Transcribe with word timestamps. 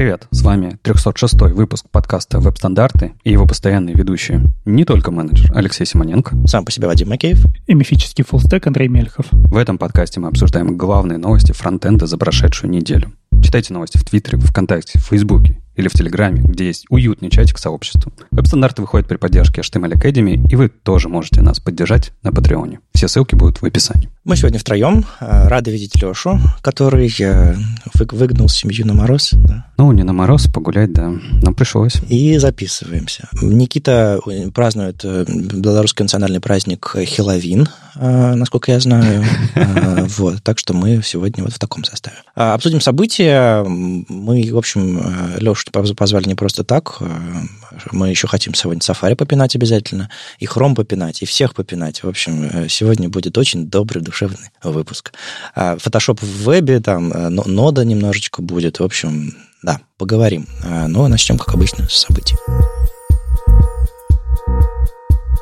Привет, 0.00 0.28
с 0.30 0.40
вами 0.40 0.78
306 0.80 1.34
выпуск 1.52 1.84
подкаста 1.90 2.40
«Веб-стандарты» 2.40 3.12
и 3.22 3.32
его 3.32 3.46
постоянные 3.46 3.94
ведущие. 3.94 4.46
Не 4.64 4.86
только 4.86 5.10
менеджер 5.10 5.52
Алексей 5.54 5.84
Симоненко. 5.84 6.38
Сам 6.46 6.64
по 6.64 6.72
себе 6.72 6.86
Вадим 6.86 7.10
Макеев. 7.10 7.44
И 7.66 7.74
мифический 7.74 8.24
фуллстек 8.24 8.66
Андрей 8.66 8.88
Мельхов. 8.88 9.26
В 9.30 9.58
этом 9.58 9.76
подкасте 9.76 10.18
мы 10.18 10.28
обсуждаем 10.28 10.78
главные 10.78 11.18
новости 11.18 11.52
фронтенда 11.52 12.06
за 12.06 12.16
прошедшую 12.16 12.70
неделю. 12.70 13.12
Читайте 13.42 13.74
новости 13.74 13.98
в 13.98 14.04
Твиттере, 14.06 14.38
ВКонтакте, 14.38 14.98
в 14.98 15.02
Фейсбуке 15.02 15.60
или 15.76 15.88
в 15.88 15.92
Телеграме, 15.92 16.42
где 16.42 16.66
есть 16.66 16.86
уютный 16.88 17.30
чатик 17.30 17.58
сообщества. 17.58 18.12
Веб-стандарты 18.30 18.82
выходят 18.82 19.08
при 19.08 19.16
поддержке 19.16 19.60
HTML 19.60 19.92
Academy, 19.92 20.48
и 20.48 20.56
вы 20.56 20.68
тоже 20.68 21.08
можете 21.08 21.40
нас 21.40 21.60
поддержать 21.60 22.12
на 22.22 22.32
Патреоне. 22.32 22.80
Все 22.94 23.08
ссылки 23.08 23.34
будут 23.34 23.62
в 23.62 23.64
описании. 23.64 24.10
Мы 24.24 24.36
сегодня 24.36 24.58
втроем. 24.58 25.06
Э, 25.20 25.48
рады 25.48 25.70
видеть 25.70 26.00
Лешу, 26.02 26.38
который 26.60 27.10
э, 27.20 27.56
выгнал 27.94 28.48
семью 28.48 28.86
на 28.86 28.92
мороз. 28.92 29.30
Да. 29.32 29.66
Ну, 29.78 29.90
не 29.92 30.02
на 30.02 30.12
мороз, 30.12 30.46
погулять, 30.46 30.92
да, 30.92 31.10
но 31.42 31.54
пришлось. 31.54 31.94
И 32.08 32.36
записываемся. 32.36 33.28
Никита 33.40 34.20
празднует 34.52 35.00
э, 35.04 35.24
белорусский 35.26 36.02
национальный 36.02 36.40
праздник 36.40 36.94
Хеловин, 36.94 37.68
насколько 37.96 38.72
я 38.72 38.80
знаю. 38.80 39.24
Вот, 40.16 40.42
так 40.42 40.58
что 40.58 40.74
мы 40.74 41.02
сегодня 41.04 41.44
вот 41.44 41.52
в 41.52 41.58
таком 41.58 41.84
составе. 41.84 42.16
Обсудим 42.34 42.80
события. 42.80 43.62
Мы, 43.64 44.50
в 44.52 44.56
общем, 44.56 45.00
Лешу 45.60 45.94
позвали 45.94 46.26
не 46.26 46.34
просто 46.34 46.64
так. 46.64 46.98
Мы 47.92 48.08
еще 48.08 48.26
хотим 48.26 48.54
сегодня 48.54 48.80
Safari 48.80 49.14
попинать 49.14 49.54
обязательно, 49.54 50.10
и 50.38 50.46
Chrome 50.46 50.74
попинать, 50.74 51.22
и 51.22 51.26
всех 51.26 51.54
попинать. 51.54 52.02
В 52.02 52.08
общем, 52.08 52.68
сегодня 52.68 53.08
будет 53.08 53.36
очень 53.38 53.66
добрый, 53.66 54.02
душевный 54.02 54.50
выпуск. 54.62 55.12
Photoshop 55.54 56.18
в 56.20 56.44
вебе, 56.44 56.80
там, 56.80 57.08
нода 57.08 57.84
немножечко 57.84 58.42
будет. 58.42 58.80
В 58.80 58.84
общем, 58.84 59.34
да, 59.62 59.80
поговорим. 59.98 60.46
Но 60.64 61.08
начнем, 61.08 61.38
как 61.38 61.54
обычно, 61.54 61.88
с 61.88 62.06
событий. 62.06 62.36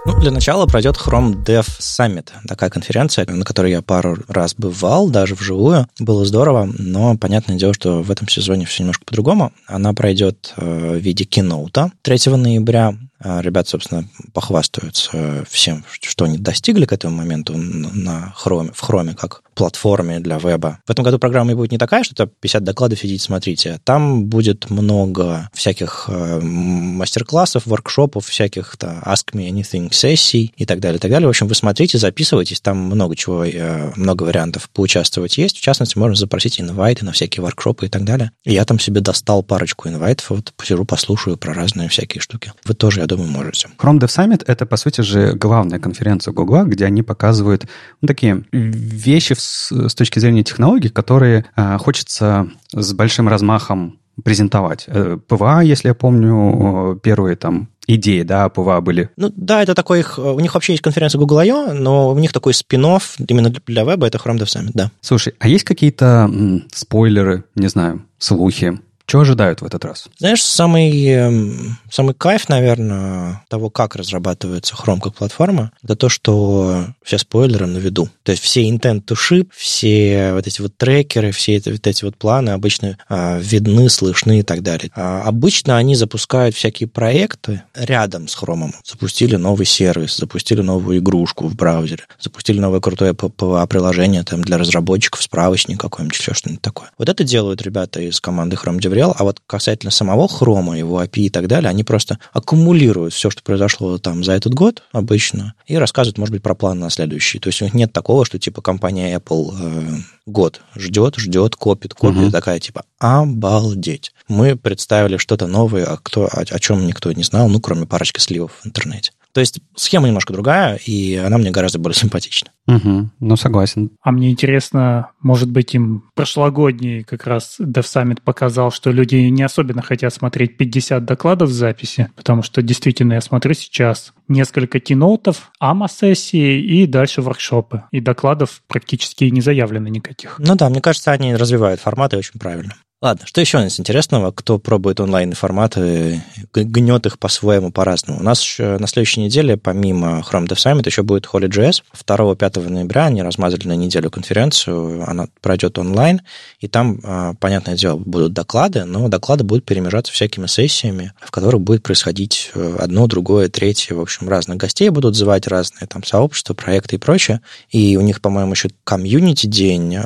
Ну, 0.04 0.17
для 0.20 0.30
начала 0.32 0.66
пройдет 0.66 0.96
Chrome 0.96 1.44
Dev 1.44 1.66
Summit, 1.78 2.30
такая 2.46 2.70
конференция, 2.70 3.24
на 3.26 3.44
которой 3.44 3.70
я 3.70 3.82
пару 3.82 4.16
раз 4.26 4.54
бывал, 4.56 5.08
даже 5.08 5.34
вживую. 5.34 5.86
Было 6.00 6.24
здорово, 6.24 6.68
но 6.76 7.16
понятное 7.16 7.56
дело, 7.56 7.72
что 7.72 8.02
в 8.02 8.10
этом 8.10 8.28
сезоне 8.28 8.66
все 8.66 8.82
немножко 8.82 9.04
по-другому. 9.04 9.52
Она 9.66 9.92
пройдет 9.94 10.54
э, 10.56 10.96
в 10.96 10.98
виде 10.98 11.24
киноута 11.24 11.92
3 12.02 12.36
ноября. 12.36 12.94
А, 13.20 13.40
ребят, 13.40 13.68
собственно, 13.68 14.08
похвастаются 14.32 15.44
всем, 15.48 15.84
что 16.00 16.24
они 16.24 16.38
достигли 16.38 16.84
к 16.84 16.92
этому 16.92 17.16
моменту 17.16 17.56
на 17.56 18.32
Chrome, 18.44 18.72
в 18.72 18.88
Chrome 18.88 19.14
как 19.14 19.42
платформе 19.58 20.20
для 20.20 20.38
веба. 20.38 20.78
В 20.86 20.90
этом 20.90 21.04
году 21.04 21.18
программа 21.18 21.56
будет 21.56 21.72
не 21.72 21.78
такая, 21.78 22.04
что 22.04 22.14
это 22.14 22.32
50 22.40 22.62
докладов 22.62 23.00
сидите, 23.00 23.24
смотрите. 23.24 23.80
Там 23.82 24.26
будет 24.26 24.70
много 24.70 25.50
всяких 25.52 26.04
э, 26.08 26.40
мастер-классов, 26.40 27.66
воркшопов, 27.66 28.24
всяких 28.24 28.76
то, 28.76 29.02
Ask 29.04 29.32
Me 29.34 29.50
Anything 29.50 29.90
сессий 30.08 30.52
и 30.56 30.64
так 30.64 30.80
далее, 30.80 30.96
и 30.96 31.00
так 31.00 31.10
далее. 31.10 31.26
В 31.26 31.30
общем, 31.30 31.48
вы 31.48 31.54
смотрите, 31.54 31.98
записывайтесь, 31.98 32.60
там 32.60 32.78
много 32.78 33.14
чего, 33.14 33.44
э, 33.44 33.92
много 33.96 34.22
вариантов 34.22 34.70
поучаствовать 34.70 35.36
есть. 35.36 35.58
В 35.58 35.60
частности, 35.60 35.98
можно 35.98 36.16
запросить 36.16 36.60
инвайты 36.60 37.04
на 37.04 37.12
всякие 37.12 37.42
воркшопы 37.42 37.86
и 37.86 37.88
так 37.88 38.04
далее. 38.04 38.30
И 38.44 38.52
я 38.52 38.64
там 38.64 38.78
себе 38.78 39.00
достал 39.00 39.42
парочку 39.42 39.88
инвайтов, 39.88 40.30
вот 40.30 40.52
посижу, 40.56 40.84
послушаю 40.84 41.36
про 41.36 41.52
разные 41.52 41.88
всякие 41.88 42.22
штуки. 42.22 42.52
Вы 42.64 42.74
тоже, 42.74 43.00
я 43.00 43.06
думаю, 43.06 43.30
можете. 43.30 43.68
Chrome 43.78 43.98
Dev 43.98 44.08
Summit— 44.08 44.44
это, 44.46 44.64
по 44.64 44.76
сути 44.76 45.02
же, 45.02 45.34
главная 45.34 45.78
конференция 45.78 46.32
Google, 46.32 46.64
где 46.64 46.86
они 46.86 47.02
показывают 47.02 47.66
ну, 48.00 48.08
такие 48.08 48.44
вещи 48.52 49.34
с, 49.36 49.70
с 49.70 49.94
точки 49.94 50.18
зрения 50.18 50.42
технологий, 50.42 50.88
которые 50.88 51.44
э, 51.54 51.76
хочется 51.78 52.48
с 52.72 52.92
большим 52.94 53.28
размахом 53.28 53.98
презентовать. 54.24 54.84
Э, 54.86 55.18
PWA, 55.26 55.62
если 55.62 55.88
я 55.88 55.94
помню, 55.94 56.98
первые 57.02 57.36
там 57.36 57.68
идеи, 57.86 58.22
да, 58.22 58.48
PWA 58.48 58.80
были. 58.80 59.10
Ну 59.16 59.32
да, 59.34 59.62
это 59.62 59.74
такой 59.74 60.00
их... 60.00 60.18
У 60.18 60.38
них 60.40 60.54
вообще 60.54 60.72
есть 60.74 60.82
конференция 60.82 61.18
Google 61.18 61.38
I.O., 61.38 61.72
но 61.72 62.10
у 62.10 62.18
них 62.18 62.32
такой 62.32 62.54
спин 62.54 62.78
именно 62.78 63.50
для 63.50 63.84
веба, 63.84 64.06
это 64.06 64.18
Chrome 64.18 64.38
Dev 64.38 64.44
Summit, 64.44 64.70
да. 64.74 64.90
Слушай, 65.00 65.34
а 65.38 65.48
есть 65.48 65.64
какие-то 65.64 66.30
спойлеры, 66.72 67.44
не 67.54 67.68
знаю, 67.68 68.02
слухи 68.18 68.78
чего 69.08 69.22
ожидают 69.22 69.62
в 69.62 69.64
этот 69.64 69.86
раз? 69.86 70.04
Знаешь, 70.18 70.42
самый, 70.42 71.06
эм, 71.06 71.78
самый 71.90 72.14
кайф, 72.14 72.50
наверное, 72.50 73.42
того, 73.48 73.70
как 73.70 73.96
разрабатывается 73.96 74.74
Chrome 74.74 75.00
как 75.00 75.14
платформа, 75.14 75.72
это 75.82 75.96
то, 75.96 76.10
что 76.10 76.84
все 77.02 77.16
спойлеры 77.16 77.66
на 77.66 77.78
виду. 77.78 78.10
То 78.22 78.32
есть 78.32 78.44
все 78.44 78.68
intent 78.68 79.06
to 79.06 79.16
ship, 79.16 79.48
все 79.56 80.34
вот 80.34 80.46
эти 80.46 80.60
вот 80.60 80.76
трекеры, 80.76 81.32
все 81.32 81.56
эти, 81.56 81.70
вот 81.70 81.86
эти 81.86 82.04
вот 82.04 82.16
планы 82.18 82.50
обычно 82.50 82.98
а, 83.08 83.38
видны, 83.38 83.88
слышны 83.88 84.40
и 84.40 84.42
так 84.42 84.62
далее. 84.62 84.90
А, 84.94 85.22
обычно 85.22 85.78
они 85.78 85.94
запускают 85.94 86.54
всякие 86.54 86.86
проекты 86.86 87.62
рядом 87.74 88.28
с 88.28 88.36
Chrome. 88.36 88.74
Запустили 88.84 89.36
новый 89.36 89.64
сервис, 89.64 90.18
запустили 90.18 90.60
новую 90.60 90.98
игрушку 90.98 91.48
в 91.48 91.56
браузере, 91.56 92.04
запустили 92.20 92.60
новое 92.60 92.80
крутое 92.80 93.14
приложение 93.14 94.22
там, 94.22 94.42
для 94.44 94.58
разработчиков, 94.58 95.22
справочник 95.22 95.80
какой-нибудь, 95.80 96.18
еще 96.18 96.34
что-нибудь 96.34 96.60
такое. 96.60 96.90
Вот 96.98 97.08
это 97.08 97.24
делают 97.24 97.62
ребята 97.62 98.02
из 98.02 98.20
команды 98.20 98.56
Chrome 98.56 98.78
DevRel 98.78 98.97
Unreal, 98.98 99.14
а 99.16 99.24
вот 99.24 99.40
касательно 99.46 99.90
самого 99.90 100.28
хрома, 100.28 100.78
его 100.78 101.02
API 101.02 101.22
и 101.22 101.30
так 101.30 101.46
далее, 101.46 101.70
они 101.70 101.84
просто 101.84 102.18
аккумулируют 102.32 103.14
все, 103.14 103.30
что 103.30 103.42
произошло 103.42 103.98
там 103.98 104.24
за 104.24 104.32
этот 104.32 104.54
год 104.54 104.82
обычно, 104.92 105.54
и 105.66 105.76
рассказывают, 105.76 106.18
может 106.18 106.32
быть, 106.32 106.42
про 106.42 106.54
план 106.54 106.78
на 106.78 106.90
следующий. 106.90 107.38
То 107.38 107.48
есть 107.48 107.62
у 107.62 107.64
них 107.64 107.74
нет 107.74 107.92
такого, 107.92 108.24
что 108.24 108.38
типа 108.38 108.62
компания 108.62 109.16
Apple 109.16 109.54
э, 109.58 109.98
год 110.26 110.60
ждет, 110.76 111.16
ждет, 111.16 111.56
копит, 111.56 111.94
копит, 111.94 112.22
угу. 112.22 112.30
такая 112.30 112.60
типа 112.60 112.84
обалдеть. 112.98 114.12
Мы 114.28 114.56
представили 114.56 115.16
что-то 115.16 115.46
новое, 115.46 115.84
а 115.84 115.98
кто, 116.02 116.26
о, 116.26 116.40
о 116.40 116.58
чем 116.58 116.86
никто 116.86 117.12
не 117.12 117.22
знал, 117.22 117.48
ну, 117.48 117.60
кроме 117.60 117.86
парочки 117.86 118.20
сливов 118.20 118.52
в 118.62 118.66
интернете. 118.66 119.12
То 119.38 119.40
есть 119.40 119.60
схема 119.76 120.08
немножко 120.08 120.32
другая, 120.32 120.80
и 120.84 121.14
она 121.14 121.38
мне 121.38 121.52
гораздо 121.52 121.78
более 121.78 121.94
симпатична. 121.94 122.50
Угу, 122.66 123.10
ну, 123.20 123.36
согласен. 123.36 123.92
А 124.02 124.10
мне 124.10 124.32
интересно, 124.32 125.12
может 125.20 125.48
быть, 125.48 125.76
им 125.76 126.10
прошлогодний 126.16 127.04
как 127.04 127.24
раз 127.24 127.60
Dev 127.60 127.84
Summit 127.84 128.20
показал, 128.24 128.72
что 128.72 128.90
люди 128.90 129.14
не 129.14 129.44
особенно 129.44 129.80
хотят 129.80 130.12
смотреть 130.12 130.56
50 130.56 131.04
докладов 131.04 131.50
в 131.50 131.52
записи, 131.52 132.10
потому 132.16 132.42
что 132.42 132.62
действительно 132.62 133.12
я 133.12 133.20
смотрю 133.20 133.54
сейчас 133.54 134.12
несколько 134.26 134.80
киноутов, 134.80 135.52
АМА-сессии 135.60 136.60
и 136.60 136.88
дальше 136.88 137.22
воркшопы. 137.22 137.84
И 137.92 138.00
докладов 138.00 138.62
практически 138.66 139.22
не 139.22 139.40
заявлено 139.40 139.86
никаких. 139.86 140.40
Ну 140.40 140.56
да, 140.56 140.68
мне 140.68 140.80
кажется, 140.80 141.12
они 141.12 141.36
развивают 141.36 141.80
форматы 141.80 142.16
очень 142.16 142.40
правильно. 142.40 142.74
Ладно, 143.00 143.26
что 143.28 143.40
еще 143.40 143.58
у 143.58 143.60
нас 143.60 143.78
интересного? 143.78 144.32
Кто 144.32 144.58
пробует 144.58 144.98
онлайн-форматы, 144.98 146.20
гнет 146.52 147.06
их 147.06 147.20
по-своему, 147.20 147.70
по-разному. 147.70 148.18
У 148.18 148.22
нас 148.24 148.42
еще 148.42 148.76
на 148.78 148.88
следующей 148.88 149.20
неделе, 149.20 149.56
помимо 149.56 150.24
Chrome 150.28 150.48
Dev 150.48 150.56
Summit, 150.56 150.82
еще 150.84 151.04
будет 151.04 151.26
Holy.js. 151.26 151.84
2-5 151.94 152.68
ноября 152.68 153.06
они 153.06 153.22
размазали 153.22 153.68
на 153.68 153.76
неделю 153.76 154.10
конференцию, 154.10 155.08
она 155.08 155.28
пройдет 155.40 155.78
онлайн, 155.78 156.22
и 156.58 156.66
там, 156.66 156.98
а, 157.04 157.34
понятное 157.34 157.76
дело, 157.76 157.98
будут 157.98 158.32
доклады, 158.32 158.82
но 158.82 159.06
доклады 159.06 159.44
будут 159.44 159.64
перемежаться 159.64 160.12
всякими 160.12 160.48
сессиями, 160.48 161.12
в 161.20 161.30
которых 161.30 161.60
будет 161.60 161.84
происходить 161.84 162.50
э, 162.56 162.78
одно, 162.80 163.06
другое, 163.06 163.48
третье, 163.48 163.94
в 163.94 164.00
общем, 164.00 164.28
разных 164.28 164.56
гостей 164.56 164.88
будут 164.88 165.14
звать, 165.14 165.46
разные 165.46 165.86
там 165.86 166.02
сообщества, 166.02 166.54
проекты 166.54 166.96
и 166.96 166.98
прочее. 166.98 167.42
И 167.70 167.96
у 167.96 168.00
них, 168.00 168.20
по-моему, 168.20 168.54
еще 168.54 168.70
комьюнити-день 168.82 169.96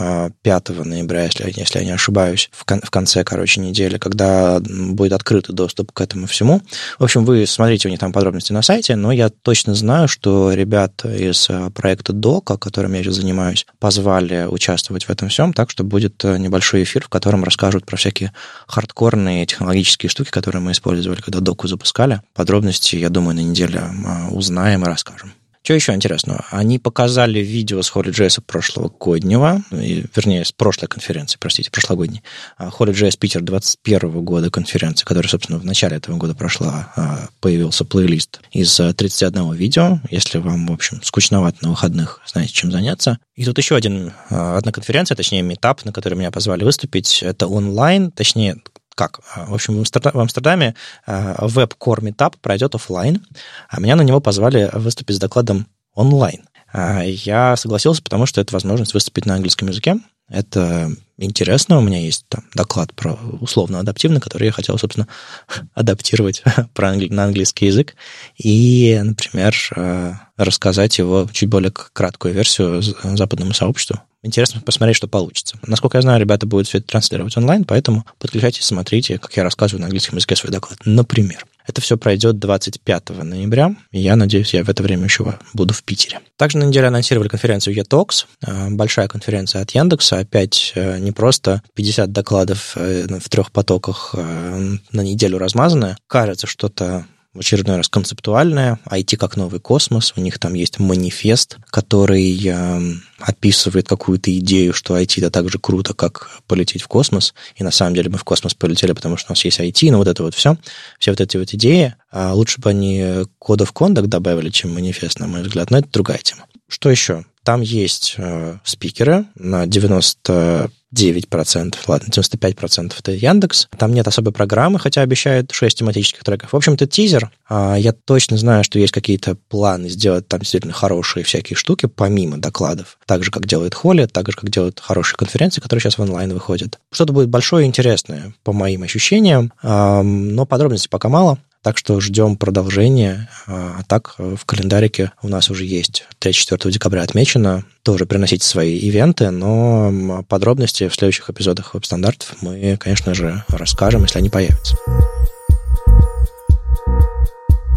5 0.42 0.70
а, 0.70 0.84
ноября, 0.84 1.24
если, 1.24 1.50
если 1.56 1.78
я 1.78 1.84
не 1.86 1.92
ошибаюсь, 1.92 2.50
в 2.52 2.66
в 2.82 2.90
конце, 2.90 3.24
короче, 3.24 3.60
недели, 3.60 3.98
когда 3.98 4.60
будет 4.60 5.12
открытый 5.12 5.54
доступ 5.54 5.92
к 5.92 6.00
этому 6.00 6.26
всему. 6.26 6.60
В 6.98 7.04
общем, 7.04 7.24
вы 7.24 7.46
смотрите 7.46 7.88
у 7.88 7.90
них 7.90 8.00
там 8.00 8.12
подробности 8.12 8.52
на 8.52 8.62
сайте, 8.62 8.96
но 8.96 9.12
я 9.12 9.28
точно 9.30 9.74
знаю, 9.74 10.08
что 10.08 10.52
ребят 10.52 11.04
из 11.04 11.48
э, 11.48 11.70
проекта 11.70 12.12
Дока, 12.12 12.56
которым 12.56 12.94
я 12.94 13.02
сейчас 13.02 13.16
занимаюсь, 13.16 13.66
позвали 13.78 14.46
участвовать 14.48 15.04
в 15.04 15.10
этом 15.10 15.28
всем, 15.28 15.52
так 15.52 15.70
что 15.70 15.84
будет 15.84 16.24
э, 16.24 16.36
небольшой 16.38 16.82
эфир, 16.82 17.04
в 17.04 17.08
котором 17.08 17.44
расскажут 17.44 17.86
про 17.86 17.96
всякие 17.96 18.32
хардкорные 18.66 19.46
технологические 19.46 20.10
штуки, 20.10 20.30
которые 20.30 20.62
мы 20.62 20.72
использовали, 20.72 21.20
когда 21.20 21.40
Доку 21.40 21.68
запускали. 21.68 22.20
Подробности, 22.34 22.96
я 22.96 23.08
думаю, 23.08 23.36
на 23.36 23.40
неделе 23.40 23.80
э, 23.80 24.28
узнаем 24.30 24.82
и 24.84 24.86
расскажем. 24.86 25.32
Что 25.62 25.74
еще 25.74 25.94
интересного? 25.94 26.44
Они 26.50 26.80
показали 26.80 27.38
видео 27.38 27.82
с 27.82 27.92
HolyJS 27.92 28.42
прошлогоднего, 28.44 29.62
вернее, 29.70 30.44
с 30.44 30.50
прошлой 30.50 30.88
конференции, 30.88 31.38
простите, 31.38 31.70
прошлогодней. 31.70 32.22
HolyJS 32.58 33.16
Питер 33.16 33.42
21 33.42 34.24
года 34.24 34.50
конференции, 34.50 35.04
которая, 35.04 35.30
собственно, 35.30 35.60
в 35.60 35.64
начале 35.64 35.98
этого 35.98 36.16
года 36.16 36.34
прошла, 36.34 36.92
а, 36.96 37.28
появился 37.40 37.84
плейлист 37.84 38.40
из 38.50 38.74
31 38.74 39.52
видео. 39.52 40.00
Если 40.10 40.38
вам, 40.38 40.66
в 40.66 40.72
общем, 40.72 41.00
скучновато 41.02 41.58
на 41.62 41.70
выходных, 41.70 42.20
знаете, 42.26 42.52
чем 42.52 42.72
заняться. 42.72 43.18
И 43.36 43.44
тут 43.44 43.56
еще 43.58 43.76
один, 43.76 44.12
а, 44.30 44.58
одна 44.58 44.72
конференция, 44.72 45.14
точнее, 45.14 45.42
метап, 45.42 45.84
на 45.84 45.92
который 45.92 46.14
меня 46.14 46.32
позвали 46.32 46.64
выступить. 46.64 47.22
Это 47.22 47.46
онлайн, 47.46 48.10
точнее, 48.10 48.56
как? 48.94 49.20
А, 49.34 49.46
в 49.46 49.54
общем, 49.54 49.74
в 49.82 50.20
Амстердаме 50.20 50.74
Web 51.06 51.72
Core 51.78 52.00
Meetup 52.00 52.34
пройдет 52.40 52.74
офлайн, 52.74 53.24
а 53.68 53.80
меня 53.80 53.96
на 53.96 54.02
него 54.02 54.20
позвали 54.20 54.70
выступить 54.72 55.16
с 55.16 55.18
докладом 55.18 55.66
онлайн. 55.94 56.44
А, 56.72 57.02
я 57.02 57.56
согласился, 57.56 58.02
потому 58.02 58.26
что 58.26 58.40
это 58.40 58.54
возможность 58.54 58.94
выступить 58.94 59.26
на 59.26 59.34
английском 59.34 59.68
языке. 59.68 59.96
Это 60.32 60.90
интересно. 61.18 61.78
У 61.78 61.82
меня 61.82 61.98
есть 61.98 62.24
там 62.30 62.44
доклад 62.54 62.94
про 62.94 63.18
условно-адаптивный, 63.40 64.18
который 64.20 64.46
я 64.46 64.52
хотел, 64.52 64.78
собственно, 64.78 65.06
адаптировать 65.74 66.42
на 66.76 67.24
английский 67.24 67.66
язык. 67.66 67.94
И, 68.38 68.98
например, 69.04 69.54
э, 69.76 70.14
рассказать 70.38 70.96
его 70.96 71.28
чуть 71.32 71.50
более 71.50 71.70
краткую 71.70 72.32
версию 72.32 72.82
западному 72.82 73.52
сообществу. 73.52 74.00
Интересно 74.22 74.62
посмотреть, 74.62 74.96
что 74.96 75.06
получится. 75.06 75.58
Насколько 75.66 75.98
я 75.98 76.02
знаю, 76.02 76.20
ребята 76.20 76.46
будут 76.46 76.66
все 76.66 76.78
это 76.78 76.86
транслировать 76.86 77.36
онлайн, 77.36 77.64
поэтому 77.64 78.06
подключайтесь, 78.18 78.64
смотрите, 78.64 79.18
как 79.18 79.36
я 79.36 79.42
рассказываю 79.42 79.80
на 79.80 79.86
английском 79.86 80.16
языке 80.16 80.36
свой 80.36 80.50
доклад. 80.52 80.78
Например. 80.86 81.44
Это 81.66 81.80
все 81.80 81.96
пройдет 81.96 82.38
25 82.38 83.10
ноября, 83.22 83.74
и 83.90 84.00
я 84.00 84.16
надеюсь, 84.16 84.54
я 84.54 84.64
в 84.64 84.68
это 84.68 84.82
время 84.82 85.04
еще 85.04 85.38
буду 85.52 85.74
в 85.74 85.82
Питере. 85.84 86.20
Также 86.36 86.58
на 86.58 86.64
неделе 86.64 86.88
анонсировали 86.88 87.28
конференцию 87.28 87.76
eTalks, 87.76 88.26
э, 88.46 88.70
большая 88.70 89.08
конференция 89.08 89.62
от 89.62 89.70
Яндекса, 89.70 90.18
опять 90.18 90.72
э, 90.74 90.98
не 90.98 91.12
просто 91.12 91.62
50 91.74 92.10
докладов 92.12 92.72
э, 92.76 93.06
в 93.18 93.28
трех 93.28 93.52
потоках 93.52 94.14
на 94.14 95.02
неделю 95.02 95.38
размазанная. 95.38 95.96
Кажется, 96.06 96.46
что-то 96.46 97.06
в 97.34 97.40
очередной 97.40 97.76
раз 97.76 97.88
концептуальная, 97.88 98.78
IT 98.86 99.16
как 99.16 99.36
новый 99.36 99.58
космос, 99.60 100.12
у 100.16 100.20
них 100.20 100.38
там 100.38 100.54
есть 100.54 100.78
манифест, 100.78 101.56
который 101.70 102.38
э, 102.44 102.94
описывает 103.18 103.88
какую-то 103.88 104.36
идею, 104.38 104.74
что 104.74 104.98
IT 104.98 105.18
это 105.18 105.30
так 105.30 105.48
же 105.48 105.58
круто, 105.58 105.94
как 105.94 106.30
полететь 106.46 106.82
в 106.82 106.88
космос, 106.88 107.34
и 107.56 107.64
на 107.64 107.70
самом 107.70 107.94
деле 107.94 108.10
мы 108.10 108.18
в 108.18 108.24
космос 108.24 108.54
полетели, 108.54 108.92
потому 108.92 109.16
что 109.16 109.30
у 109.30 109.32
нас 109.32 109.44
есть 109.44 109.60
IT, 109.60 109.90
но 109.90 109.98
вот 109.98 110.08
это 110.08 110.22
вот 110.22 110.34
все, 110.34 110.58
все 110.98 111.10
вот 111.10 111.20
эти 111.20 111.36
вот 111.38 111.52
идеи, 111.54 111.94
а 112.10 112.34
лучше 112.34 112.60
бы 112.60 112.70
они 112.70 113.24
кодов 113.38 113.72
кондак 113.72 114.08
добавили, 114.08 114.50
чем 114.50 114.74
манифест, 114.74 115.18
на 115.18 115.26
мой 115.26 115.42
взгляд, 115.42 115.70
но 115.70 115.78
это 115.78 115.88
другая 115.90 116.18
тема. 116.18 116.44
Что 116.68 116.90
еще? 116.90 117.24
Там 117.44 117.60
есть 117.60 118.14
э, 118.18 118.58
спикеры 118.64 119.26
на 119.34 119.66
90 119.66 120.70
9%, 120.94 121.74
ладно, 121.86 122.08
95% 122.08 122.92
это 122.98 123.12
Яндекс. 123.12 123.68
Там 123.76 123.92
нет 123.94 124.06
особой 124.06 124.32
программы, 124.32 124.78
хотя 124.78 125.02
обещают 125.02 125.50
6 125.52 125.78
тематических 125.78 126.22
треков. 126.22 126.52
В 126.52 126.56
общем, 126.56 126.74
это 126.74 126.86
тизер. 126.86 127.30
А, 127.48 127.76
я 127.76 127.92
точно 127.92 128.36
знаю, 128.36 128.64
что 128.64 128.78
есть 128.78 128.92
какие-то 128.92 129.36
планы 129.48 129.88
сделать 129.88 130.28
там 130.28 130.40
действительно 130.40 130.72
хорошие 130.72 131.24
всякие 131.24 131.56
штуки, 131.56 131.86
помимо 131.86 132.38
докладов. 132.38 132.98
Так 133.06 133.24
же, 133.24 133.30
как 133.30 133.46
делает 133.46 133.74
Холли, 133.74 134.06
так 134.06 134.30
же, 134.30 134.36
как 134.36 134.50
делают 134.50 134.80
хорошие 134.80 135.16
конференции, 135.16 135.60
которые 135.60 135.80
сейчас 135.80 135.98
в 135.98 136.02
онлайн 136.02 136.32
выходят. 136.32 136.78
Что-то 136.90 137.12
будет 137.12 137.28
большое 137.28 137.64
и 137.64 137.68
интересное, 137.68 138.34
по 138.44 138.52
моим 138.52 138.82
ощущениям, 138.82 139.52
но 139.62 140.46
подробностей 140.46 140.90
пока 140.90 141.08
мало. 141.08 141.38
Так 141.62 141.78
что 141.78 142.00
ждем 142.00 142.36
продолжения. 142.36 143.28
А 143.46 143.82
так 143.86 144.16
в 144.18 144.44
календарике 144.44 145.12
у 145.22 145.28
нас 145.28 145.48
уже 145.48 145.64
есть 145.64 146.06
3-4 146.20 146.70
декабря 146.72 147.02
отмечено. 147.02 147.64
Тоже 147.84 148.04
приносите 148.04 148.44
свои 148.44 148.76
ивенты, 148.78 149.30
но 149.30 150.24
подробности 150.28 150.88
в 150.88 150.94
следующих 150.94 151.30
эпизодах 151.30 151.74
веб-стандартов 151.74 152.36
мы, 152.40 152.76
конечно 152.78 153.14
же, 153.14 153.44
расскажем, 153.48 154.02
если 154.02 154.18
они 154.18 154.28
появятся. 154.28 154.76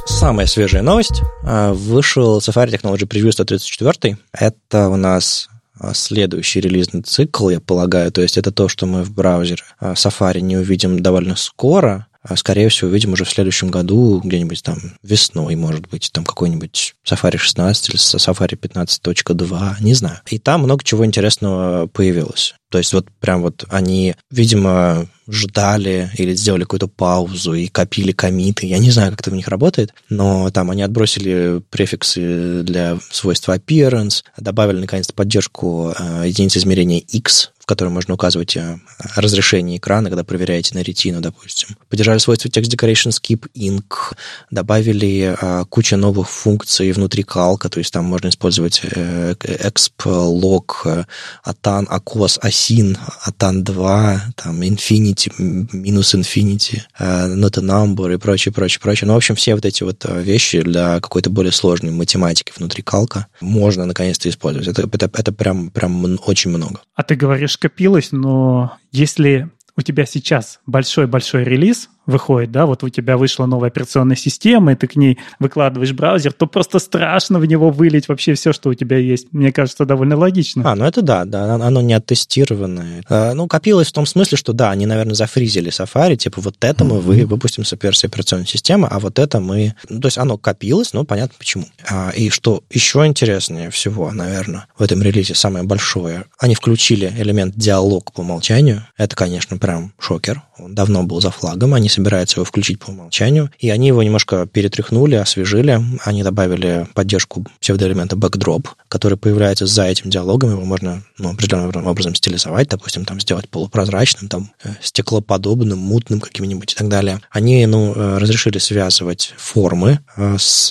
Самая 0.06 0.48
свежая 0.48 0.82
новость. 0.82 1.22
А, 1.44 1.74
вышел 1.74 2.40
Safari 2.40 2.72
Technology 2.72 3.08
Preview 3.08 3.32
134. 3.32 4.18
Это 4.34 4.90
у 4.90 4.96
нас 4.96 5.50
а, 5.80 5.94
следующий 5.94 6.62
релизный 6.62 7.02
цикл, 7.02 7.50
я 7.50 7.60
полагаю. 7.60 8.12
То 8.12 8.22
есть 8.22 8.38
это 8.38 8.52
то, 8.52 8.68
что 8.68 8.86
мы 8.86 9.04
в 9.04 9.12
браузере 9.12 9.64
а, 9.80 9.94
Safari 9.94 10.42
не 10.42 10.58
увидим 10.58 11.02
довольно 11.02 11.36
скоро. 11.36 12.08
А, 12.28 12.36
скорее 12.36 12.70
всего, 12.70 12.90
увидим 12.90 13.14
уже 13.14 13.24
в 13.24 13.30
следующем 13.30 13.70
году, 13.70 14.20
где-нибудь 14.24 14.64
там 14.64 14.78
весной, 15.04 15.56
может 15.56 15.88
быть, 15.88 16.10
там 16.12 16.26
какой-нибудь 16.26 16.96
Safari 17.08 17.38
16 17.38 17.90
или 17.90 17.98
Safari 17.98 18.58
15.2, 18.60 19.76
не 19.82 19.94
знаю. 19.94 20.22
И 20.28 20.40
там 20.40 20.62
много 20.62 20.84
чего 20.84 21.06
интересного 21.06 21.86
появилось. 21.86 22.56
То 22.70 22.80
есть 22.80 22.94
вот 22.94 23.08
прям 23.20 23.44
вот 23.44 23.66
они, 23.70 24.16
видимо, 24.32 25.08
ждали 25.28 26.10
или 26.18 26.34
сделали 26.34 26.64
какую-то 26.64 26.88
паузу 26.88 27.54
и 27.54 27.68
копили 27.68 28.12
комиты. 28.12 28.66
Я 28.66 28.80
не 28.80 28.92
знаю, 28.92 29.12
как 29.12 29.22
это 29.22 29.32
у 29.32 29.36
них 29.36 29.48
работает, 29.48 29.94
но 30.10 30.50
там 30.50 30.72
они 30.72 30.82
отбросили 30.82 31.62
префиксы 31.70 32.64
для 32.64 32.98
свойства 33.12 33.56
appearance, 33.56 34.24
добавили 34.38 34.80
наконец-то 34.80 35.14
поддержку 35.14 35.94
э, 35.98 36.24
единицы 36.26 36.58
измерения 36.60 37.00
X 37.00 37.52
в 37.66 37.68
котором 37.68 37.94
можно 37.94 38.14
указывать 38.14 38.56
э, 38.58 38.78
разрешение 39.16 39.78
экрана, 39.78 40.10
когда 40.10 40.24
проверяете 40.24 40.76
на 40.76 40.84
ретину, 40.84 41.20
допустим. 41.20 41.70
Поддержали 41.90 42.20
свойства 42.20 42.48
Text 42.48 42.70
Decoration 42.70 43.10
Skip 43.10 43.48
Ink, 43.56 44.14
добавили 44.52 45.36
а, 45.42 45.66
кучу 45.66 45.98
новых 45.98 46.30
функций 46.30 46.92
внутри 46.92 47.24
калка, 47.24 47.68
то 47.70 47.80
есть 47.80 47.92
там 47.92 48.06
можно 48.06 48.28
использовать 48.28 48.82
э, 48.84 49.34
exp, 49.34 50.06
log, 50.06 51.06
atan, 51.44 51.88
acos, 51.88 52.40
asin, 52.44 53.00
atan 53.26 53.64
2, 53.64 54.22
там 54.36 54.62
infinity, 54.62 55.32
минус 55.40 56.14
infinity, 56.14 56.84
not 57.00 57.58
a 57.58 57.62
number 57.62 58.14
и 58.14 58.18
прочее, 58.18 58.54
прочее, 58.54 58.80
прочее. 58.80 59.08
Ну, 59.08 59.16
в 59.16 59.18
общем, 59.18 59.34
все 59.34 59.56
вот 59.56 59.66
эти 59.66 59.82
вот 59.82 60.06
вещи 60.08 60.62
для 60.62 61.00
какой-то 61.00 61.32
более 61.32 61.52
сложной 61.52 61.92
математики 61.92 62.54
внутри 62.56 62.84
калка 62.84 63.26
можно 63.42 63.86
наконец-то 63.86 64.30
использовать. 64.30 64.68
Это, 64.68 64.84
это, 64.84 65.10
это 65.12 65.32
прям, 65.32 65.72
прям 65.72 66.20
очень 66.28 66.52
много. 66.52 66.82
А 66.94 67.02
ты 67.02 67.16
говоришь, 67.16 67.55
скопилось, 67.56 68.12
но 68.12 68.78
если 68.92 69.50
у 69.76 69.82
тебя 69.82 70.06
сейчас 70.06 70.60
большой-большой 70.66 71.44
релиз, 71.44 71.90
выходит, 72.06 72.52
да, 72.52 72.66
вот 72.66 72.84
у 72.84 72.90
тебя 72.90 73.18
вышла 73.18 73.46
новая 73.46 73.70
операционная 73.70 74.16
система, 74.16 74.74
и 74.74 74.76
ты 74.76 74.88
к 74.88 74.96
ней 74.96 75.18
выкладываешь 75.40 75.94
браузер, 75.94 76.34
то 76.34 76.48
просто 76.48 76.80
страшно 76.80 77.40
в 77.40 77.46
него 77.46 77.70
вылить 77.70 78.08
вообще 78.08 78.34
все, 78.34 78.54
что 78.54 78.70
у 78.70 78.74
тебя 78.74 78.98
есть. 78.98 79.28
Мне 79.32 79.52
кажется, 79.52 79.86
довольно 79.86 80.18
логично. 80.18 80.70
А, 80.70 80.76
ну 80.76 80.86
это 80.86 81.02
да, 81.02 81.26
да, 81.26 81.56
оно 81.56 81.82
не 81.82 81.94
оттестированное. 81.94 83.04
А, 83.10 83.34
ну, 83.34 83.48
копилось 83.48 83.88
в 83.88 83.94
том 83.94 84.06
смысле, 84.06 84.38
что 84.38 84.54
да, 84.54 84.72
они, 84.72 84.86
наверное, 84.86 85.16
зафризили 85.16 85.72
Safari, 85.72 86.16
типа 86.16 86.42
вот 86.42 86.56
это 86.62 86.84
мы 86.84 87.00
вы 87.00 87.26
выпустим 87.26 87.64
с 87.64 87.74
операционной 87.74 88.48
системы, 88.48 88.88
а 88.90 89.00
вот 89.00 89.20
это 89.20 89.40
мы... 89.40 89.76
Ну, 89.90 90.00
то 90.00 90.08
есть 90.08 90.18
оно 90.18 90.38
копилось, 90.38 90.94
но 90.94 91.04
понятно 91.04 91.36
почему. 91.38 91.66
А, 91.90 92.12
и 92.12 92.30
что 92.30 92.64
еще 92.70 93.06
интереснее 93.06 93.70
всего, 93.70 94.12
наверное, 94.12 94.68
в 94.78 94.84
этом 94.84 95.02
релизе 95.02 95.36
самое 95.36 95.66
большое, 95.66 96.26
они 96.40 96.56
включили 96.56 97.14
элемент 97.18 97.56
диалог 97.56 98.12
по 98.14 98.22
умолчанию. 98.22 98.86
Это, 98.98 99.16
конечно, 99.16 99.58
прям 99.58 99.94
шокер. 100.00 100.42
Он 100.58 100.74
давно 100.74 101.04
был 101.04 101.22
за 101.22 101.32
флагом, 101.32 101.74
они 101.74 101.90
собираются 101.90 102.38
его 102.38 102.46
включить 102.46 102.80
по 102.80 102.90
умолчанию, 102.90 103.52
и 103.60 103.70
они 103.70 103.88
его 103.88 104.04
немножко 104.04 104.46
перетряхнули, 104.46 105.16
освежили, 105.16 105.82
они 106.04 106.24
добавили 106.24 106.88
поддержку 106.94 107.46
псевдоэлемента 107.60 108.16
backdrop, 108.16 108.68
который 108.88 109.18
появляется 109.18 109.66
за 109.66 109.86
этим 109.86 110.10
диалогом, 110.10 110.52
его 110.52 110.62
можно 110.62 111.04
ну, 111.18 111.32
определенным 111.32 111.88
образом 111.88 112.16
стилизовать, 112.16 112.70
допустим, 112.70 113.06
там 113.06 113.20
сделать 113.20 113.50
полупрозрачным, 113.50 114.30
там, 114.30 114.52
э, 114.64 114.70
стеклоподобным, 114.82 115.80
мутным 115.80 116.20
каким-нибудь 116.20 116.74
и 116.74 116.76
так 116.76 116.88
далее. 116.88 117.22
Они, 117.30 117.66
ну, 117.66 117.94
э, 117.94 118.18
разрешили 118.18 118.58
связывать 118.58 119.34
формы 119.38 120.00
э, 120.16 120.38
с 120.40 120.70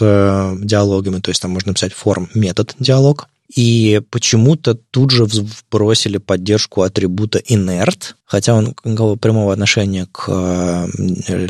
диалогами, 0.61 1.21
то 1.21 1.31
есть 1.31 1.43
там 1.43 1.51
можно 1.51 1.71
написать 1.71 1.93
форм 1.93 2.29
метод 2.35 2.75
диалог, 2.79 3.29
и 3.53 4.01
почему-то 4.11 4.75
тут 4.75 5.11
же 5.11 5.25
вбросили 5.25 6.19
поддержку 6.19 6.83
атрибута 6.83 7.39
inert, 7.39 8.15
хотя 8.25 8.55
он 8.55 8.75
прямого 9.19 9.53
отношения 9.53 10.07
к 10.11 10.29
э, 10.29 10.87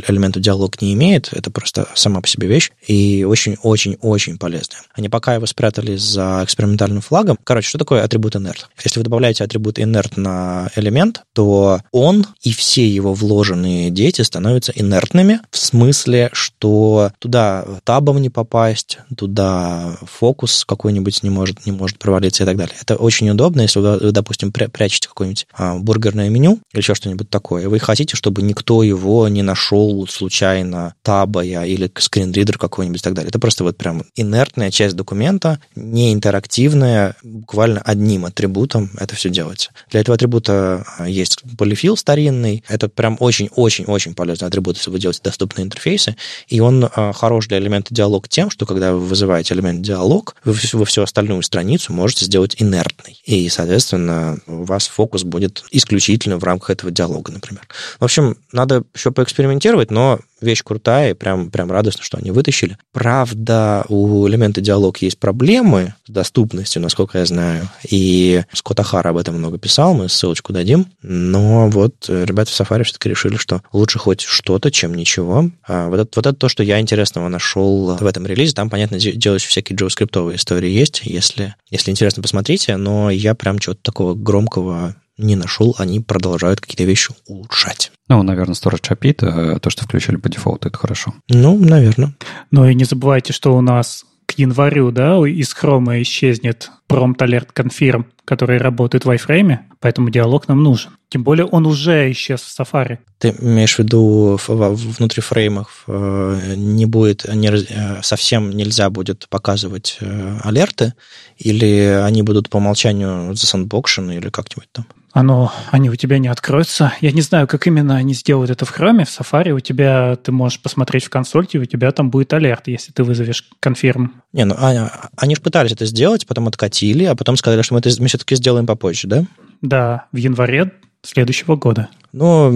элементу 0.08 0.40
диалог 0.40 0.82
не 0.82 0.92
имеет, 0.94 1.32
это 1.32 1.50
просто 1.50 1.86
сама 1.94 2.20
по 2.20 2.28
себе 2.28 2.48
вещь, 2.48 2.72
и 2.86 3.24
очень-очень-очень 3.24 4.38
полезная. 4.38 4.82
Они 4.92 5.08
пока 5.08 5.34
его 5.34 5.46
спрятали 5.46 5.96
за 5.96 6.40
экспериментальным 6.44 7.00
флагом. 7.00 7.38
Короче, 7.42 7.68
что 7.68 7.78
такое 7.78 8.02
атрибут 8.02 8.34
inert? 8.34 8.66
Если 8.82 8.98
вы 8.98 9.04
добавляете 9.04 9.44
атрибут 9.44 9.78
inert 9.78 10.12
на 10.16 10.70
элемент, 10.74 11.22
то 11.32 11.80
он 11.92 12.26
и 12.42 12.52
все 12.52 12.86
его 12.86 13.14
вложенные 13.14 13.90
дети 13.90 14.22
становятся 14.22 14.72
инертными, 14.74 15.40
в 15.50 15.58
смысле, 15.58 16.30
что 16.32 17.12
туда 17.18 17.64
табом 17.84 18.20
не 18.20 18.30
попасть, 18.30 18.98
туда 19.16 19.96
фокус 20.02 20.64
какой-нибудь 20.64 21.22
не 21.22 21.30
может, 21.30 21.64
не 21.66 21.72
может 21.72 21.83
провалиться 21.92 22.42
и 22.42 22.46
так 22.46 22.56
далее. 22.56 22.74
Это 22.80 22.96
очень 22.96 23.28
удобно, 23.30 23.62
если 23.62 23.80
вы, 23.80 24.12
допустим, 24.12 24.52
прячете 24.52 25.08
какое-нибудь 25.08 25.46
а, 25.52 25.76
бургерное 25.76 26.28
меню, 26.28 26.60
или 26.72 26.80
еще 26.80 26.94
что-нибудь 26.94 27.30
такое. 27.30 27.68
Вы 27.68 27.78
хотите, 27.78 28.16
чтобы 28.16 28.42
никто 28.42 28.82
его 28.82 29.28
не 29.28 29.42
нашел 29.42 30.06
случайно 30.08 30.94
табая 31.02 31.64
или 31.64 31.90
скринридер 31.98 32.58
какой-нибудь 32.58 33.00
и 33.00 33.04
так 33.04 33.14
далее. 33.14 33.28
Это 33.28 33.38
просто 33.38 33.64
вот 33.64 33.76
прям 33.76 34.04
инертная 34.14 34.70
часть 34.70 34.96
документа, 34.96 35.60
не 35.74 36.12
интерактивная, 36.12 37.16
буквально 37.22 37.80
одним 37.80 38.24
атрибутом 38.24 38.90
это 38.98 39.14
все 39.14 39.30
делается. 39.30 39.70
Для 39.90 40.00
этого 40.00 40.14
атрибута 40.14 40.84
а, 40.98 41.08
есть 41.08 41.42
полифил 41.58 41.96
старинный. 41.96 42.64
Это 42.68 42.88
прям 42.88 43.16
очень-очень-очень 43.20 44.14
полезный 44.14 44.48
атрибут, 44.48 44.76
если 44.76 44.90
вы 44.90 44.98
делаете 44.98 45.20
доступные 45.22 45.64
интерфейсы. 45.64 46.16
И 46.48 46.60
он 46.60 46.88
а, 46.94 47.12
хорош 47.12 47.48
для 47.48 47.58
элемента 47.58 47.94
диалог 47.94 48.28
тем, 48.28 48.50
что 48.50 48.66
когда 48.66 48.92
вы 48.92 49.00
вызываете 49.00 49.54
элемент 49.54 49.82
диалог, 49.82 50.36
вы, 50.44 50.54
вы 50.72 50.84
всю 50.84 51.02
остальную 51.02 51.42
страницу 51.42 51.73
можете 51.88 52.24
сделать 52.24 52.56
инертной. 52.58 53.20
И, 53.24 53.48
соответственно, 53.48 54.38
у 54.46 54.64
вас 54.64 54.86
фокус 54.86 55.24
будет 55.24 55.64
исключительно 55.70 56.38
в 56.38 56.44
рамках 56.44 56.70
этого 56.70 56.90
диалога, 56.92 57.32
например. 57.32 57.66
В 57.98 58.04
общем, 58.04 58.36
надо 58.52 58.84
еще 58.94 59.10
поэкспериментировать, 59.10 59.90
но 59.90 60.20
вещь 60.44 60.62
крутая, 60.62 61.10
и 61.10 61.14
прям, 61.14 61.50
прям 61.50 61.70
радостно, 61.70 62.02
что 62.02 62.18
они 62.18 62.30
вытащили. 62.30 62.78
Правда, 62.92 63.84
у 63.88 64.26
элемента 64.28 64.60
диалог 64.60 64.98
есть 64.98 65.18
проблемы 65.18 65.94
с 66.06 66.10
доступностью, 66.10 66.82
насколько 66.82 67.18
я 67.18 67.26
знаю, 67.26 67.68
и 67.88 68.42
Скотт 68.52 68.80
Ахара 68.80 69.10
об 69.10 69.16
этом 69.16 69.36
много 69.36 69.58
писал, 69.58 69.94
мы 69.94 70.08
ссылочку 70.08 70.52
дадим, 70.52 70.86
но 71.02 71.68
вот 71.68 72.08
ребята 72.08 72.50
в 72.50 72.60
Safari 72.60 72.84
все-таки 72.84 73.08
решили, 73.08 73.36
что 73.36 73.62
лучше 73.72 73.98
хоть 73.98 74.20
что-то, 74.20 74.70
чем 74.70 74.94
ничего. 74.94 75.50
А 75.66 75.88
вот, 75.88 76.00
это, 76.00 76.10
вот 76.16 76.26
это 76.26 76.36
то, 76.36 76.48
что 76.48 76.62
я 76.62 76.80
интересного 76.80 77.28
нашел 77.28 77.96
в 77.96 78.06
этом 78.06 78.26
релизе, 78.26 78.54
там, 78.54 78.70
понятно, 78.70 78.98
делать 78.98 79.42
всякие 79.42 79.76
JavaScript 79.76 80.34
истории 80.34 80.70
есть, 80.70 81.02
если, 81.04 81.54
если 81.70 81.90
интересно, 81.90 82.22
посмотрите, 82.22 82.76
но 82.76 83.10
я 83.10 83.34
прям 83.34 83.58
чего-то 83.58 83.80
такого 83.82 84.14
громкого 84.14 84.96
не 85.18 85.36
нашел, 85.36 85.74
они 85.78 86.00
продолжают 86.00 86.60
какие-то 86.60 86.84
вещи 86.84 87.12
улучшать. 87.26 87.92
Ну, 88.08 88.22
наверное, 88.22 88.54
Storage 88.54 88.90
API, 88.90 89.54
э, 89.54 89.58
то, 89.60 89.70
что 89.70 89.84
включили 89.84 90.16
по 90.16 90.28
дефолту, 90.28 90.68
это 90.68 90.78
хорошо. 90.78 91.14
Ну, 91.28 91.58
наверное. 91.58 92.14
Ну 92.50 92.68
и 92.68 92.74
не 92.74 92.84
забывайте, 92.84 93.32
что 93.32 93.56
у 93.56 93.60
нас 93.60 94.04
к 94.26 94.32
январю, 94.38 94.90
да, 94.90 95.16
из 95.28 95.54
Chrome 95.54 96.00
исчезнет 96.02 96.70
Prompt 96.88 97.18
Alert 97.18 97.48
Confirm, 97.54 98.06
который 98.24 98.58
работает 98.58 99.04
в 99.04 99.10
iFrame, 99.10 99.58
поэтому 99.80 100.10
диалог 100.10 100.48
нам 100.48 100.62
нужен. 100.62 100.92
Тем 101.08 101.22
более 101.22 101.46
он 101.46 101.66
уже 101.66 102.10
исчез 102.10 102.40
в 102.40 102.60
Safari. 102.60 102.98
Ты 103.18 103.34
имеешь 103.40 103.76
в 103.76 103.78
виду 103.78 104.38
внутри 104.48 105.22
фреймов 105.22 105.84
э, 105.86 106.54
не 106.56 106.86
будет, 106.86 107.26
не, 107.32 107.48
э, 107.48 108.02
совсем 108.02 108.50
нельзя 108.50 108.90
будет 108.90 109.28
показывать 109.28 109.98
алерты, 110.42 110.94
или 111.36 112.00
они 112.02 112.22
будут 112.22 112.48
по 112.48 112.56
умолчанию 112.56 113.34
засандбокшены, 113.34 114.16
или 114.16 114.30
как-нибудь 114.30 114.68
там? 114.72 114.86
Оно, 115.14 115.52
они 115.70 115.88
у 115.90 115.94
тебя 115.94 116.18
не 116.18 116.26
откроются. 116.26 116.92
Я 117.00 117.12
не 117.12 117.22
знаю, 117.22 117.46
как 117.46 117.66
именно 117.68 117.94
они 117.96 118.14
сделают 118.14 118.50
это 118.50 118.64
в 118.64 118.76
Chrome, 118.76 119.04
в 119.04 119.20
Safari 119.20 119.52
у 119.52 119.60
тебя, 119.60 120.16
ты 120.16 120.32
можешь 120.32 120.60
посмотреть 120.60 121.04
в 121.04 121.10
консольте, 121.10 121.58
у 121.58 121.64
тебя 121.64 121.92
там 121.92 122.10
будет 122.10 122.32
алерт, 122.32 122.66
если 122.66 122.90
ты 122.90 123.04
вызовешь 123.04 123.48
конфирм. 123.60 124.22
Не, 124.32 124.44
ну 124.44 124.56
они, 124.58 124.80
они 125.16 125.36
же 125.36 125.40
пытались 125.40 125.70
это 125.70 125.86
сделать, 125.86 126.26
потом 126.26 126.48
откатили, 126.48 127.04
а 127.04 127.14
потом 127.14 127.36
сказали, 127.36 127.62
что 127.62 127.74
мы 127.74 127.80
это 127.80 127.90
мы 128.00 128.08
все-таки 128.08 128.34
сделаем 128.34 128.66
попозже, 128.66 129.06
да? 129.06 129.24
Да, 129.62 130.06
в 130.10 130.16
январе 130.16 130.72
следующего 131.02 131.54
года. 131.54 131.88
Ну, 132.12 132.50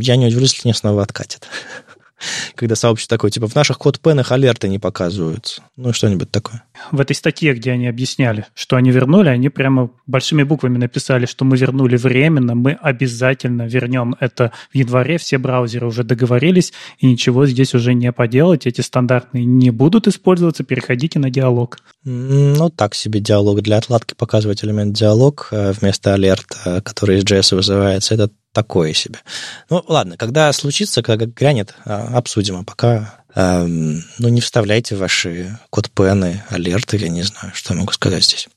я 0.00 0.16
не 0.16 0.26
удивлюсь, 0.26 0.52
если 0.52 0.68
они 0.68 0.74
снова 0.74 1.02
откатят 1.02 1.48
когда 2.54 2.74
сообщество 2.74 3.16
такое, 3.16 3.30
типа, 3.30 3.48
в 3.48 3.54
наших 3.54 3.78
код-пенах 3.78 4.32
алерты 4.32 4.68
не 4.68 4.78
показываются. 4.78 5.62
Ну, 5.76 5.92
что-нибудь 5.92 6.30
такое. 6.30 6.64
В 6.90 7.00
этой 7.00 7.14
статье, 7.14 7.54
где 7.54 7.72
они 7.72 7.86
объясняли, 7.86 8.46
что 8.54 8.76
они 8.76 8.90
вернули, 8.90 9.28
они 9.28 9.48
прямо 9.48 9.90
большими 10.06 10.42
буквами 10.42 10.78
написали, 10.78 11.26
что 11.26 11.44
мы 11.44 11.56
вернули 11.56 11.96
временно, 11.96 12.54
мы 12.54 12.72
обязательно 12.72 13.66
вернем 13.66 14.16
это 14.20 14.52
в 14.72 14.76
январе, 14.76 15.18
все 15.18 15.38
браузеры 15.38 15.86
уже 15.86 16.04
договорились, 16.04 16.72
и 16.98 17.06
ничего 17.06 17.46
здесь 17.46 17.74
уже 17.74 17.94
не 17.94 18.12
поделать, 18.12 18.66
эти 18.66 18.80
стандартные 18.80 19.44
не 19.44 19.70
будут 19.70 20.08
использоваться, 20.08 20.64
переходите 20.64 21.18
на 21.18 21.30
диалог. 21.30 21.78
Ну, 22.04 22.70
так 22.70 22.94
себе 22.94 23.20
диалог. 23.20 23.62
Для 23.62 23.78
отладки 23.78 24.14
показывать 24.14 24.64
элемент 24.64 24.94
диалог 24.94 25.48
э, 25.50 25.72
вместо 25.72 26.14
алерта, 26.14 26.82
который 26.82 27.18
из 27.18 27.24
JS 27.24 27.56
вызывается, 27.56 28.14
это 28.14 28.30
такое 28.52 28.92
себе. 28.92 29.18
Ну, 29.70 29.82
ладно, 29.88 30.16
когда 30.16 30.52
случится, 30.52 31.02
когда 31.02 31.26
грянет, 31.26 31.74
а, 31.84 32.16
обсудим, 32.16 32.56
а 32.56 32.64
пока 32.64 33.22
эм, 33.34 34.02
ну, 34.18 34.28
не 34.28 34.40
вставляйте 34.40 34.96
ваши 34.96 35.58
код-пены, 35.70 36.44
алерты, 36.50 36.96
я 36.98 37.08
не 37.08 37.22
знаю, 37.22 37.52
что 37.54 37.74
я 37.74 37.80
могу 37.80 37.92
сказать 37.92 38.24
здесь. 38.24 38.48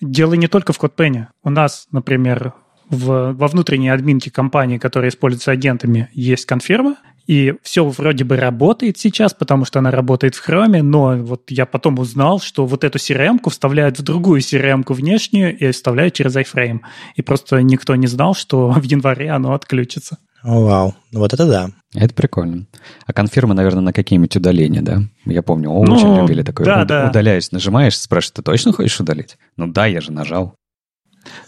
Дело 0.00 0.34
не 0.34 0.48
только 0.48 0.72
в 0.72 0.78
код-пене. 0.78 1.28
У 1.42 1.50
нас, 1.50 1.86
например, 1.90 2.54
в, 2.88 3.32
во 3.32 3.48
внутренней 3.48 3.90
админке 3.90 4.30
компании, 4.30 4.78
которая 4.78 5.10
используется 5.10 5.50
агентами, 5.50 6.08
есть 6.12 6.46
конфирма, 6.46 6.96
и 7.30 7.54
все 7.62 7.84
вроде 7.84 8.24
бы 8.24 8.36
работает 8.36 8.98
сейчас, 8.98 9.34
потому 9.34 9.64
что 9.64 9.78
она 9.78 9.92
работает 9.92 10.34
в 10.34 10.48
Chrome, 10.48 10.82
но 10.82 11.16
вот 11.16 11.42
я 11.48 11.64
потом 11.64 12.00
узнал, 12.00 12.40
что 12.40 12.66
вот 12.66 12.82
эту 12.82 12.98
CRM-ку 12.98 13.50
вставляют 13.50 14.00
в 14.00 14.02
другую 14.02 14.40
CRM-ку 14.40 14.94
внешнюю 14.94 15.56
и 15.56 15.70
вставляют 15.70 16.14
через 16.14 16.34
iFrame. 16.34 16.80
И 17.14 17.22
просто 17.22 17.62
никто 17.62 17.94
не 17.94 18.08
знал, 18.08 18.34
что 18.34 18.70
в 18.76 18.82
январе 18.82 19.30
оно 19.30 19.54
отключится. 19.54 20.18
О, 20.42 20.64
вау, 20.64 20.94
ну 21.12 21.20
вот 21.20 21.32
это 21.32 21.46
да. 21.46 21.70
Это 21.94 22.12
прикольно. 22.14 22.66
А 23.06 23.12
конфирмы, 23.12 23.54
наверное, 23.54 23.82
на 23.82 23.92
какие-нибудь 23.92 24.34
удаления, 24.34 24.82
да? 24.82 25.02
Я 25.24 25.42
помню, 25.42 25.70
очень 25.70 26.08
ну, 26.08 26.22
любили 26.22 26.42
такое. 26.42 26.66
Да, 26.66 26.84
да. 26.84 27.10
Удаляюсь, 27.10 27.52
нажимаешь, 27.52 27.96
спрашиваешь, 27.96 28.34
ты 28.34 28.42
точно 28.42 28.72
хочешь 28.72 28.98
удалить? 28.98 29.36
Ну 29.56 29.68
да, 29.68 29.86
я 29.86 30.00
же 30.00 30.10
нажал. 30.10 30.56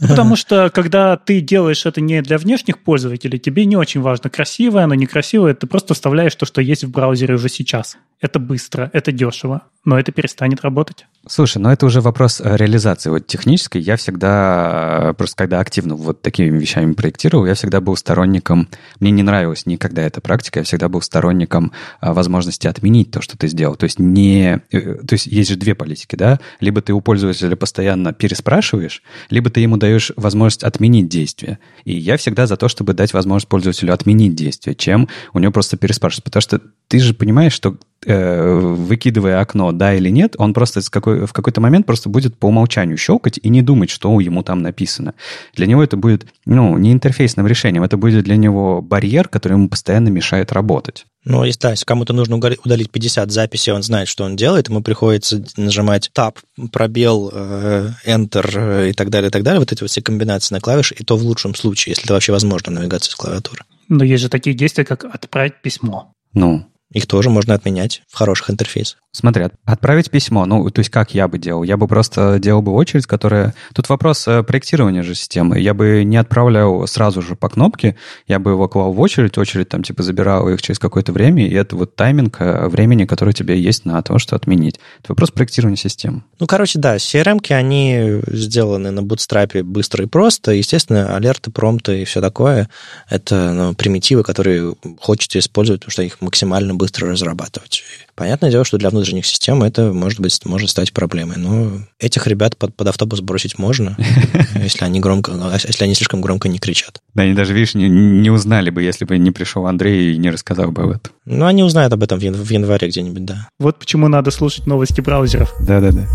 Потому 0.01 0.37
что, 0.37 0.71
когда 0.71 1.17
ты 1.17 1.41
делаешь 1.41 1.87
это 1.87 2.01
не 2.01 2.23
для 2.23 2.39
внешних 2.39 2.79
пользователей, 2.79 3.39
тебе 3.39 3.65
не 3.65 3.77
очень 3.77 4.01
важно, 4.01 4.31
красивое 4.31 4.85
оно, 4.85 4.95
некрасивое, 4.95 5.55
ты 5.55 5.67
просто 5.67 5.95
вставляешь 5.95 6.35
то, 6.35 6.47
что 6.47 6.61
есть 6.61 6.85
в 6.85 6.91
браузере 6.91 7.35
уже 7.35 7.49
сейчас. 7.49 7.97
Это 8.23 8.39
быстро, 8.39 8.89
это 8.93 9.11
дешево, 9.11 9.63
но 9.85 9.99
это 9.99 10.13
перестанет 10.13 10.63
работать. 10.63 11.07
Слушай, 11.29 11.59
но 11.59 11.73
это 11.73 11.87
уже 11.87 12.01
вопрос 12.01 12.41
э, 12.41 12.57
реализации. 12.57 13.11
Вот 13.11 13.27
технической 13.27 13.81
я 13.83 13.97
всегда, 13.97 15.11
э, 15.11 15.15
просто 15.15 15.37
когда 15.37 15.59
активно 15.59 15.97
вот 15.97 16.23
такими 16.23 16.57
вещами 16.57 16.93
проектировал, 16.93 17.47
я 17.47 17.55
всегда 17.55 17.81
был 17.81 17.97
сторонником, 17.97 18.69
мне 19.01 19.11
не 19.11 19.25
нравилась 19.25 19.67
никогда 19.67 20.03
эта 20.03 20.21
практика, 20.21 20.61
я 20.61 20.65
всегда 20.65 20.89
был 20.89 21.03
сторонником 21.03 21.73
э, 22.01 22.13
возможности 22.13 22.69
отменить 22.69 23.11
то, 23.11 23.23
что 23.23 23.37
ты 23.37 23.49
сделал. 23.49 23.75
То 23.75 23.85
есть 23.85 23.99
не... 23.99 24.63
То 24.71 25.15
есть 25.15 25.27
есть 25.27 25.51
же 25.51 25.57
две 25.57 25.75
политики, 25.75 26.15
да? 26.15 26.39
Либо 26.61 26.81
ты 26.81 26.93
у 26.93 27.01
пользователя 27.01 27.57
постоянно 27.57 28.13
переспрашиваешь, 28.13 29.03
либо 29.31 29.51
ты 29.51 29.61
ему 29.63 29.79
даешь 29.79 30.13
возможность 30.15 30.63
отменить 30.63 31.09
действие. 31.09 31.59
И 31.85 31.93
я 31.93 32.17
всегда 32.17 32.47
за 32.47 32.57
то, 32.57 32.69
чтобы 32.69 32.95
дать 32.95 33.13
возможность 33.15 33.49
пользователю 33.49 33.93
отменить 33.93 34.37
действие, 34.37 34.77
чем 34.77 35.09
у 35.33 35.41
него 35.41 35.51
просто 35.51 35.77
переспрашивать. 35.77 36.23
Потому 36.23 36.41
что 36.41 36.61
ты 36.87 37.01
же 37.01 37.15
понимаешь, 37.15 37.53
что 37.53 37.79
выкидывая 38.07 39.41
окно 39.41 39.73
«да» 39.73 39.95
или 39.95 40.09
«нет», 40.09 40.35
он 40.39 40.55
просто 40.55 40.81
с 40.81 40.91
какой, 40.91 41.27
в 41.27 41.33
какой-то 41.33 41.61
момент 41.61 41.87
просто 41.87 42.09
будет 42.09 42.37
по 42.37 42.47
умолчанию 42.47 42.97
щелкать 42.97 43.39
и 43.43 43.49
не 43.49 43.63
думать, 43.63 43.91
что 43.91 44.19
ему 44.21 44.43
там 44.43 44.63
написано. 44.63 45.15
Для 45.55 45.67
него 45.67 45.83
это 45.83 45.97
будет, 45.97 46.27
ну, 46.45 46.77
не 46.79 46.93
интерфейсным 46.93 47.47
решением, 47.47 47.83
это 47.83 47.97
будет 47.97 48.25
для 48.25 48.37
него 48.37 48.83
барьер, 48.83 49.29
который 49.29 49.55
ему 49.55 49.69
постоянно 49.69 50.09
мешает 50.09 50.53
работать. 50.53 51.07
Ну, 51.25 51.45
если, 51.45 51.61
да, 51.61 51.71
если 51.71 51.85
кому-то 51.85 52.13
нужно 52.13 52.37
удалить 52.37 52.91
50 52.91 53.31
записей, 53.31 53.73
он 53.73 53.83
знает, 53.83 54.09
что 54.09 54.25
он 54.25 54.35
делает, 54.35 54.69
ему 54.69 54.83
приходится 54.83 55.45
нажимать 55.57 56.11
Tab, 56.13 56.39
пробел, 56.73 57.31
э, 57.33 57.91
Enter 58.07 58.51
э, 58.55 58.91
и 58.91 58.93
так 58.93 59.11
далее, 59.11 59.29
и 59.29 59.31
так 59.31 59.45
далее, 59.45 59.61
вот 59.61 59.71
эти 59.71 59.83
вот 59.83 59.91
все 59.91 60.03
комбинации 60.03 60.55
на 60.55 60.61
клавиши, 60.61 60.97
и 60.99 61.05
то 61.05 61.17
в 61.17 61.23
лучшем 61.23 61.55
случае, 61.55 61.93
если 61.93 62.05
это 62.05 62.15
вообще 62.15 62.33
возможно, 62.33 62.73
навигация 62.73 63.13
с 63.13 63.15
клавиатуры. 63.15 63.63
Но 63.89 64.03
есть 64.03 64.23
же 64.23 64.29
такие 64.29 64.57
действия, 64.57 64.85
как 64.85 65.05
отправить 65.05 65.63
письмо. 65.63 66.13
Ну, 66.35 66.67
их 66.93 67.07
тоже 67.07 67.31
можно 67.31 67.55
отменять 67.55 68.03
в 68.09 68.15
хороших 68.15 68.51
интерфейсах. 68.51 69.02
Смотри, 69.15 69.49
отправить 69.67 70.11
письмо, 70.11 70.47
ну, 70.47 70.71
то 70.71 70.81
есть 70.81 70.91
как 70.91 71.13
я 71.13 71.29
бы 71.29 71.39
делал? 71.39 71.65
Я 71.65 71.77
бы 71.77 71.87
просто 71.87 72.39
делал 72.39 72.63
бы 72.63 72.73
очередь, 72.73 73.05
которая... 73.05 73.55
Тут 73.75 73.91
вопрос 73.91 74.27
э, 74.27 74.43
проектирования 74.43 75.03
же 75.03 75.15
системы. 75.15 75.61
Я 75.61 75.75
бы 75.75 76.03
не 76.03 76.17
отправлял 76.17 76.87
сразу 76.87 77.21
же 77.21 77.37
по 77.37 77.51
кнопке, 77.51 77.97
я 78.27 78.39
бы 78.39 78.53
его 78.53 78.69
клал 78.69 78.95
в 78.95 79.01
очередь, 79.01 79.37
очередь 79.37 79.69
там 79.69 79.83
типа 79.83 80.03
забирал 80.03 80.49
их 80.49 80.63
через 80.63 80.79
какое-то 80.79 81.13
время, 81.13 81.47
и 81.47 81.53
это 81.53 81.77
вот 81.77 81.95
тайминг 81.95 82.41
э, 82.41 82.69
времени, 82.69 83.05
который 83.05 83.31
у 83.31 83.35
тебя 83.35 83.55
есть 83.55 83.85
на 83.85 84.01
то, 84.01 84.19
что 84.19 84.35
отменить. 84.35 84.81
Это 85.03 85.13
вопрос 85.13 85.31
проектирования 85.31 85.77
системы. 85.77 86.23
Ну, 86.41 86.47
короче, 86.47 86.79
да, 86.79 86.97
CRM-ки, 86.97 87.53
они 87.53 88.23
сделаны 88.29 88.91
на 88.93 89.03
бутстрапе 89.03 89.63
быстро 89.63 90.05
и 90.05 90.09
просто. 90.09 90.53
Естественно, 90.53 91.15
алерты, 91.15 91.51
промпты 91.51 92.01
и 92.01 92.05
все 92.07 92.23
такое— 92.23 92.71
это 93.11 93.53
ну, 93.53 93.75
примитивы, 93.75 94.23
которые 94.23 94.75
хочется 94.99 95.39
использовать, 95.39 95.83
потому 95.83 95.93
что 95.93 96.03
их 96.03 96.23
максимально 96.23 96.75
быстро 96.75 97.11
разрабатывать. 97.11 97.85
Понятное 98.15 98.51
дело, 98.51 98.65
что 98.65 98.79
для 98.79 98.89
внутренних 98.89 99.02
систем 99.05 99.63
это 99.63 99.93
может 99.93 100.21
быть 100.21 100.39
может 100.45 100.71
стать 100.71 100.93
проблемой. 100.93 101.37
Но 101.37 101.73
этих 101.99 102.27
ребят 102.27 102.57
под, 102.57 102.75
под 102.75 102.89
автобус 102.89 103.21
бросить 103.21 103.59
можно, 103.59 103.97
если 104.55 104.85
они 104.85 105.01
громко, 105.01 105.33
а 105.33 105.53
если 105.53 105.85
они 105.85 105.95
слишком 105.95 106.21
громко 106.21 106.49
не 106.49 106.59
кричат. 106.59 107.01
Да, 107.15 107.23
они 107.23 107.35
даже, 107.35 107.55
видишь, 107.55 107.75
не, 107.75 107.89
не 107.89 108.31
узнали 108.31 108.71
бы, 108.71 108.83
если 108.83 109.05
бы 109.05 109.19
не 109.19 109.31
пришел 109.31 109.67
Андрей 109.67 110.15
и 110.15 110.19
не 110.19 110.31
рассказал 110.31 110.71
бы 110.71 110.83
об 110.83 110.91
этом. 110.91 111.13
Ну, 111.25 111.47
они 111.47 111.63
узнают 111.63 111.93
об 111.93 112.03
этом 112.03 112.19
в, 112.19 112.23
в 112.23 112.51
январе 112.51 112.89
где-нибудь, 112.89 113.25
да. 113.25 113.49
Вот 113.59 113.79
почему 113.79 114.09
надо 114.09 114.31
слушать 114.31 114.67
новости 114.67 115.01
браузеров. 115.01 115.55
Да-да-да. 115.61 116.07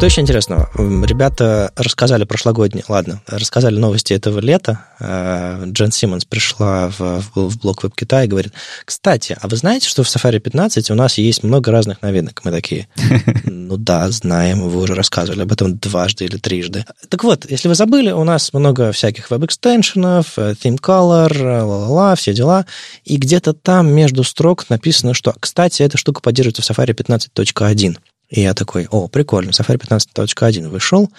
Что 0.00 0.06
еще 0.06 0.22
интересного? 0.22 0.70
Ребята 1.04 1.72
рассказали 1.76 2.24
прошлогодние, 2.24 2.86
ладно, 2.88 3.20
рассказали 3.26 3.76
новости 3.76 4.14
этого 4.14 4.38
лета. 4.38 4.86
Э, 4.98 5.62
Джен 5.66 5.92
Симмонс 5.92 6.24
пришла 6.24 6.88
в, 6.88 7.22
в 7.34 7.58
блог 7.58 7.82
Веб 7.82 7.94
Китая 7.94 8.24
и 8.24 8.26
говорит, 8.26 8.54
кстати, 8.86 9.36
а 9.38 9.46
вы 9.46 9.58
знаете, 9.58 9.90
что 9.90 10.02
в 10.02 10.06
Safari 10.06 10.38
15 10.38 10.90
у 10.90 10.94
нас 10.94 11.18
есть 11.18 11.42
много 11.42 11.70
разных 11.70 12.00
новинок? 12.00 12.40
Мы 12.44 12.50
такие, 12.50 12.88
ну 13.44 13.76
да, 13.76 14.10
знаем, 14.10 14.66
вы 14.66 14.80
уже 14.80 14.94
рассказывали 14.94 15.42
об 15.42 15.52
этом 15.52 15.76
дважды 15.76 16.24
или 16.24 16.38
трижды. 16.38 16.86
Так 17.10 17.22
вот, 17.22 17.44
если 17.50 17.68
вы 17.68 17.74
забыли, 17.74 18.10
у 18.10 18.24
нас 18.24 18.54
много 18.54 18.92
всяких 18.92 19.30
веб-экстеншенов, 19.30 20.38
э, 20.38 20.52
theme 20.52 20.80
color, 20.80 21.62
ла-ла-ла, 21.62 22.14
все 22.14 22.32
дела. 22.32 22.64
И 23.04 23.18
где-то 23.18 23.52
там 23.52 23.88
между 23.92 24.24
строк 24.24 24.64
написано, 24.70 25.12
что, 25.12 25.34
кстати, 25.38 25.82
эта 25.82 25.98
штука 25.98 26.22
поддерживается 26.22 26.62
в 26.62 26.70
Safari 26.70 26.94
15.1. 26.94 27.98
И 28.30 28.40
я 28.40 28.54
такой, 28.54 28.86
о, 28.90 29.08
прикольно, 29.08 29.50
Safari 29.50 29.78
15.1 29.78 30.68
вышел, 30.68 31.10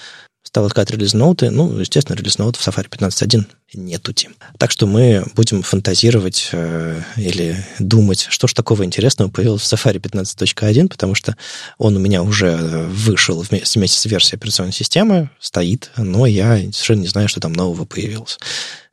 стал 0.43 0.67
искать 0.67 0.89
релиз-ноуты. 0.91 1.49
Ну, 1.49 1.77
естественно, 1.77 2.17
релиз-ноут 2.17 2.55
в 2.55 2.67
Safari 2.67 2.89
15.1 2.89 3.45
нету 3.73 4.11
тем. 4.11 4.35
Так 4.57 4.71
что 4.71 4.85
мы 4.87 5.25
будем 5.35 5.61
фантазировать 5.61 6.49
э, 6.51 7.01
или 7.15 7.63
думать, 7.79 8.27
что 8.29 8.47
ж 8.47 8.53
такого 8.53 8.83
интересного 8.83 9.29
появилось 9.29 9.61
в 9.61 9.71
Safari 9.71 9.99
15.1, 9.99 10.89
потому 10.89 11.15
что 11.15 11.37
он 11.77 11.95
у 11.95 11.99
меня 11.99 12.23
уже 12.23 12.55
вышел 12.55 13.39
вместе, 13.41 13.79
вместе 13.79 13.99
с 13.99 14.05
версией 14.05 14.37
операционной 14.37 14.73
системы, 14.73 15.29
стоит, 15.39 15.91
но 15.95 16.25
я 16.25 16.57
совершенно 16.57 17.01
не 17.01 17.07
знаю, 17.07 17.27
что 17.29 17.39
там 17.39 17.53
нового 17.53 17.85
появилось. 17.85 18.37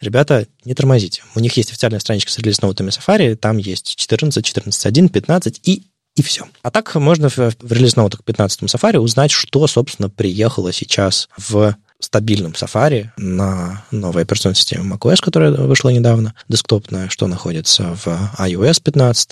Ребята, 0.00 0.46
не 0.64 0.74
тормозите. 0.74 1.22
У 1.34 1.40
них 1.40 1.56
есть 1.56 1.70
официальная 1.70 1.98
страничка 1.98 2.30
с 2.30 2.38
релиз-ноутами 2.38 2.90
Safari, 2.90 3.34
там 3.34 3.58
есть 3.58 3.96
14, 3.96 4.44
14.1, 4.44 5.08
15 5.08 5.60
и 5.64 5.82
и 6.18 6.22
все. 6.22 6.44
А 6.62 6.70
так 6.70 6.94
можно 6.96 7.28
в, 7.28 7.38
в 7.38 7.72
релиз-ноутах 7.72 8.24
15 8.24 8.62
Safari 8.64 8.98
узнать, 8.98 9.30
что, 9.30 9.66
собственно, 9.66 10.10
приехало 10.10 10.72
сейчас 10.72 11.28
в 11.36 11.76
стабильном 12.00 12.52
Safari 12.52 13.08
на 13.16 13.84
новой 13.90 14.22
операционной 14.22 14.54
системе 14.54 14.88
macOS, 14.88 15.16
которая 15.20 15.50
вышла 15.52 15.88
недавно, 15.90 16.34
десктопная, 16.48 17.08
что 17.08 17.26
находится 17.26 17.96
в 18.04 18.06
iOS 18.38 18.82
15, 18.82 19.30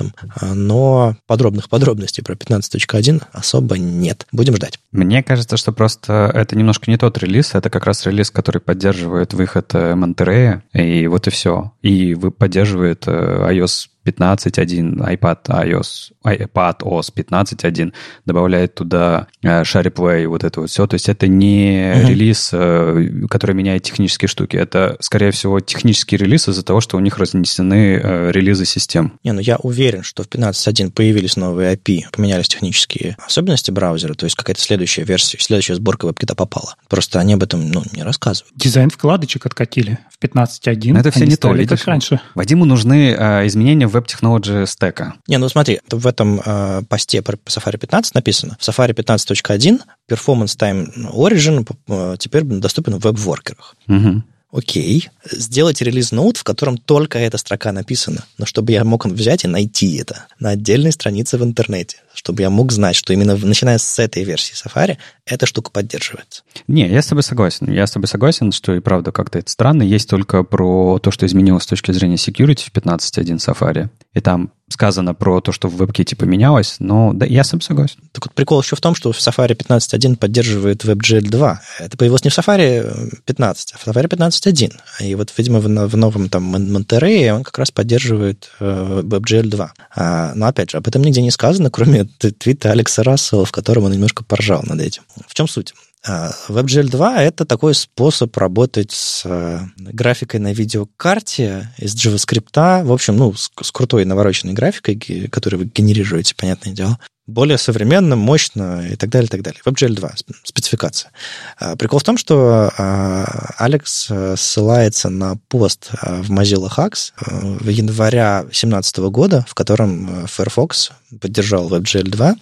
но 0.55 1.17
подробных 1.27 1.69
подробностей 1.69 2.25
про 2.25 2.35
15.1 2.35 3.23
особо 3.33 3.79
нет. 3.79 4.27
Будем 4.33 4.57
ждать. 4.57 4.79
Мне 4.91 5.23
кажется, 5.23 5.57
что 5.57 5.73
просто 5.73 6.31
это 6.35 6.57
немножко 6.57 6.91
не 6.91 6.99
тот 6.99 7.19
релиз, 7.19 7.55
это 7.55 7.71
как 7.71 7.85
раз 7.85 8.05
релиз, 8.05 8.31
который 8.31 8.61
поддерживает 8.61 9.33
выход 9.33 9.73
Monterey, 9.75 10.63
и 10.73 11.07
вот 11.07 11.27
и 11.27 11.31
все. 11.31 11.73
И 11.83 12.15
поддерживает 12.15 13.07
э, 13.07 13.11
iOS 13.11 13.87
15.1, 14.07 14.97
iPad 14.97 15.39
iOS, 15.47 16.13
iPad 16.25 16.79
OS 16.83 17.13
15.1, 17.15 17.93
добавляет 18.25 18.75
туда 18.75 19.27
э, 19.43 19.63
SharePlay, 19.63 20.27
вот 20.29 20.45
это 20.45 20.61
вот 20.61 20.71
все. 20.71 20.87
То 20.87 20.95
есть 20.95 21.09
это 21.09 21.27
не 21.27 21.93
uh-huh. 21.93 22.09
релиз, 22.09 22.51
э, 22.53 23.27
который 23.29 23.55
меняет 23.55 23.83
технические 23.83 24.29
штуки. 24.29 24.57
Это, 24.57 24.97
скорее 25.01 25.31
всего, 25.31 25.61
технический 25.61 26.17
релиз 26.17 26.49
из-за 26.49 26.63
того, 26.63 26.81
что 26.81 26.97
у 26.97 27.01
них 27.01 27.19
разнесены 27.19 28.01
э, 28.03 28.31
релизы 28.31 28.65
систем. 28.65 29.19
Не, 29.25 29.33
ну 29.33 29.41
я 29.41 29.57
уверен, 29.57 30.03
что 30.03 30.23
в 30.23 30.29
15.1 30.29 30.93
появились 30.93 31.37
новые 31.37 31.75
API, 31.75 32.03
поменялись 32.13 32.49
технические 32.49 33.17
особенности 33.25 33.71
браузера, 33.71 34.15
то 34.15 34.25
есть 34.25 34.37
какая-то 34.37 34.61
следующая 34.61 35.05
версия, 35.05 35.39
следующая 35.39 35.75
сборка 35.75 36.07
WebKit 36.07 36.35
попала. 36.35 36.77
Просто 36.89 37.19
они 37.19 37.35
об 37.35 37.43
этом 37.43 37.71
ну, 37.71 37.83
не 37.93 38.03
рассказывают. 38.03 38.53
Дизайн 38.57 38.91
вкладочек 38.91 39.47
откатили 39.47 39.99
в 40.11 40.23
15.1. 40.23 40.99
Это 40.99 41.11
все 41.11 41.27
не 41.27 41.37
то, 41.37 41.53
видишь? 41.53 41.81
как 41.81 41.89
раньше. 41.89 42.21
Вадиму 42.35 42.65
нужны 42.65 43.15
э, 43.17 43.47
изменения 43.47 43.87
в 43.87 43.96
Technology 44.05 44.67
стека. 44.67 45.15
Не, 45.27 45.39
ну 45.39 45.49
смотри, 45.49 45.81
в 45.91 46.07
этом 46.07 46.41
э, 46.45 46.83
посте 46.89 47.23
про 47.23 47.37
Safari 47.47 47.79
15 47.79 48.15
написано, 48.15 48.57
в 48.61 48.69
Safari 48.69 48.93
15.1 48.95 49.81
Performance 50.09 50.57
Time 50.57 50.91
Origin 51.13 51.67
э, 51.89 52.17
теперь 52.19 52.45
доступен 52.45 52.97
в 52.99 53.05
веб-воркерах. 53.05 53.77
Угу. 53.89 54.23
Окей, 54.57 55.11
сделать 55.31 55.83
релиз-ноут, 55.83 56.39
в 56.39 56.45
котором 56.45 56.79
только 56.79 57.19
эта 57.19 57.37
строка 57.37 57.73
написана, 57.73 58.25
но 58.39 58.47
чтобы 58.47 58.73
я 58.73 58.85
мог 58.85 59.05
взять 59.05 59.45
и 59.45 59.49
найти 59.49 59.97
это 59.97 60.25
на 60.41 60.51
отдельной 60.51 60.93
странице 60.93 61.37
в 61.37 61.45
интернете, 61.45 61.99
чтобы 62.15 62.41
я 62.41 62.49
мог 62.49 62.73
знать, 62.73 62.97
что 62.97 63.13
именно 63.13 63.37
начиная 63.37 63.77
с 63.77 63.99
этой 63.99 64.25
версии 64.25 64.55
Safari 64.55 64.97
эта 65.27 65.45
штука 65.45 65.71
поддерживается. 65.71 66.43
Не, 66.69 66.89
я 66.89 67.03
с 67.03 67.07
тобой 67.07 67.23
согласен. 67.23 67.71
Я 67.71 67.87
с 67.87 67.91
тобой 67.91 68.09
согласен, 68.09 68.51
что 68.51 68.75
и 68.75 68.81
правда 68.81 69.13
как-то 69.13 69.39
это 69.39 69.51
странно. 69.51 69.83
Есть 69.83 70.09
только 70.09 70.43
про 70.43 70.99
то, 71.01 71.11
что 71.11 71.27
изменилось 71.27 71.65
с 71.65 71.67
точки 71.67 71.93
зрения 71.93 72.17
security 72.17 72.65
в 72.65 72.73
15.1 72.73 73.37
Safari. 73.37 73.91
И 74.15 74.21
там 74.21 74.53
сказано 74.69 75.15
про 75.15 75.41
то, 75.41 75.53
что 75.53 75.69
в 75.69 75.81
WebKit 75.81 76.17
поменялось, 76.17 76.77
но 76.79 77.13
да, 77.13 77.27
я 77.27 77.45
сам 77.45 77.61
согласен. 77.61 77.99
Так 78.13 78.27
вот, 78.27 78.35
прикол 78.35 78.61
еще 78.63 78.75
в 78.75 78.81
том, 78.81 78.95
что 78.95 79.13
в 79.13 79.19
Safari 79.19 79.55
15.1 79.55 80.17
поддерживает 80.17 80.85
WebGL 80.85 81.29
2. 81.29 81.61
Это 81.81 81.97
появилось 81.97 82.25
не 82.25 82.31
в 82.31 82.39
Safari 82.39 83.21
15, 83.25 83.75
а 83.75 83.79
в 83.79 83.87
Safari 83.87 84.09
15.1. 84.47 84.73
И 85.01 85.15
вот, 85.15 85.33
видимо, 85.37 85.61
в, 85.61 85.65
в 85.65 85.97
новом 85.97 86.29
там 86.29 86.55
Monterey 86.55 87.31
он 87.31 87.43
как 87.43 87.59
раз 87.59 87.71
поддерживает 87.71 88.51
э, 88.61 89.01
WebGL 89.03 89.49
2. 89.49 89.73
А, 89.97 90.33
но, 90.35 90.47
опять 90.47 90.71
же, 90.71 90.79
об 90.79 90.87
этом 90.87 91.03
нигде 91.03 91.23
не 91.23 91.31
сказано, 91.31 91.71
кроме 91.73 92.05
твита 92.05 92.71
Алекса 92.71 93.03
Рассела, 93.03 93.45
в 93.45 93.53
котором 93.53 93.85
он 93.85 93.93
немножко 93.93 94.25
поржал 94.25 94.63
над 94.63 94.81
этим. 94.81 95.03
В 95.27 95.35
чем 95.35 95.49
суть? 95.49 95.75
А, 96.07 96.33
WebGL 96.49 96.89
2— 96.89 97.23
это 97.25 97.45
такой 97.45 97.75
способ 97.75 98.37
работать 98.37 98.93
с 98.93 99.23
э, 99.25 99.61
графикой 99.77 100.41
на 100.41 100.53
видеокарте 100.53 101.73
из 101.79 101.95
JavaScript, 101.95 102.85
в 102.85 102.93
общем, 102.93 103.17
ну, 103.17 103.35
с, 103.35 103.51
с 103.61 103.73
крутой 103.73 104.05
навороченной 104.05 104.55
графикой, 104.55 104.97
которую 105.31 105.61
вы 105.61 105.71
генерируете, 105.75 106.35
понятное 106.37 106.73
дело, 106.73 106.99
более 107.27 107.59
современно, 107.59 108.17
мощно 108.17 108.87
и 108.89 108.97
так 108.97 109.11
далее, 109.11 109.27
и 109.27 109.31
так 109.31 109.43
далее. 109.43 109.61
WebGL 109.65 109.95
2 109.95 110.13
спецификация. 110.45 111.11
А, 111.59 111.77
прикол 111.77 111.99
в 111.99 112.05
том, 112.05 112.19
что 112.19 112.71
а, 112.79 113.55
Алекс 113.59 114.07
э, 114.11 114.37
ссылается 114.37 115.09
на 115.09 115.37
пост 115.49 115.91
в 116.03 116.31
Mozilla 116.33 116.71
Hacks 116.71 117.13
э, 117.21 117.57
в 117.61 117.69
января 117.69 118.43
2017 118.43 118.99
года, 118.99 119.45
в 119.49 119.55
котором 119.55 120.27
Firefox 120.27 120.93
поддержал 121.21 121.69
WebGL 121.69 122.09
2, 122.09 122.37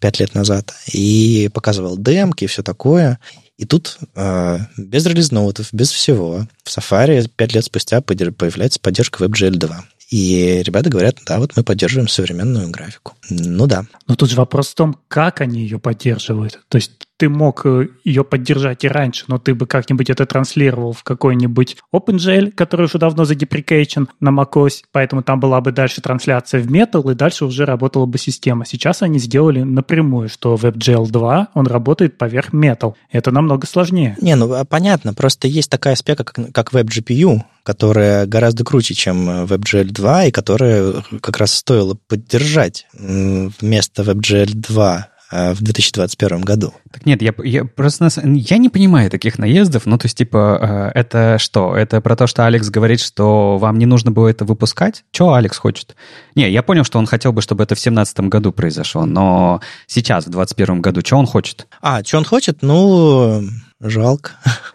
пять 0.00 0.20
лет 0.20 0.34
назад, 0.34 0.72
и 0.92 1.50
показывал 1.52 1.98
демки 1.98 2.44
и 2.44 2.46
все 2.46 2.62
такое. 2.62 3.18
И 3.56 3.64
тут 3.64 3.98
э, 4.14 4.58
без 4.76 5.04
релиз-ноутов, 5.04 5.68
без 5.72 5.90
всего, 5.90 6.46
в 6.62 6.68
Safari 6.68 7.28
пять 7.34 7.54
лет 7.54 7.64
спустя 7.64 8.00
появляется 8.00 8.78
поддержка 8.78 9.24
WebGL 9.24 9.56
2. 9.56 9.84
И 10.10 10.62
ребята 10.64 10.88
говорят, 10.88 11.18
да, 11.26 11.38
вот 11.38 11.56
мы 11.56 11.64
поддерживаем 11.64 12.08
современную 12.08 12.70
графику. 12.70 13.14
Ну 13.28 13.66
да. 13.66 13.84
Но 14.06 14.16
тут 14.16 14.30
же 14.30 14.36
вопрос 14.36 14.68
в 14.68 14.74
том, 14.74 14.98
как 15.08 15.40
они 15.40 15.60
ее 15.60 15.78
поддерживают. 15.78 16.60
То 16.68 16.76
есть 16.76 17.07
ты 17.18 17.28
мог 17.28 17.66
э, 17.66 17.88
ее 18.04 18.24
поддержать 18.24 18.84
и 18.84 18.88
раньше, 18.88 19.24
но 19.26 19.38
ты 19.38 19.54
бы 19.54 19.66
как-нибудь 19.66 20.08
это 20.08 20.24
транслировал 20.24 20.92
в 20.92 21.02
какой-нибудь 21.02 21.76
OpenGL, 21.94 22.52
который 22.52 22.86
уже 22.86 22.98
давно 22.98 23.24
задеприкейчен 23.24 24.08
на 24.20 24.30
macOS, 24.30 24.84
поэтому 24.92 25.22
там 25.22 25.40
была 25.40 25.60
бы 25.60 25.72
дальше 25.72 26.00
трансляция 26.00 26.62
в 26.62 26.70
Metal, 26.72 27.10
и 27.10 27.14
дальше 27.14 27.44
уже 27.44 27.64
работала 27.64 28.06
бы 28.06 28.18
система. 28.18 28.64
Сейчас 28.64 29.02
они 29.02 29.18
сделали 29.18 29.62
напрямую, 29.62 30.28
что 30.28 30.54
WebGL 30.54 31.10
2, 31.10 31.48
он 31.54 31.66
работает 31.66 32.16
поверх 32.16 32.54
Metal. 32.54 32.94
Это 33.10 33.32
намного 33.32 33.66
сложнее. 33.66 34.16
Не, 34.20 34.36
ну 34.36 34.52
а 34.54 34.64
понятно, 34.64 35.12
просто 35.12 35.48
есть 35.48 35.70
такая 35.70 35.96
спека, 35.96 36.22
как, 36.22 36.52
как 36.52 36.72
WebGPU, 36.72 37.40
которая 37.64 38.26
гораздо 38.26 38.64
круче, 38.64 38.94
чем 38.94 39.28
WebGL 39.44 39.90
2, 39.90 40.24
и 40.26 40.30
которая 40.30 41.02
как 41.20 41.38
раз 41.38 41.52
стоило 41.52 41.98
поддержать 42.06 42.86
вместо 42.92 44.02
WebGL 44.02 44.52
2 44.54 45.08
Э, 45.08 45.17
в 45.30 45.62
2021 45.62 46.40
году. 46.40 46.74
Так 46.90 47.04
нет, 47.04 47.20
я, 47.20 47.34
я 47.44 47.64
просто 47.64 48.08
я 48.24 48.58
не 48.58 48.68
понимаю 48.68 49.10
таких 49.10 49.38
наездов. 49.38 49.84
Ну, 49.86 49.98
то 49.98 50.06
есть, 50.06 50.16
типа, 50.16 50.92
э, 50.94 50.98
это 50.98 51.36
что? 51.38 51.76
Это 51.76 52.00
про 52.00 52.16
то, 52.16 52.26
что 52.26 52.46
Алекс 52.46 52.70
говорит, 52.70 53.00
что 53.00 53.58
вам 53.58 53.78
не 53.78 53.86
нужно 53.86 54.10
было 54.10 54.28
это 54.28 54.44
выпускать? 54.44 55.04
Что 55.12 55.34
Алекс 55.34 55.58
хочет? 55.58 55.96
Не, 56.34 56.50
я 56.50 56.62
понял, 56.62 56.84
что 56.84 56.98
он 56.98 57.06
хотел 57.06 57.32
бы, 57.32 57.42
чтобы 57.42 57.64
это 57.64 57.74
в 57.74 57.78
2017 57.78 58.20
году 58.20 58.52
произошло, 58.52 59.04
но 59.04 59.60
сейчас, 59.86 60.24
в 60.24 60.30
2021 60.30 60.80
году, 60.80 61.00
что 61.04 61.16
он 61.16 61.26
хочет? 61.26 61.66
А, 61.82 62.02
что 62.02 62.18
он 62.18 62.24
хочет? 62.24 62.62
Ну, 62.62 63.42
Жалко. 63.80 64.32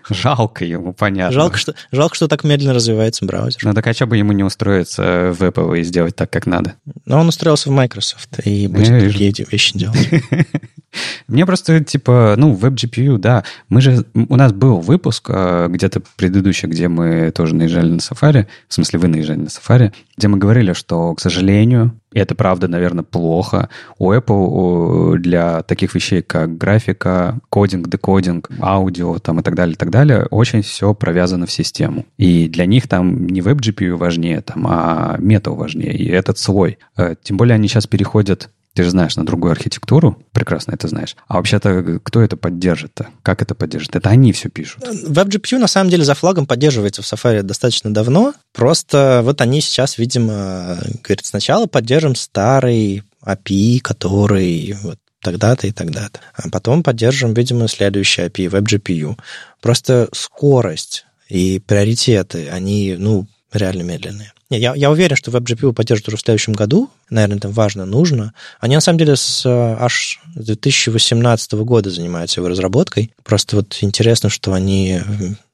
Жалко 0.09 0.63
ему, 0.63 0.93
понятно. 0.93 1.33
Жалко, 1.33 1.57
что, 1.57 1.75
жалко, 1.91 2.15
что 2.15 2.27
так 2.27 2.43
медленно 2.43 2.73
развивается 2.73 3.25
браузер. 3.25 3.59
Ну 3.63 3.73
так 3.73 3.85
а 3.87 3.93
что 3.93 4.05
бы 4.05 4.15
ему 4.15 4.31
не 4.31 4.43
устроиться 4.43 5.33
в 5.37 5.43
Apple 5.43 5.79
и 5.79 5.83
сделать 5.83 6.15
так, 6.15 6.29
как 6.29 6.45
надо? 6.45 6.75
Но 7.05 7.19
он 7.19 7.27
устроился 7.27 7.69
в 7.69 7.73
Microsoft 7.73 8.39
и 8.45 8.67
будет 8.67 8.87
Я 8.87 8.99
другие 8.99 9.33
вещи 9.49 9.77
делать. 9.77 9.97
Мне 11.27 11.45
просто, 11.45 11.83
типа, 11.83 12.35
ну, 12.37 12.55
WebGPU, 12.55 13.17
да. 13.17 13.43
Мы 13.67 13.81
же, 13.81 14.05
у 14.13 14.35
нас 14.35 14.53
был 14.53 14.79
выпуск 14.79 15.29
э, 15.29 15.67
где-то 15.69 16.01
предыдущий, 16.15 16.67
где 16.67 16.87
мы 16.87 17.31
тоже 17.31 17.55
наезжали 17.55 17.89
на 17.89 17.97
Safari, 17.97 18.45
в 18.67 18.73
смысле, 18.73 18.99
вы 18.99 19.07
наезжали 19.07 19.39
на 19.39 19.47
Safari, 19.47 19.91
где 20.17 20.27
мы 20.27 20.37
говорили, 20.37 20.73
что, 20.73 21.15
к 21.15 21.19
сожалению, 21.19 21.99
и 22.13 22.19
это 22.19 22.35
правда, 22.35 22.67
наверное, 22.67 23.03
плохо. 23.03 23.69
У 23.97 24.11
Apple 24.11 25.17
для 25.17 25.63
таких 25.63 25.95
вещей, 25.95 26.21
как 26.21 26.57
графика, 26.57 27.39
кодинг, 27.49 27.87
декодинг, 27.87 28.49
аудио 28.61 29.19
там, 29.19 29.39
и 29.39 29.43
так 29.43 29.55
далее, 29.55 29.73
и 29.73 29.77
так 29.77 29.89
далее, 29.89 30.27
очень 30.29 30.61
все 30.61 30.93
провязано 30.93 31.45
в 31.45 31.51
систему. 31.51 32.05
И 32.17 32.47
для 32.47 32.65
них 32.65 32.87
там 32.87 33.27
не 33.27 33.41
веб-GPU 33.41 33.95
важнее, 33.95 34.41
там, 34.41 34.67
а 34.67 35.15
метал 35.19 35.55
важнее, 35.55 35.93
и 35.93 36.09
этот 36.09 36.37
слой. 36.37 36.77
Э, 36.97 37.15
тем 37.21 37.37
более 37.37 37.55
они 37.55 37.67
сейчас 37.67 37.87
переходят 37.87 38.49
ты 38.73 38.83
же 38.83 38.89
знаешь 38.89 39.15
на 39.15 39.25
другую 39.25 39.51
архитектуру, 39.51 40.17
прекрасно 40.31 40.73
это 40.73 40.87
знаешь. 40.87 41.15
А 41.27 41.37
вообще-то 41.37 41.99
кто 42.03 42.21
это 42.21 42.37
поддержит-то? 42.37 43.09
Как 43.21 43.41
это 43.41 43.55
поддержит? 43.55 43.95
Это 43.95 44.09
они 44.09 44.33
все 44.33 44.49
пишут. 44.49 44.83
WebGPU 44.83 45.59
на 45.59 45.67
самом 45.67 45.89
деле 45.89 46.03
за 46.03 46.15
флагом 46.15 46.45
поддерживается 46.45 47.01
в 47.01 47.05
Safari 47.05 47.43
достаточно 47.43 47.93
давно. 47.93 48.33
Просто 48.51 49.21
вот 49.23 49.41
они 49.41 49.61
сейчас, 49.61 49.97
видимо, 49.97 50.79
говорят, 51.03 51.25
сначала 51.25 51.67
поддержим 51.67 52.15
старый 52.15 53.03
API, 53.23 53.79
который 53.79 54.75
вот 54.81 54.97
тогда-то 55.21 55.67
и 55.67 55.71
тогда-то. 55.71 56.19
А 56.35 56.49
потом 56.49 56.83
поддержим, 56.83 57.33
видимо, 57.33 57.67
следующий 57.67 58.23
API, 58.23 58.49
WebGPU. 58.49 59.17
Просто 59.61 60.09
скорость 60.11 61.05
и 61.29 61.59
приоритеты, 61.59 62.49
они, 62.49 62.95
ну, 62.97 63.27
реально 63.51 63.83
медленные. 63.83 64.33
Не, 64.53 64.59
я, 64.59 64.75
я 64.75 64.91
уверен, 64.91 65.15
что 65.15 65.31
WebGPU 65.31 65.73
поддержат 65.73 66.09
уже 66.09 66.17
в 66.17 66.21
следующем 66.21 66.53
году. 66.53 66.91
Наверное, 67.09 67.37
это 67.37 67.49
важно, 67.49 67.85
нужно. 67.85 68.33
Они, 68.59 68.75
на 68.75 68.81
самом 68.81 68.99
деле, 68.99 69.15
с 69.15 69.43
аж 69.47 70.19
с 70.35 70.45
2018 70.45 71.53
года 71.53 71.89
занимаются 71.89 72.39
его 72.39 72.49
разработкой. 72.49 73.11
Просто 73.23 73.55
вот 73.55 73.79
интересно, 73.81 74.29
что 74.29 74.53
они 74.53 74.99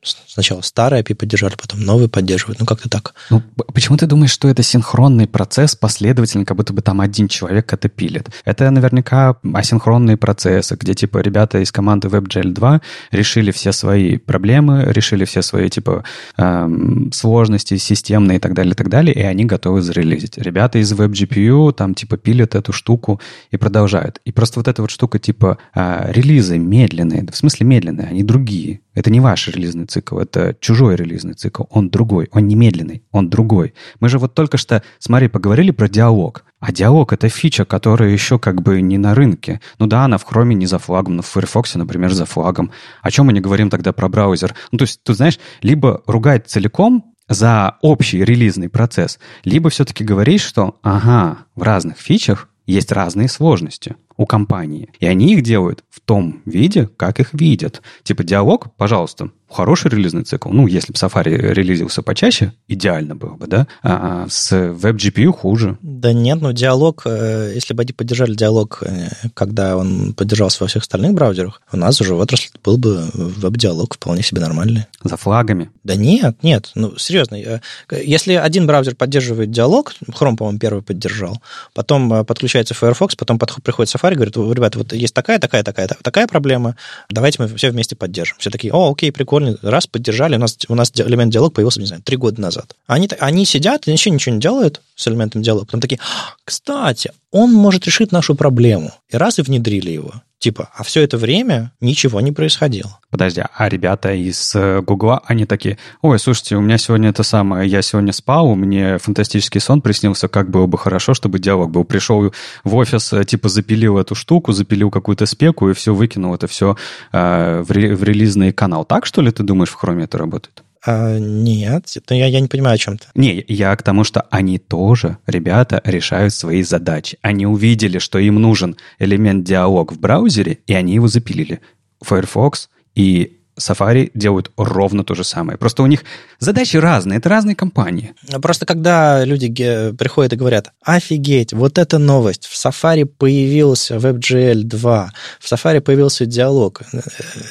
сначала 0.01 0.61
старые 0.61 1.03
API 1.03 1.15
поддержали, 1.15 1.55
потом 1.55 1.81
новые 1.81 2.07
поддерживают. 2.07 2.59
Ну, 2.59 2.65
как-то 2.65 2.89
так. 2.89 3.13
Ну, 3.29 3.41
почему 3.73 3.97
ты 3.97 4.05
думаешь, 4.05 4.31
что 4.31 4.47
это 4.47 4.63
синхронный 4.63 5.27
процесс, 5.27 5.75
последовательно, 5.75 6.45
как 6.45 6.57
будто 6.57 6.73
бы 6.73 6.81
там 6.81 7.01
один 7.01 7.27
человек 7.27 7.71
это 7.73 7.89
пилит? 7.89 8.29
Это 8.45 8.69
наверняка 8.71 9.35
асинхронные 9.53 10.17
процессы, 10.17 10.77
где, 10.79 10.93
типа, 10.93 11.19
ребята 11.19 11.59
из 11.59 11.71
команды 11.71 12.07
WebGL 12.07 12.51
2 12.51 12.81
решили 13.11 13.51
все 13.51 13.71
свои 13.71 14.17
проблемы, 14.17 14.85
решили 14.87 15.25
все 15.25 15.41
свои, 15.41 15.69
типа, 15.69 16.03
эм, 16.37 17.11
сложности 17.11 17.77
системные 17.77 18.37
и 18.37 18.39
так 18.39 18.53
далее, 18.53 18.71
и 18.71 18.75
так 18.75 18.89
далее, 18.89 19.13
и 19.13 19.21
они 19.21 19.45
готовы 19.45 19.81
зарелизить. 19.81 20.37
Ребята 20.37 20.79
из 20.79 20.91
WebGPU 20.93 21.73
там, 21.73 21.93
типа, 21.93 22.17
пилят 22.17 22.55
эту 22.55 22.71
штуку 22.71 23.19
и 23.51 23.57
продолжают. 23.57 24.21
И 24.23 24.31
просто 24.31 24.59
вот 24.59 24.67
эта 24.67 24.81
вот 24.81 24.91
штука, 24.91 25.19
типа, 25.19 25.57
э, 25.75 26.11
релизы 26.13 26.57
медленные, 26.57 27.27
в 27.29 27.35
смысле 27.35 27.65
медленные, 27.65 28.07
они 28.07 28.23
другие. 28.23 28.79
Это 28.99 29.11
не 29.11 29.21
ваш 29.21 29.47
релизный 29.47 29.85
цикл, 29.85 30.19
это 30.19 30.57
чужой 30.59 30.97
релизный 30.97 31.33
цикл. 31.33 31.63
Он 31.69 31.89
другой, 31.89 32.27
он 32.33 32.49
не 32.49 32.55
медленный, 32.55 33.01
он 33.13 33.29
другой. 33.29 33.73
Мы 34.01 34.09
же 34.09 34.19
вот 34.19 34.33
только 34.33 34.57
что 34.57 34.83
с 34.97 35.07
Марией 35.07 35.29
поговорили 35.29 35.71
про 35.71 35.87
диалог. 35.87 36.43
А 36.59 36.73
диалог— 36.73 37.13
это 37.13 37.29
фича, 37.29 37.63
которая 37.63 38.09
еще 38.09 38.39
как 38.39 38.61
бы 38.61 38.81
не 38.81 38.97
на 38.97 39.15
рынке. 39.15 39.61
Ну 39.79 39.87
да, 39.87 40.03
она 40.03 40.17
в 40.17 40.29
Chrome 40.29 40.53
не 40.53 40.65
за 40.65 40.79
флагом, 40.79 41.15
но 41.15 41.21
в 41.21 41.27
Firefox, 41.27 41.75
например, 41.75 42.11
за 42.11 42.25
флагом. 42.25 42.71
О 43.01 43.09
чем 43.09 43.27
мы 43.27 43.31
не 43.31 43.39
говорим 43.39 43.69
тогда 43.69 43.93
про 43.93 44.09
браузер? 44.09 44.53
Ну 44.73 44.77
то 44.77 44.83
есть, 44.83 45.01
ты 45.01 45.13
знаешь, 45.13 45.39
либо 45.61 46.03
ругать 46.05 46.49
целиком 46.49 47.13
за 47.29 47.77
общий 47.81 48.25
релизный 48.25 48.67
процесс, 48.67 49.17
либо 49.45 49.69
все-таки 49.69 50.03
говорить, 50.03 50.41
что 50.41 50.77
ага, 50.81 51.45
в 51.55 51.63
разных 51.63 51.99
фичах 51.99 52.49
есть 52.65 52.91
разные 52.91 53.29
сложности 53.29 53.95
у 54.19 54.25
компании. 54.25 54.89
И 54.99 55.07
они 55.07 55.33
их 55.33 55.43
делают 55.43 55.85
в 55.89 56.01
том 56.01 56.41
виде, 56.45 56.89
как 56.97 57.21
их 57.21 57.33
видят. 57.33 57.81
Типа 58.03 58.25
диалог, 58.25 58.67
пожалуйста, 58.75 59.29
хороший 59.49 59.89
релизный 59.89 60.23
цикл. 60.23 60.49
Ну, 60.49 60.67
если 60.67 60.93
бы 60.93 60.97
Safari 60.97 61.53
релизился 61.53 62.01
почаще, 62.01 62.53
идеально 62.67 63.15
было 63.15 63.35
бы, 63.35 63.47
да? 63.47 63.67
А, 63.81 64.23
а 64.25 64.29
с 64.29 64.51
WebGPU 64.51 65.31
хуже. 65.31 65.77
Да 65.81 66.13
нет, 66.13 66.41
ну 66.41 66.51
диалог, 66.51 67.03
э, 67.05 67.51
если 67.55 67.73
бы 67.73 67.83
они 67.83 67.93
поддержали 67.93 68.35
диалог, 68.35 68.83
э, 68.83 69.09
когда 69.33 69.75
он 69.75 70.13
поддержался 70.13 70.63
во 70.63 70.67
всех 70.67 70.83
остальных 70.83 71.13
браузерах, 71.13 71.61
у 71.71 71.77
нас 71.77 71.99
уже 71.99 72.13
в 72.13 72.19
отрасли 72.19 72.51
был 72.63 72.77
бы 72.77 73.09
веб-диалог 73.13 73.95
вполне 73.95 74.21
себе 74.21 74.41
нормальный. 74.41 74.85
За 75.03 75.17
флагами? 75.17 75.71
Да 75.83 75.95
нет, 75.95 76.37
нет, 76.43 76.71
ну 76.75 76.97
серьезно. 76.97 77.35
Э, 77.35 77.59
если 77.91 78.33
один 78.33 78.67
браузер 78.67 78.95
поддерживает 78.95 79.51
диалог, 79.51 79.93
Chrome, 80.09 80.37
по-моему, 80.37 80.59
первый 80.59 80.83
поддержал, 80.83 81.41
потом 81.73 82.25
подключается 82.25 82.73
Firefox, 82.73 83.15
потом 83.15 83.39
приходит 83.39 83.93
Safari, 83.93 84.08
говорит, 84.15 84.35
ребята, 84.35 84.77
вот 84.77 84.93
есть 84.93 85.13
такая, 85.13 85.39
такая, 85.39 85.63
такая, 85.63 85.87
такая 85.87 86.27
проблема, 86.27 86.75
давайте 87.09 87.41
мы 87.41 87.47
все 87.55 87.71
вместе 87.71 87.95
поддержим. 87.95 88.37
Все 88.39 88.49
такие, 88.49 88.73
о, 88.73 88.91
окей, 88.91 89.11
прикольно. 89.11 89.57
Раз 89.61 89.87
поддержали, 89.87 90.35
у 90.35 90.39
нас, 90.39 90.57
у 90.67 90.75
нас 90.75 90.91
элемент 90.95 91.31
диалог 91.31 91.53
появился, 91.53 91.79
не 91.79 91.87
знаю, 91.87 92.01
три 92.01 92.17
года 92.17 92.41
назад. 92.41 92.75
Они, 92.87 93.09
они 93.19 93.45
сидят 93.45 93.87
и 93.87 93.91
еще 93.91 94.09
ничего 94.09 94.35
не 94.35 94.41
делают 94.41 94.81
с 94.95 95.07
элементом 95.07 95.41
диалога. 95.41 95.65
Потом 95.65 95.81
такие, 95.81 95.99
«А, 96.01 96.35
кстати, 96.43 97.11
он 97.31 97.53
может 97.53 97.85
решить 97.85 98.11
нашу 98.11 98.35
проблему. 98.35 98.93
И 99.09 99.17
раз 99.17 99.39
и 99.39 99.41
внедрили 99.41 99.91
его. 99.91 100.13
Типа, 100.39 100.69
а 100.73 100.83
все 100.83 101.01
это 101.01 101.17
время 101.17 101.73
ничего 101.81 102.21
не 102.21 102.31
происходило. 102.31 102.99
Подожди, 103.09 103.43
а 103.53 103.67
ребята 103.67 104.13
из 104.13 104.55
э, 104.55 104.79
Гугла, 104.79 105.21
они 105.25 105.45
такие, 105.45 105.77
ой, 106.01 106.17
слушайте, 106.17 106.55
у 106.55 106.61
меня 106.61 106.77
сегодня 106.77 107.09
это 107.09 107.23
самое, 107.23 107.69
я 107.69 107.81
сегодня 107.81 108.13
спал, 108.13 108.55
мне 108.55 108.99
фантастический 108.99 109.59
сон 109.59 109.81
приснился, 109.81 110.29
как 110.29 110.49
было 110.49 110.65
бы 110.65 110.77
хорошо, 110.77 111.13
чтобы 111.13 111.39
диалог 111.39 111.71
был. 111.71 111.83
Пришел 111.83 112.31
в 112.63 112.75
офис, 112.75 113.11
э, 113.11 113.25
типа, 113.25 113.49
запилил 113.49 113.97
эту 113.97 114.15
штуку, 114.15 114.53
запилил 114.53 114.89
какую-то 114.91 115.25
спеку 115.25 115.69
и 115.69 115.73
все 115.73 115.93
выкинул 115.93 116.33
это 116.33 116.47
все 116.47 116.77
э, 117.11 117.61
в, 117.67 117.71
ре- 117.71 117.93
в 117.93 118.03
релизный 118.03 118.53
канал. 118.53 118.85
Так, 118.85 119.05
что 119.05 119.21
ли, 119.21 119.31
ты 119.31 119.43
думаешь, 119.43 119.69
в 119.69 119.75
Хроме 119.75 120.05
это 120.05 120.17
работает? 120.17 120.63
А, 120.85 121.17
нет, 121.17 121.91
это 121.95 122.15
я, 122.15 122.27
я 122.27 122.39
не 122.39 122.47
понимаю, 122.47 122.75
о 122.75 122.77
чем 122.77 122.97
ты. 122.97 123.07
Не, 123.15 123.43
я 123.47 123.75
к 123.75 123.83
тому, 123.83 124.03
что 124.03 124.21
они 124.29 124.59
тоже, 124.59 125.17
ребята, 125.27 125.81
решают 125.83 126.33
свои 126.33 126.63
задачи. 126.63 127.17
Они 127.21 127.45
увидели, 127.45 127.99
что 127.99 128.19
им 128.19 128.35
нужен 128.35 128.77
элемент 128.97 129.43
диалог 129.43 129.91
в 129.91 129.99
браузере, 129.99 130.59
и 130.67 130.73
они 130.73 130.93
его 130.93 131.07
запилили. 131.07 131.59
Firefox 132.01 132.69
и 132.95 133.39
Safari 133.59 134.11
делают 134.13 134.51
ровно 134.57 135.03
то 135.03 135.15
же 135.15 135.23
самое. 135.23 135.57
Просто 135.57 135.83
у 135.83 135.85
них 135.85 136.03
задачи 136.39 136.77
разные, 136.77 137.19
это 137.19 137.29
разные 137.29 137.55
компании. 137.55 138.13
Просто 138.41 138.65
когда 138.65 139.23
люди 139.25 139.49
приходят 139.91 140.33
и 140.33 140.37
говорят, 140.37 140.71
офигеть, 140.81 141.53
вот 141.53 141.77
эта 141.77 141.97
новость, 141.97 142.45
в 142.45 142.53
Safari 142.53 143.05
появился 143.05 143.97
WebGL 143.97 144.63
2, 144.63 145.13
в 145.39 145.51
Safari 145.51 145.81
появился 145.81 146.25
диалог. 146.25 146.81
Э, 146.93 147.01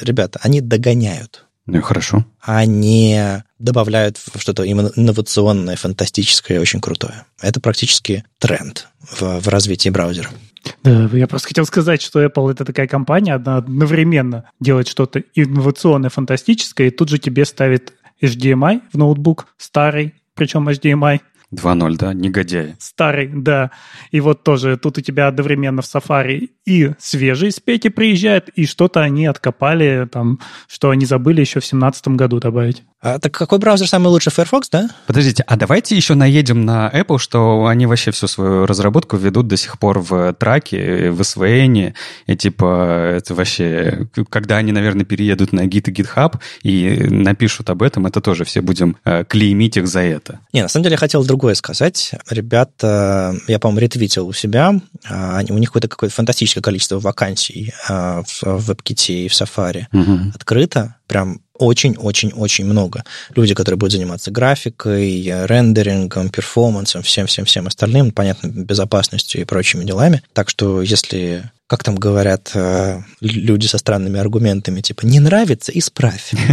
ребята, 0.01 0.39
они 0.43 0.61
догоняют. 0.61 1.45
Ну 1.69 1.77
и 1.77 1.81
хорошо. 1.81 2.25
Они 2.41 3.19
добавляют 3.59 4.17
что-то 4.37 4.69
инновационное, 4.69 5.75
фантастическое, 5.75 6.59
очень 6.59 6.81
крутое. 6.81 7.25
Это 7.41 7.59
практически 7.59 8.23
тренд 8.39 8.87
в, 9.01 9.39
в 9.39 9.47
развитии 9.47 9.89
браузера. 9.89 10.29
Да, 10.83 11.09
я 11.13 11.27
просто 11.27 11.49
хотел 11.49 11.65
сказать, 11.65 12.01
что 12.01 12.23
Apple 12.23 12.51
это 12.51 12.65
такая 12.65 12.87
компания, 12.87 13.35
она 13.35 13.57
одновременно 13.57 14.49
делает 14.59 14.87
что-то 14.87 15.23
инновационное, 15.35 16.09
фантастическое, 16.09 16.87
и 16.87 16.91
тут 16.91 17.09
же 17.09 17.17
тебе 17.17 17.45
ставит 17.45 17.93
HDMI 18.21 18.81
в 18.91 18.97
ноутбук, 18.97 19.47
старый, 19.57 20.15
причем 20.35 20.67
HDMI, 20.67 21.21
2.0, 21.53 21.95
да, 21.97 22.13
негодяй. 22.13 22.75
Старый, 22.79 23.27
да. 23.27 23.71
И 24.11 24.19
вот 24.19 24.43
тоже 24.43 24.77
тут 24.77 24.97
у 24.97 25.01
тебя 25.01 25.27
одновременно 25.27 25.81
в 25.81 25.85
Safari 25.85 26.49
и 26.65 26.91
свежие 26.99 27.51
спеки 27.51 27.89
приезжают, 27.89 28.49
и 28.49 28.65
что-то 28.65 29.01
они 29.01 29.25
откопали, 29.25 30.07
там, 30.11 30.39
что 30.67 30.91
они 30.91 31.05
забыли 31.05 31.41
еще 31.41 31.59
в 31.59 31.63
2017 31.63 32.07
году 32.09 32.39
добавить. 32.39 32.83
А, 33.01 33.17
так 33.17 33.33
какой 33.33 33.59
браузер 33.59 33.87
самый 33.87 34.09
лучший? 34.09 34.31
Firefox, 34.31 34.69
да? 34.69 34.89
Подождите, 35.07 35.43
а 35.47 35.55
давайте 35.55 35.95
еще 35.95 36.15
наедем 36.15 36.65
на 36.65 36.91
Apple, 36.93 37.17
что 37.17 37.65
они 37.65 37.85
вообще 37.85 38.11
всю 38.11 38.27
свою 38.27 38.65
разработку 38.65 39.15
ведут 39.15 39.47
до 39.47 39.55
сих 39.55 39.79
пор 39.79 39.99
в 39.99 40.33
траке, 40.33 41.09
в 41.09 41.21
SVN, 41.21 41.93
и 42.27 42.35
типа 42.35 43.15
это 43.17 43.33
вообще, 43.33 44.07
когда 44.29 44.57
они, 44.57 44.73
наверное, 44.73 45.05
переедут 45.05 45.53
на 45.53 45.61
Git 45.61 45.89
и 45.89 45.93
GitHub 45.93 46.39
и 46.61 47.07
напишут 47.09 47.69
об 47.69 47.81
этом, 47.83 48.05
это 48.05 48.19
тоже 48.19 48.43
все 48.43 48.61
будем 48.61 48.97
э, 49.05 49.23
клеймить 49.23 49.77
их 49.77 49.87
за 49.87 50.01
это. 50.01 50.41
Не, 50.51 50.61
на 50.61 50.67
самом 50.67 50.83
деле 50.83 50.93
я 50.93 50.97
хотел 50.97 51.23
другое 51.39 51.55
сказать. 51.55 52.11
Ребята, 52.29 53.33
я, 53.47 53.59
по-моему, 53.59 53.79
ретвитил 53.79 54.27
у 54.27 54.33
себя, 54.33 54.73
а, 55.09 55.41
у 55.47 55.57
них 55.57 55.69
какое-то 55.69 55.87
какое-то 55.87 56.13
фантастическое 56.13 56.59
количество 56.59 56.99
вакансий 56.99 57.73
а, 57.87 58.23
в 58.23 58.69
WebKit 58.69 59.13
и 59.13 59.27
в 59.29 59.31
Safari 59.31 59.85
угу. 59.93 60.33
открыто, 60.35 60.97
прям 61.07 61.39
очень-очень-очень 61.57 62.65
много. 62.65 63.05
Люди, 63.35 63.53
которые 63.53 63.77
будут 63.77 63.93
заниматься 63.93 64.31
графикой, 64.31 65.31
рендерингом, 65.45 66.27
перформансом, 66.29 67.03
всем-всем-всем 67.03 67.67
остальным, 67.67 68.11
понятно, 68.11 68.47
безопасностью 68.47 69.39
и 69.39 69.45
прочими 69.45 69.85
делами. 69.85 70.21
Так 70.33 70.49
что 70.49 70.81
если 70.81 71.49
как 71.67 71.83
там 71.83 71.95
говорят 71.95 72.51
э, 72.55 73.01
люди 73.21 73.67
со 73.67 73.77
странными 73.77 74.19
аргументами, 74.19 74.81
типа, 74.81 75.05
не 75.05 75.19
нравится, 75.19 75.71
исправь. 75.71 76.33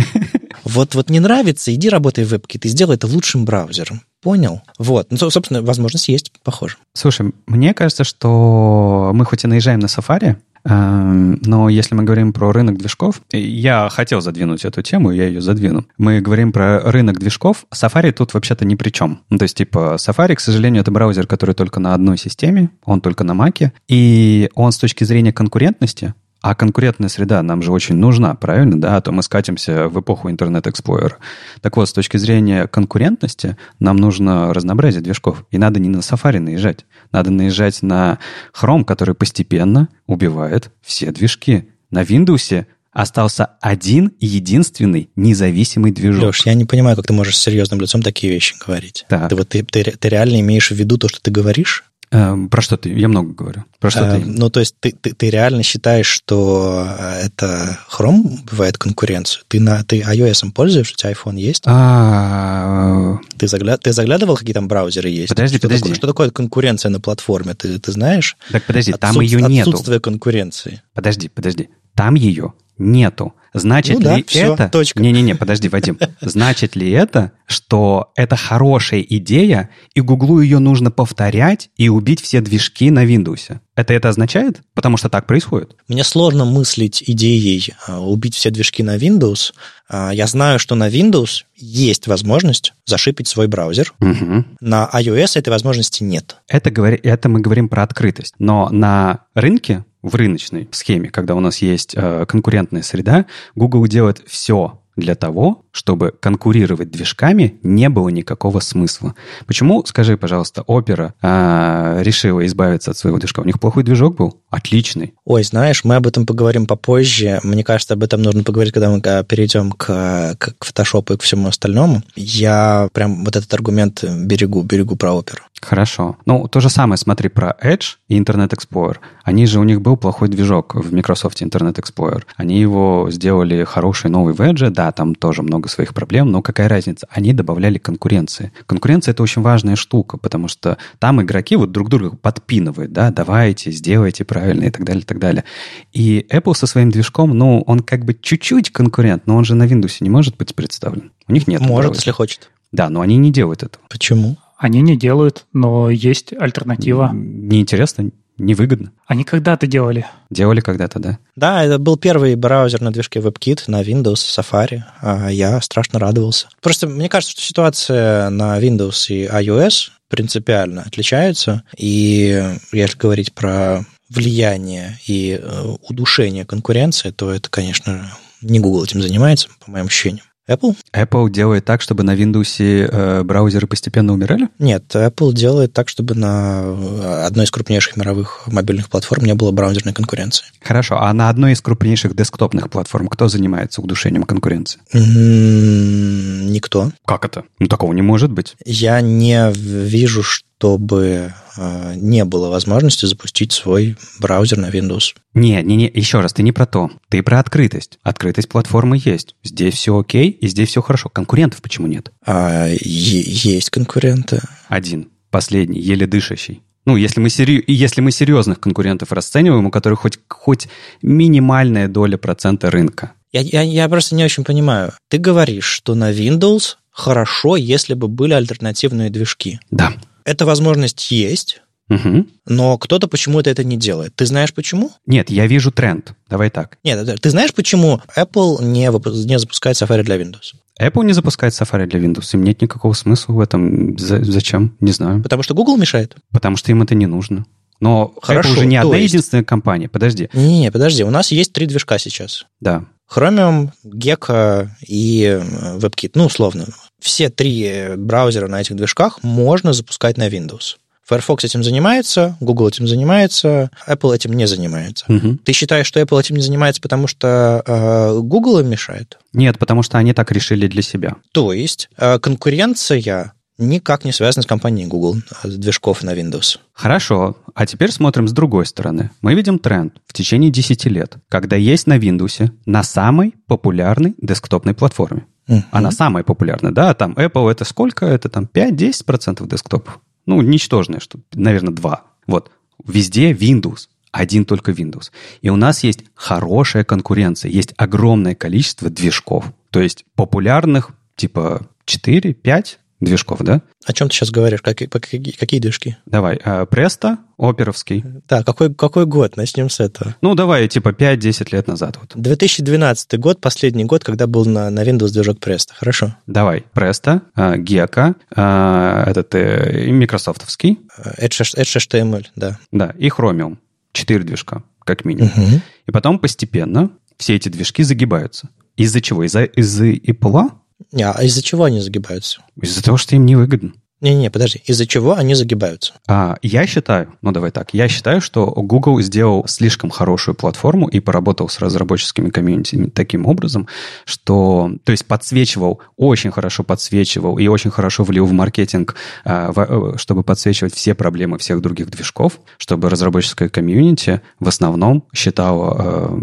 Вот, 0.67 0.97
вот 0.97 1.11
не 1.11 1.21
нравится, 1.21 1.73
иди 1.73 1.89
работай 1.89 2.25
в 2.25 2.35
WebKit 2.35 2.63
и 2.65 2.69
сделай 2.69 2.97
это 2.97 3.07
лучшим 3.07 3.45
браузером. 3.45 4.03
Понял? 4.23 4.63
Вот. 4.79 5.09
Ну, 5.11 5.31
собственно, 5.31 5.63
возможность 5.63 6.09
есть, 6.09 6.33
похоже. 6.43 6.77
Слушай, 6.95 7.33
мне 7.47 7.75
кажется, 7.75 8.05
что 8.05 9.11
мы 9.15 9.25
хоть 9.25 9.45
и 9.45 9.47
наезжаем 9.47 9.81
на 9.81 9.87
Safari, 9.87 10.37
Эм, 10.69 11.39
но 11.43 11.69
если 11.69 11.95
мы 11.95 12.03
говорим 12.03 12.33
про 12.33 12.53
рынок 12.53 12.77
движков, 12.79 13.23
я 13.31 13.89
хотел 13.89 14.21
задвинуть 14.21 14.65
эту 14.65 14.83
тему, 14.83 15.13
я 15.13 15.27
ее 15.29 15.41
задвину. 15.41 15.87
Мы 15.97 16.21
говорим 16.21 16.51
про 16.51 16.81
рынок 16.81 17.21
движков. 17.21 17.67
Safari 17.73 18.11
тут 18.11 18.35
вообще-то 18.35 18.65
ни 18.65 18.75
при 18.75 18.91
чем. 18.91 19.21
Ну, 19.31 19.39
то 19.39 19.45
есть, 19.45 19.57
типа, 19.57 19.97
Safari, 19.99 20.35
к 20.35 20.41
сожалению, 20.41 20.83
это 20.83 20.91
браузер, 20.91 21.27
который 21.29 21.55
только 21.55 21.79
на 21.79 21.95
одной 21.95 22.19
системе, 22.19 22.71
он 22.85 23.01
только 23.01 23.23
на 23.23 23.33
Mac, 23.33 23.71
и 23.87 24.51
он 24.55 24.73
с 24.73 24.79
точки 24.79 25.05
зрения 25.05 25.33
конкурентности, 25.33 26.15
а 26.47 26.55
конкурентная 26.55 27.09
среда 27.09 27.43
нам 27.43 27.61
же 27.61 27.73
очень 27.73 27.97
нужна, 27.97 28.33
правильно, 28.37 28.81
да? 28.81 28.97
А 28.97 29.01
то 29.01 29.11
мы 29.11 29.25
скатимся 29.25 29.89
в 29.89 29.99
эпоху 29.99 30.31
Explorer. 30.31 31.15
Так 31.61 31.77
вот, 31.77 31.89
с 31.89 31.93
точки 31.93 32.19
зрения 32.19 32.69
конкурентности, 32.69 33.57
нам 33.81 33.97
нужно 33.97 34.55
разнообразие 34.55 35.03
движков. 35.03 35.45
И 35.51 35.59
надо 35.59 35.81
не 35.81 35.89
на 35.89 35.97
Safari 35.97 36.39
наезжать. 36.39 36.87
Надо 37.11 37.33
наезжать 37.33 37.83
на 37.83 38.21
Chrome, 38.55 38.85
который 38.85 39.17
постепенно 39.17 39.89
убивает 40.07 40.71
все 40.83 41.11
движки. 41.11 41.69
На 41.91 42.05
Windows 42.05 42.65
остался 42.93 43.47
один 43.61 44.13
единственный 44.21 45.11
независимый 45.17 45.91
движок. 45.91 46.27
Леш, 46.27 46.47
я 46.47 46.55
не 46.55 46.65
понимаю, 46.65 46.95
как 46.95 47.09
ты 47.09 47.13
можешь 47.13 47.37
с 47.37 47.43
серьезным 47.43 47.81
лицом 47.81 48.03
такие 48.03 48.33
вещи 48.33 48.55
говорить. 48.65 49.05
Так. 49.09 49.31
Ты, 49.31 49.35
вот, 49.35 49.49
ты, 49.49 49.65
ты, 49.65 49.83
ты 49.83 50.09
реально 50.09 50.39
имеешь 50.39 50.71
в 50.71 50.77
виду 50.77 50.97
то, 50.97 51.09
что 51.09 51.21
ты 51.21 51.33
говоришь? 51.33 51.83
Э, 52.17 52.49
про 52.51 52.63
что 52.63 52.77
ты? 52.77 52.89
Я 52.93 53.09
много 53.09 53.33
говорю. 53.33 53.65
Про 53.79 53.91
что 53.91 54.05
Э, 54.07 54.19
ты? 54.21 54.25
Ну, 54.27 54.49
то 54.51 54.61
есть 54.61 54.75
ты, 54.81 54.93
ты, 54.93 55.13
ты 55.13 55.31
реально 55.31 55.63
считаешь, 55.63 56.07
что 56.07 56.87
э, 56.99 57.27
это 57.27 57.79
Chrome 57.91 58.39
бывает 58.51 58.79
конкуренцию? 58.79 59.45
Ты, 59.49 59.61
на, 59.61 59.85
ты 59.85 60.01
iOS 60.01 60.51
пользуешься, 60.53 60.95
у 60.95 60.97
тебя 60.97 61.13
iPhone 61.13 61.39
есть? 61.39 61.65
А, 61.67 63.19
Ты, 63.39 63.49
загля... 63.49 63.77
ты 63.77 63.93
заглядывал, 63.93 64.37
какие 64.37 64.55
там 64.55 64.69
браузеры 64.69 65.09
есть? 65.09 65.29
Подожди, 65.29 65.59
что 65.59 65.69
подожди. 65.69 65.83
Такое, 65.85 65.95
что 65.97 66.07
такое 66.07 66.31
конкуренция 66.31 66.91
на 66.91 67.01
платформе? 67.01 67.55
Ты, 67.55 67.79
ты 67.79 67.93
знаешь? 67.93 68.37
так 68.51 68.65
подожди, 68.65 68.93
там 68.93 69.11
Отсут- 69.19 69.23
ее 69.23 69.43
нету. 69.43 69.71
Отсутствие 69.71 70.01
конкуренции. 70.01 70.83
Подожди, 70.95 71.29
подожди. 71.29 71.69
Там 71.95 72.15
ее 72.15 72.53
нету. 72.79 73.35
Значит 73.61 73.95
Ну 73.99 74.01
да, 74.05 74.17
ли 74.17 74.25
всё, 74.27 74.55
это... 74.55 74.69
точка. 74.69 75.03
Не-не-не, 75.03 75.35
подожди, 75.35 75.69
Вадим. 75.69 75.99
Значит 76.21 76.77
ли 76.77 76.91
это, 76.91 77.33
что 77.47 78.13
это 78.17 78.37
хорошая 78.37 79.01
идея, 79.01 79.71
и 79.95 80.01
Гуглу 80.01 80.41
ее 80.41 80.59
нужно 80.59 80.91
повторять 80.91 81.71
и 81.77 81.89
убить 81.89 82.21
все 82.21 82.41
движки 82.41 82.91
на 82.91 83.05
Windows? 83.05 83.59
Это 83.75 83.93
это 83.93 84.09
означает? 84.09 84.61
Потому 84.75 84.97
что 84.97 85.09
так 85.09 85.27
происходит. 85.27 85.77
Мне 85.89 86.03
сложно 86.05 86.45
мыслить 86.45 87.03
идеей 87.07 87.75
а, 87.87 88.01
убить 88.01 88.35
все 88.35 88.51
движки 88.51 88.83
на 88.83 88.97
Windows. 88.97 89.53
А, 89.89 90.11
Я 90.13 90.27
знаю, 90.27 90.59
что 90.59 90.75
на 90.75 90.89
Windows 90.89 91.43
есть 91.57 92.07
возможность 92.07 92.73
зашипить 92.87 93.29
свой 93.29 93.49
браузер. 93.49 93.93
Мгм. 94.01 94.57
На 94.61 94.89
iOS 94.93 95.39
этой 95.39 95.51
возможности 95.51 96.03
нет. 96.03 96.37
Это, 96.49 96.71
говори- 96.71 97.01
это 97.03 97.29
мы 97.29 97.41
говорим 97.41 97.69
про 97.69 97.83
открытость. 97.83 98.35
Но 98.39 98.69
на 98.71 99.21
рынке, 99.35 99.85
в 100.07 100.15
рыночной 100.15 100.69
схеме, 100.71 101.11
когда 101.11 101.35
у 101.35 101.41
нас 101.41 101.59
есть 101.59 101.95
э, 101.97 102.27
конкурентная 102.27 102.83
среда, 102.83 103.27
Google 103.57 103.87
делает 103.89 104.23
все 104.27 104.81
для 104.95 105.17
того, 105.17 105.66
чтобы 105.77 106.13
конкурировать 106.19 106.91
движками 106.91 107.59
не 107.63 107.91
было 107.91 108.09
никакого 108.09 108.61
смысла. 108.61 109.15
Почему, 109.47 109.85
скажи, 109.85 110.17
пожалуйста, 110.17 110.65
Opera 110.67 111.13
э, 111.21 112.03
решила 112.03 112.45
избавиться 112.47 112.93
от 112.93 112.97
своего 112.97 113.19
движка? 113.19 113.43
У 113.43 113.45
них 113.45 113.61
плохой 113.61 113.85
движок 113.85 114.17
был? 114.17 114.41
Отличный. 114.49 115.13
Ой, 115.27 115.43
знаешь, 115.43 115.85
мы 115.85 115.97
об 115.97 116.07
этом 116.07 116.25
поговорим 116.25 116.67
попозже. 116.67 117.41
Мне 117.43 117.63
кажется, 117.63 117.95
об 117.95 118.03
этом 118.03 118.23
нужно 118.23 118.43
поговорить, 118.43 118.73
когда 118.73 118.89
мы 118.91 119.03
а, 119.05 119.23
перейдем 119.23 119.71
к, 119.73 120.37
к, 120.39 120.55
к 120.59 120.67
Photoshop 120.67 121.13
и 121.13 121.19
к 121.19 121.23
всему 121.23 121.49
остальному. 121.49 122.03
Я 122.15 122.89
прям 122.95 123.25
вот 123.25 123.37
этот 123.37 123.53
аргумент 123.53 124.03
берегу, 124.03 124.63
берегу 124.63 124.97
про 124.97 125.13
оперу. 125.13 125.43
Хорошо. 125.61 126.17
Ну, 126.27 126.49
то 126.49 126.61
же 126.61 126.69
самое 126.69 126.99
смотри 126.99 127.29
про 127.29 127.57
Edge 127.63 127.97
и 128.09 128.19
Internet 128.19 128.51
Explorer. 128.51 128.97
Они 129.25 129.47
же, 129.47 129.59
у 129.59 129.65
них 129.65 129.81
был 129.81 129.97
плохой 129.97 130.29
движок 130.29 130.75
в 130.75 130.93
Microsoft 130.93 131.43
Internet 131.43 131.77
Explorer. 131.77 132.23
Они 132.37 132.61
его 132.61 133.09
сделали 133.11 133.65
хороший 133.65 134.11
новый 134.11 134.35
в 134.35 134.41
Edge, 134.41 134.71
да, 134.71 134.93
там 134.93 135.15
тоже 135.15 135.43
много 135.43 135.66
своих 135.69 135.95
проблем, 135.95 136.31
но 136.31 136.43
какая 136.43 136.69
разница? 136.69 137.07
Они 137.11 137.33
добавляли 137.33 137.79
конкуренции. 137.79 138.53
Конкуренция— 138.67 139.13
это 139.13 139.23
очень 139.23 139.43
важная 139.43 139.77
штука, 139.77 140.19
потому 140.19 140.49
что 140.49 140.79
там 140.99 141.23
игроки 141.23 141.57
вот 141.57 141.73
друг 141.73 141.89
друга 141.89 142.17
подпинывают, 142.17 142.93
да, 142.93 143.11
давайте, 143.11 143.71
сделайте 143.71 144.25
правильно 144.25 144.65
и 144.65 144.71
так 144.71 144.85
далее, 144.85 145.03
и 145.03 145.07
так 145.07 145.19
далее. 145.19 145.45
И 145.93 146.27
Apple 146.31 146.55
со 146.55 146.67
своим 146.67 146.91
движком, 146.91 147.37
ну, 147.37 147.63
он 147.63 147.81
как 147.81 148.05
бы 148.05 148.15
чуть-чуть 148.15 148.71
конкурент, 148.71 149.27
но 149.27 149.37
он 149.37 149.45
же 149.45 149.55
на 149.55 149.65
Windows 149.65 149.97
не 150.01 150.11
может 150.11 150.37
быть 150.37 150.55
представлен. 150.55 151.13
У 151.29 151.33
них 151.33 151.47
нет. 151.47 151.61
Может, 151.61 151.97
если 151.97 152.11
хочет. 152.11 152.51
Да, 152.73 152.89
но 152.89 153.01
они 153.01 153.17
не 153.17 153.33
делают 153.33 153.63
этого. 153.63 153.85
Почему? 153.89 154.37
Они 154.59 154.81
не 154.81 154.97
делают, 154.97 155.47
но 155.53 155.91
есть 155.91 156.33
альтернатива. 156.33 157.11
Неинтересно, 157.13 158.11
невыгодно. 158.39 158.93
Они 159.07 159.25
когда-то 159.25 159.67
делали. 159.67 160.07
Делали 160.31 160.61
когда-то, 160.61 160.99
да. 160.99 161.19
Да, 161.37 161.65
это 161.65 161.79
был 161.79 161.97
первый 161.97 162.35
браузер 162.35 162.81
на 162.81 162.93
движке 162.93 163.21
WebKit 163.21 163.65
на 163.69 163.83
Windows, 163.83 164.15
Safari. 164.15 164.83
А 165.01 165.29
Я 165.29 165.61
страшно 165.61 165.99
радовался. 165.99 166.49
Просто 166.61 166.87
мне 166.87 167.09
кажется, 167.09 167.33
что 167.33 167.43
ситуация 167.43 168.31
на 168.31 168.59
Windows 168.61 169.07
и 169.09 169.27
iOS 169.27 169.91
принципиально 170.09 170.83
отличается. 170.83 171.63
И 171.77 172.57
если 172.73 172.99
говорить 172.99 173.33
про 173.33 173.85
влияние 174.09 174.99
и 175.07 175.41
э, 175.41 175.75
удушение 175.89 176.45
конкуренции, 176.45 177.11
то 177.11 177.33
это, 177.33 177.51
конечно, 177.51 178.13
не 178.41 178.61
Google 178.61 178.85
этим 178.85 179.03
занимается, 179.03 179.49
по 179.65 179.71
моим 179.71 179.87
ощущениям. 179.87 180.27
Apple? 180.49 180.77
Apple 180.95 181.31
делает 181.31 181.65
так, 181.65 181.81
чтобы 181.81 182.05
на 182.05 182.15
Windows 182.15 182.61
э, 182.61 183.23
браузеры 183.25 183.67
постепенно 183.67 184.13
умирали? 184.13 184.49
Нет, 184.59 184.85
Apple 184.95 185.33
делает 185.33 185.73
так, 185.73 185.89
чтобы 185.89 186.15
на 186.15 186.63
э, 186.65 187.25
одной 187.27 187.47
из 187.47 187.51
крупнейших 187.51 187.97
мировых 187.97 188.47
мобильных 188.47 188.89
платформ 188.89 189.25
не 189.25 189.35
было 189.35 189.51
браузерной 189.51 189.93
конкуренции. 189.93 190.45
Хорошо, 190.63 191.01
а 191.01 191.13
на 191.13 191.29
одной 191.29 191.53
из 191.53 191.61
крупнейших 191.61 192.15
десктопных 192.15 192.71
платформ 192.71 193.09
кто 193.09 193.29
занимается 193.29 193.81
удушением 193.83 194.23
конкуренции? 194.23 194.81
М, 194.93 196.47
Никто. 196.53 196.93
Как 197.05 197.25
это? 197.25 197.45
Ну, 197.59 197.67
такого 197.67 197.93
не 197.93 198.03
может 198.03 198.31
быть. 198.31 198.55
Я 198.65 199.01
не 199.01 199.51
вижу, 199.53 200.23
чтобы 200.59 201.33
э, 201.57 201.95
не 201.97 202.25
было 202.25 202.49
возможности 202.49 203.05
запустить 203.07 203.53
свой 203.53 203.97
браузер 204.21 204.59
на 204.59 204.71
Windows. 204.71 205.15
Не, 205.35 205.63
не, 205.63 205.77
не, 205.77 205.91
еще 205.93 206.21
раз, 206.21 206.33
ты 206.33 206.43
не 206.43 206.53
про 206.53 206.67
то. 206.67 206.91
Ты 207.09 207.23
про 207.23 207.41
открытость. 207.41 207.99
Открытость 208.03 208.49
платформы 208.49 208.99
есть. 209.03 209.37
Здесь 209.43 209.75
все 209.75 209.99
окей, 209.99 210.31
и 210.31 210.49
здесь 210.49 210.71
все 210.71 210.81
хорошо. 210.81 211.11
Конкурентов 211.11 211.61
почему 211.61 211.87
нет? 211.87 212.11
А, 212.25 212.69
есть 212.69 213.71
конкуренты. 213.71 214.41
Один, 214.69 215.11
последний, 215.31 215.81
еле 215.81 216.07
дышащий. 216.07 216.63
Ну, 216.87 216.97
если 216.97 217.21
мы, 217.21 217.31
сери... 217.31 217.63
если 217.67 218.01
мы 218.01 218.13
серьезных 218.13 218.61
конкурентов 218.61 219.13
расцениваем, 219.13 219.67
у 219.67 219.71
которых 219.71 220.01
хоть, 220.01 220.19
хоть 220.29 220.69
минимальная 221.03 221.89
доля 221.89 222.17
процента 222.17 222.71
рынка. 222.71 223.13
Я, 223.33 223.41
я, 223.41 223.63
я 223.63 223.89
просто 223.89 224.15
не 224.15 224.25
очень 224.25 224.45
понимаю. 224.45 224.93
Ты 225.09 225.19
говоришь, 225.19 225.67
что 225.67 225.95
на 225.95 226.13
Windows 226.13 226.77
хорошо, 226.91 227.57
если 227.57 227.95
бы 227.95 228.09
были 228.09 228.33
альтернативные 228.33 229.11
движки. 229.11 229.59
Да. 229.71 229.93
Эта 230.27 230.45
возможность 230.45 231.11
есть, 231.11 231.63
Мгм. 231.89 232.29
но 232.47 232.77
кто-то 232.79 233.07
почему-то 233.09 233.49
это 233.49 233.63
не 233.65 233.77
делает. 233.77 234.15
Ты 234.17 234.27
знаешь 234.27 234.53
почему? 234.53 234.91
Нет, 235.07 235.31
я 235.31 235.47
вижу 235.47 235.71
тренд. 235.71 236.13
Давай 236.29 236.51
так. 236.51 236.77
Нет, 236.85 237.21
ты 237.23 237.31
знаешь, 237.31 237.55
почему 237.55 238.01
Apple 238.17 238.63
не, 238.65 238.91
не 239.27 239.39
запускает 239.39 239.77
Safari 239.81 240.03
для 240.03 240.17
Windows? 240.17 240.53
Apple 240.81 241.05
не 241.05 241.13
запускает 241.15 241.55
Safari 241.55 241.87
для 241.87 242.01
Windows. 242.01 242.29
Им 242.35 242.43
нет 242.45 242.61
никакого 242.61 242.93
смысла 242.93 243.33
в 243.35 243.41
этом. 243.41 243.97
За- 243.99 244.23
зачем? 244.25 244.77
Не 244.81 244.93
знаю. 244.93 245.23
Потому 245.23 245.43
что 245.43 245.55
Google 245.55 245.77
мешает? 245.79 246.17
Потому 246.33 246.57
что 246.57 246.71
им 246.73 246.83
это 246.83 246.95
не 246.95 247.07
нужно. 247.07 247.47
Но 247.81 248.13
Хорошо, 248.21 248.51
Apple 248.51 248.59
же 248.61 248.67
не 248.67 248.77
одна 248.77 248.97
есть- 248.97 249.13
единственная 249.15 249.45
компания. 249.45 249.89
Подожди. 249.89 250.29
Не-не, 250.33 250.73
подожди, 250.73 251.05
у 251.05 251.11
нас 251.11 251.31
есть 251.31 251.53
три 251.53 251.67
движка 251.67 251.99
сейчас. 251.99 252.47
Да. 252.61 252.85
Chromium, 253.09 253.71
Gecko 253.85 254.69
и 254.87 255.23
э, 255.23 255.79
WebKit, 255.79 256.13
ну, 256.15 256.27
условно. 256.27 256.67
Все 257.07 257.31
три 257.31 257.63
э, 257.63 257.97
браузера 257.97 258.49
на 258.49 258.61
этих 258.61 258.75
движках 258.75 259.23
можно 259.23 259.73
запускать 259.73 260.17
на 260.17 260.27
Windows. 260.27 260.75
Firefox 261.09 261.45
этим 261.45 261.63
занимается, 261.63 262.37
Google 262.41 262.67
этим 262.67 262.89
занимается, 262.89 263.71
Apple 263.87 264.13
этим 264.13 264.33
не 264.33 264.45
занимается. 264.49 265.05
Мгм. 265.07 265.39
Ты 265.39 265.53
считаешь, 265.53 265.87
что 265.87 266.01
Apple 266.01 266.19
этим 266.19 266.35
не 266.35 266.43
занимается, 266.43 266.83
потому 266.83 267.07
что 267.07 267.63
э, 267.65 268.19
Google 268.19 268.59
им 268.59 268.71
мешает? 268.71 269.21
Нет, 269.33 269.57
потому 269.57 269.85
что 269.85 269.99
они 269.99 270.15
так 270.15 270.33
решили 270.33 270.67
для 270.67 270.83
себя. 270.83 271.15
То 271.31 271.53
есть 271.53 271.89
э, 271.97 272.19
конкуренция 272.19 273.35
никак 273.57 274.05
не 274.05 274.11
связана 274.11 274.43
с 274.43 274.47
компанией 274.47 274.89
Google 274.89 275.19
э, 275.45 275.49
движков 275.49 276.03
на 276.03 276.13
Windows. 276.13 276.59
Хорошо, 276.73 277.37
а 277.55 277.67
теперь 277.67 277.93
смотрим 277.93 278.27
с 278.27 278.33
другой 278.33 278.67
стороны. 278.67 279.11
Мы 279.23 279.35
видим 279.35 279.61
тренд 279.61 279.95
в 280.09 280.13
течение 280.13 280.51
10 280.51 280.87
лет, 280.87 281.19
когда 281.29 281.55
есть 281.55 281.87
на 281.87 281.99
Windows 281.99 282.51
на 282.67 282.83
самой 282.83 283.37
популярной 283.47 284.17
десктопной 284.21 284.75
платформе. 284.75 285.27
Она 285.71 285.91
самая 285.91 286.25
популярная, 286.25 286.73
да, 286.73 286.95
там 286.95 287.13
Apple 287.13 287.51
это 287.51 287.65
сколько? 287.65 288.07
Это 288.07 288.29
там 288.29 288.49
5-10% 288.53 289.47
десктопов. 289.49 290.01
Ну, 290.27 290.41
ничтожное, 290.43 291.01
что, 291.01 291.21
наверное, 291.35 291.73
2. 291.73 292.03
Вот, 292.27 292.51
везде 292.85 293.33
Windows, 293.33 293.89
один 294.11 294.45
только 294.45 294.73
Windows. 294.73 295.13
И 295.43 295.51
у 295.51 295.57
нас 295.57 295.85
есть 295.85 296.05
хорошая 296.15 296.85
конкуренция, 296.85 297.51
есть 297.51 297.75
огромное 297.77 298.35
количество 298.35 298.91
движков. 298.91 299.53
То 299.71 299.81
есть 299.81 300.05
популярных 300.15 300.91
типа 301.15 301.67
4-5 301.87 302.79
движков, 303.01 303.41
да? 303.41 303.63
О 303.85 303.93
чем 303.93 304.09
ты 304.09 304.15
сейчас 304.15 304.31
говоришь? 304.31 304.63
Какие, 304.63 304.89
какие, 304.89 305.33
какие 305.33 305.61
движки? 305.61 305.97
Давай, 306.07 306.41
Преста, 306.71 307.19
оперовский. 307.39 308.05
Да, 308.29 308.43
какой, 308.43 308.75
какой 308.75 309.07
год? 309.07 309.37
Начнем 309.37 309.69
с 309.69 309.81
этого. 309.81 310.17
Ну, 310.23 310.35
давай, 310.35 310.67
типа 310.69 310.91
5-10 310.91 311.49
лет 311.53 311.67
назад. 311.67 311.99
Вот. 312.01 312.13
2012 312.15 313.19
год, 313.19 313.41
последний 313.41 313.85
год, 313.85 314.05
когда 314.05 314.27
был 314.27 314.45
на, 314.47 314.71
на 314.71 314.83
Windows 314.83 315.11
движок 315.11 315.39
Presto. 315.39 315.73
Хорошо. 315.75 316.17
Давай, 316.27 316.65
Преста, 316.73 317.23
Гека, 317.37 318.15
этот 318.31 319.35
э, 319.35 319.91
микрософтовский, 319.91 320.79
Edge, 321.19 321.57
Edge 321.57 321.77
HTML, 321.77 322.27
да. 322.37 322.59
да, 322.73 322.95
и 322.99 323.09
Chromium. 323.09 323.59
Четыре 323.93 324.25
движка, 324.25 324.63
как 324.85 325.05
минимум. 325.05 325.31
Мгм. 325.35 325.63
И 325.87 325.91
потом 325.91 326.19
постепенно 326.19 326.91
все 327.17 327.35
эти 327.35 327.49
движки 327.49 327.83
загибаются. 327.83 328.51
Из-за 328.77 329.01
чего? 329.01 329.25
Из-за 329.25 329.45
из 329.45 329.81
Apple? 329.81 330.51
Не, 330.93 331.09
а 331.09 331.23
из-за 331.23 331.43
чего 331.43 331.65
они 331.65 331.81
загибаются? 331.81 332.41
Из-за 332.61 332.83
того, 332.83 332.97
что 332.97 333.17
им 333.17 333.27
невыгодно. 333.27 333.73
Не-не, 334.03 334.31
подожди. 334.31 334.61
Из-за 334.67 334.87
чего 334.87 335.15
они 335.15 335.35
загибаются? 335.35 335.95
А, 336.07 336.37
я 336.43 336.67
считаю, 336.67 337.15
ну 337.23 337.33
давай 337.33 337.51
так, 337.51 337.73
я 337.73 337.89
считаю, 337.89 338.21
что 338.21 338.45
Google 338.47 339.01
сделал 339.01 339.47
слишком 339.49 339.89
хорошую 339.89 340.35
платформу 340.35 340.87
и 340.87 341.01
поработал 341.01 341.49
с 341.49 341.59
разработческими 341.61 342.29
комьюнити 342.29 342.91
таким 342.95 343.25
образом, 343.25 343.69
что, 344.05 344.71
то 344.85 344.93
есть 344.93 345.07
подсвечивал, 345.07 345.81
очень 345.97 346.31
хорошо 346.31 346.63
подсвечивал 346.63 347.39
и 347.39 347.47
очень 347.47 347.71
хорошо 347.71 348.05
влил 348.05 348.27
в 348.27 348.33
маркетинг, 348.33 348.97
а, 349.25 349.51
э, 349.57 349.97
чтобы 349.97 350.23
подсвечивать 350.23 350.75
все 350.75 350.95
проблемы 350.95 351.39
всех 351.39 351.63
других 351.63 351.89
движков, 351.91 352.39
чтобы 352.59 352.91
разработческое 352.91 353.49
комьюнити 353.49 354.21
в 354.41 354.49
основном 354.49 355.05
считало 355.15 356.21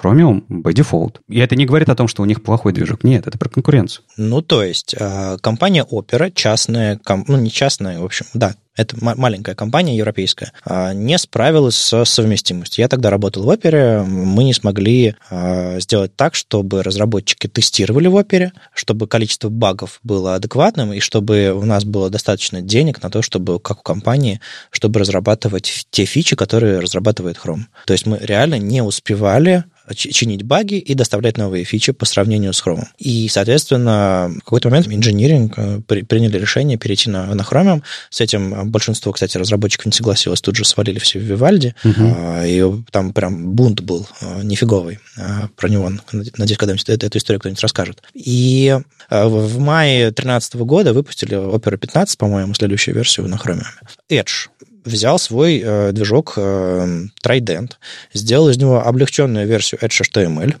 Chromium 0.00 0.46
by 0.48 0.72
default. 0.72 1.16
И 1.28 1.38
это 1.38 1.56
не 1.56 1.66
говорит 1.66 1.88
о 1.88 1.94
том, 1.94 2.08
что 2.08 2.22
у 2.22 2.24
них 2.24 2.42
плохой 2.42 2.72
движок. 2.72 3.04
Нет, 3.04 3.26
это 3.26 3.38
про 3.38 3.48
конкуренцию. 3.48 4.04
Ну, 4.16 4.42
то 4.42 4.62
есть, 4.62 4.94
а, 4.98 5.38
компания 5.38 5.84
Opera, 5.90 6.32
частная, 6.32 7.00
ну, 7.26 7.36
не 7.36 7.50
частная, 7.50 7.98
в 7.98 8.04
общем, 8.04 8.26
да, 8.34 8.54
это 8.78 8.96
маленькая 9.00 9.56
компания 9.56 9.96
европейская, 9.96 10.52
а, 10.64 10.94
не 10.94 11.18
справилась 11.18 11.74
с 11.74 12.04
совместимостью. 12.04 12.82
Я 12.82 12.88
тогда 12.88 13.10
работал 13.10 13.42
в 13.42 13.48
Опере, 13.48 14.02
мы 14.02 14.44
не 14.44 14.54
смогли 14.54 15.16
а, 15.30 15.80
сделать 15.80 16.14
так, 16.14 16.36
чтобы 16.36 16.84
разработчики 16.84 17.48
тестировали 17.48 18.06
в 18.06 18.14
Опере, 18.14 18.52
чтобы 18.72 19.08
количество 19.08 19.48
багов 19.48 19.98
было 20.04 20.36
адекватным, 20.36 20.92
и 20.92 21.00
чтобы 21.00 21.52
у 21.52 21.64
нас 21.64 21.84
было 21.84 22.08
достаточно 22.08 22.62
денег 22.62 23.02
на 23.02 23.10
то, 23.10 23.20
чтобы, 23.20 23.58
как 23.58 23.80
у 23.80 23.82
компании, 23.82 24.40
чтобы 24.70 25.00
разрабатывать 25.00 25.86
те 25.90 26.04
фичи, 26.04 26.36
которые 26.36 26.78
разрабатывает 26.78 27.36
Chrome. 27.36 27.64
То 27.84 27.92
есть 27.92 28.06
мы 28.06 28.18
реально 28.18 28.58
не 28.58 28.80
успевали 28.80 29.64
чинить 29.94 30.42
баги 30.42 30.74
и 30.74 30.94
доставлять 30.94 31.36
новые 31.36 31.64
фичи 31.64 31.92
по 31.92 32.04
сравнению 32.04 32.52
с 32.52 32.64
Chrome. 32.64 32.86
И, 32.98 33.28
соответственно, 33.28 34.30
в 34.40 34.44
какой-то 34.44 34.68
момент 34.68 34.88
инжиниринг 34.88 35.54
э, 35.56 35.80
приняли 35.80 36.38
решение 36.38 36.76
перейти 36.76 37.10
на, 37.10 37.34
на 37.34 37.42
Chromium. 37.42 37.82
С 38.10 38.20
этим 38.20 38.67
большинство, 38.68 39.12
кстати, 39.12 39.36
разработчиков 39.36 39.86
не 39.86 39.92
согласилось, 39.92 40.40
тут 40.40 40.56
же 40.56 40.64
свалили 40.64 40.98
все 40.98 41.18
в 41.18 41.22
Вивальди, 41.22 41.74
uh-huh. 41.84 42.48
и 42.48 42.84
там 42.90 43.12
прям 43.12 43.52
бунт 43.52 43.80
был 43.80 44.06
э, 44.20 44.42
нифиговый 44.42 44.98
э, 45.16 45.48
про 45.56 45.68
него. 45.68 45.90
Надеюсь, 46.12 46.58
когда-нибудь 46.58 46.88
эту, 46.88 47.06
эту 47.06 47.18
историю 47.18 47.40
кто-нибудь 47.40 47.62
расскажет. 47.62 48.02
И 48.14 48.78
в 49.10 49.58
мае 49.58 50.10
2013 50.10 50.54
года 50.56 50.92
выпустили 50.92 51.36
Opera 51.36 51.76
15, 51.76 52.18
по-моему, 52.18 52.54
следующую 52.54 52.94
версию 52.94 53.28
на 53.28 53.36
Chromium. 53.36 53.64
Edge 54.10 54.48
взял 54.84 55.18
свой 55.18 55.62
э, 55.64 55.92
движок 55.92 56.34
э, 56.36 57.06
Trident, 57.22 57.72
сделал 58.12 58.48
из 58.48 58.58
него 58.58 58.84
облегченную 58.84 59.46
версию 59.46 59.80
Edge 59.82 60.02
HTML, 60.02 60.56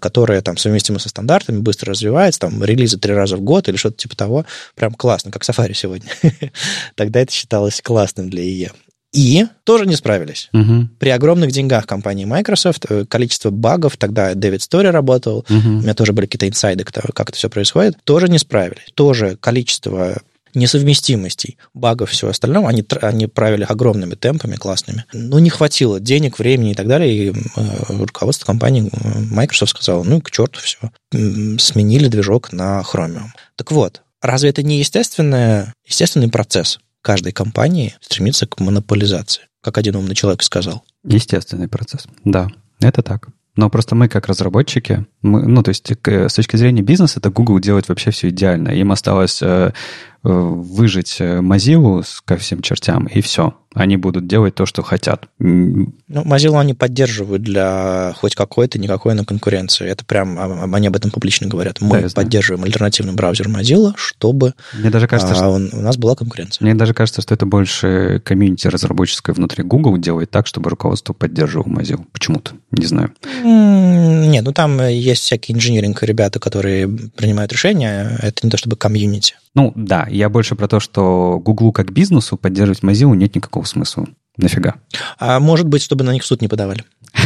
которая 0.00 0.42
там 0.42 0.56
совместима 0.56 0.98
со 0.98 1.08
стандартами, 1.08 1.58
быстро 1.58 1.90
развивается, 1.90 2.40
там 2.40 2.62
релизы 2.62 2.98
три 2.98 3.12
раза 3.12 3.36
в 3.36 3.40
год 3.40 3.68
или 3.68 3.76
что-то 3.76 3.96
типа 3.96 4.16
того. 4.16 4.46
Прям 4.74 4.94
классно, 4.94 5.30
как 5.30 5.42
Safari 5.42 5.74
сегодня. 5.74 6.08
Тогда 6.94 7.20
это 7.20 7.32
считалось 7.32 7.80
классным 7.82 8.30
для 8.30 8.44
IE. 8.44 8.72
И 9.12 9.46
тоже 9.64 9.86
не 9.86 9.96
справились. 9.96 10.50
Угу. 10.52 10.88
При 10.98 11.08
огромных 11.08 11.50
деньгах 11.50 11.86
компании 11.86 12.26
Microsoft, 12.26 12.84
э, 12.88 13.06
количество 13.06 13.50
багов, 13.50 13.96
тогда 13.96 14.34
Дэвид 14.34 14.62
Стори 14.62 14.90
работал, 14.90 15.38
угу. 15.38 15.68
у 15.68 15.82
меня 15.82 15.94
тоже 15.94 16.12
были 16.12 16.26
какие-то 16.26 16.48
инсайды, 16.48 16.84
как 16.84 17.30
это 17.30 17.36
все 17.36 17.48
происходит, 17.48 17.96
тоже 18.04 18.28
не 18.28 18.38
справились. 18.38 18.84
Тоже 18.94 19.36
количество 19.36 20.18
несовместимостей, 20.56 21.58
багов, 21.74 22.10
всего 22.10 22.30
остального, 22.30 22.68
они, 22.68 22.84
они 23.02 23.26
правили 23.26 23.62
огромными 23.62 24.14
темпами 24.14 24.56
классными. 24.56 25.04
Но 25.12 25.38
не 25.38 25.50
хватило 25.50 26.00
денег, 26.00 26.38
времени 26.38 26.72
и 26.72 26.74
так 26.74 26.88
далее, 26.88 27.14
и 27.14 27.30
э, 27.30 27.96
руководство 27.98 28.46
компании 28.46 28.90
э, 28.90 29.20
Microsoft 29.30 29.70
сказало, 29.70 30.02
ну, 30.02 30.20
к 30.20 30.30
черту 30.30 30.60
все, 30.60 30.90
сменили 31.12 32.08
движок 32.08 32.52
на 32.52 32.80
Chromium. 32.80 33.28
Так 33.56 33.70
вот, 33.70 34.02
разве 34.22 34.50
это 34.50 34.62
не 34.62 34.78
естественное, 34.78 35.72
естественный 35.86 36.28
процесс 36.28 36.80
каждой 37.02 37.32
компании 37.32 37.94
стремиться 38.00 38.46
к 38.46 38.58
монополизации, 38.58 39.44
как 39.62 39.78
один 39.78 39.96
умный 39.96 40.14
человек 40.14 40.42
сказал? 40.42 40.82
Естественный 41.04 41.68
процесс, 41.68 42.06
да, 42.24 42.48
это 42.80 43.02
так. 43.02 43.28
Но 43.56 43.70
просто 43.70 43.94
мы, 43.94 44.08
как 44.08 44.26
разработчики, 44.26 45.06
мы, 45.22 45.46
ну, 45.46 45.62
то 45.62 45.70
есть 45.70 45.90
с 45.90 46.34
точки 46.34 46.56
зрения 46.56 46.82
бизнеса, 46.82 47.20
это 47.20 47.30
Google 47.30 47.58
делает 47.58 47.88
вообще 47.88 48.10
все 48.10 48.28
идеально. 48.28 48.68
Им 48.68 48.92
осталось 48.92 49.40
э, 49.40 49.72
Э, 50.15 50.15
выжить 50.22 51.16
э, 51.20 51.38
Mozilla 51.40 52.04
ко 52.24 52.36
всем 52.36 52.62
чертям, 52.62 53.06
и 53.06 53.20
все. 53.20 53.54
Они 53.76 53.98
будут 53.98 54.26
делать 54.26 54.54
то, 54.54 54.64
что 54.64 54.82
хотят. 54.82 55.28
Ну, 55.38 55.92
Mozilla 56.08 56.60
они 56.60 56.72
поддерживают 56.72 57.42
для 57.42 58.14
хоть 58.16 58.34
какой-то, 58.34 58.78
никакой 58.78 59.14
на 59.14 59.24
конкуренции. 59.26 59.86
Это 59.86 60.02
прям, 60.02 60.38
а, 60.38 60.64
а, 60.64 60.74
они 60.74 60.86
об 60.86 60.96
этом 60.96 61.10
публично 61.10 61.46
говорят. 61.46 61.82
Мы 61.82 62.00
да, 62.00 62.08
поддерживаем 62.08 62.64
альтернативный 62.64 63.12
браузер 63.12 63.48
Mozilla, 63.48 63.92
чтобы 63.96 64.54
мне 64.72 64.88
даже 64.88 65.06
кажется, 65.06 65.34
а, 65.34 65.36
что... 65.36 65.76
у 65.76 65.80
нас 65.82 65.98
была 65.98 66.16
конкуренция. 66.16 66.64
Мне 66.64 66.74
даже 66.74 66.94
кажется, 66.94 67.20
что 67.20 67.34
это 67.34 67.44
больше 67.44 68.22
комьюнити 68.24 68.66
разработческое 68.66 69.34
внутри 69.34 69.62
Google 69.62 69.98
делает 69.98 70.30
так, 70.30 70.46
чтобы 70.46 70.70
руководство 70.70 71.12
поддерживало 71.12 71.68
Mozilla. 71.68 72.04
Почему-то. 72.12 72.52
Не 72.70 72.86
знаю. 72.86 73.12
Нет, 73.44 74.42
ну 74.42 74.52
там 74.52 74.80
есть 74.88 75.22
всякие 75.22 75.54
инжиниринг 75.54 76.02
ребята, 76.02 76.40
которые 76.40 76.88
принимают 76.88 77.52
решения. 77.52 78.18
Это 78.22 78.46
не 78.46 78.50
то 78.50 78.56
чтобы 78.56 78.76
комьюнити. 78.76 79.34
Ну, 79.56 79.72
да, 79.74 80.05
я 80.08 80.28
больше 80.28 80.54
про 80.54 80.68
то, 80.68 80.80
что 80.80 81.40
Гуглу 81.44 81.72
как 81.72 81.92
бизнесу 81.92 82.36
поддерживать 82.36 82.82
Mozilla 82.82 83.16
нет 83.16 83.34
никакого 83.34 83.64
смысла. 83.64 84.06
Нафига? 84.36 84.74
А 85.18 85.40
может 85.40 85.66
быть, 85.66 85.82
чтобы 85.82 86.04
на 86.04 86.12
них 86.12 86.24
суд 86.24 86.42
не 86.42 86.48
подавали. 86.48 86.84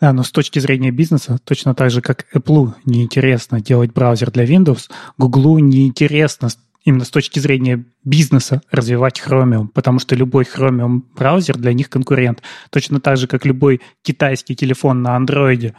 Да, 0.00 0.12
но 0.12 0.22
с 0.22 0.30
точки 0.30 0.58
зрения 0.58 0.90
бизнеса, 0.90 1.38
точно 1.42 1.74
так 1.74 1.90
же, 1.90 2.02
как 2.02 2.26
Apple 2.34 2.74
неинтересно 2.84 3.62
делать 3.62 3.92
браузер 3.92 4.30
для 4.30 4.44
Windows, 4.44 4.90
Google 5.16 5.58
неинтересно 5.58 6.48
именно 6.84 7.04
с 7.04 7.10
точки 7.10 7.38
зрения 7.40 7.84
бизнеса 8.04 8.62
развивать 8.70 9.20
Chromium, 9.24 9.68
потому 9.68 9.98
что 9.98 10.14
любой 10.14 10.44
Chromium 10.44 11.02
браузер 11.16 11.56
для 11.56 11.72
них 11.72 11.90
конкурент. 11.90 12.42
Точно 12.70 13.00
так 13.00 13.16
же, 13.16 13.26
как 13.26 13.44
любой 13.44 13.80
китайский 14.02 14.54
телефон 14.54 15.02
на 15.02 15.16
андроиде 15.16 15.74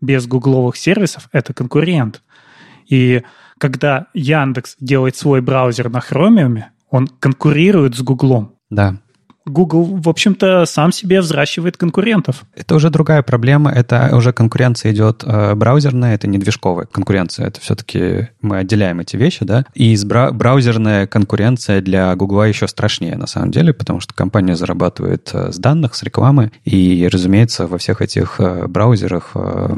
без 0.00 0.26
гугловых 0.26 0.76
сервисов— 0.76 1.28
это 1.32 1.52
конкурент. 1.52 2.22
И 2.88 3.22
когда 3.62 4.08
Яндекс 4.12 4.74
делает 4.80 5.14
свой 5.14 5.40
браузер 5.40 5.88
на 5.88 5.98
Chromium, 5.98 6.64
он 6.90 7.06
конкурирует 7.06 7.94
с 7.94 8.02
Гуглом. 8.02 8.56
Да. 8.70 8.96
Google, 9.44 9.84
в 9.84 10.08
общем-то, 10.08 10.64
сам 10.66 10.92
себе 10.92 11.20
взращивает 11.20 11.76
конкурентов. 11.76 12.44
Это 12.54 12.74
уже 12.74 12.90
другая 12.90 13.22
проблема. 13.22 13.70
Это 13.70 14.10
уже 14.14 14.32
конкуренция 14.32 14.92
идет 14.92 15.24
э, 15.26 15.54
браузерная, 15.54 16.14
это 16.14 16.28
не 16.28 16.38
движковая 16.38 16.86
конкуренция. 16.86 17.46
Это 17.46 17.60
все-таки 17.60 18.28
мы 18.40 18.58
отделяем 18.58 19.00
эти 19.00 19.16
вещи, 19.16 19.44
да. 19.44 19.64
И 19.74 19.96
бра- 20.04 20.30
браузерная 20.30 21.06
конкуренция 21.06 21.80
для 21.80 22.14
Google 22.14 22.44
еще 22.44 22.68
страшнее, 22.68 23.16
на 23.16 23.26
самом 23.26 23.50
деле, 23.50 23.72
потому 23.72 24.00
что 24.00 24.14
компания 24.14 24.54
зарабатывает 24.54 25.30
э, 25.32 25.52
с 25.52 25.58
данных, 25.58 25.94
с 25.94 26.02
рекламы. 26.02 26.52
И, 26.64 27.08
разумеется, 27.12 27.66
во 27.66 27.78
всех 27.78 28.00
этих 28.00 28.36
э, 28.38 28.66
браузерах 28.68 29.32
э, 29.34 29.74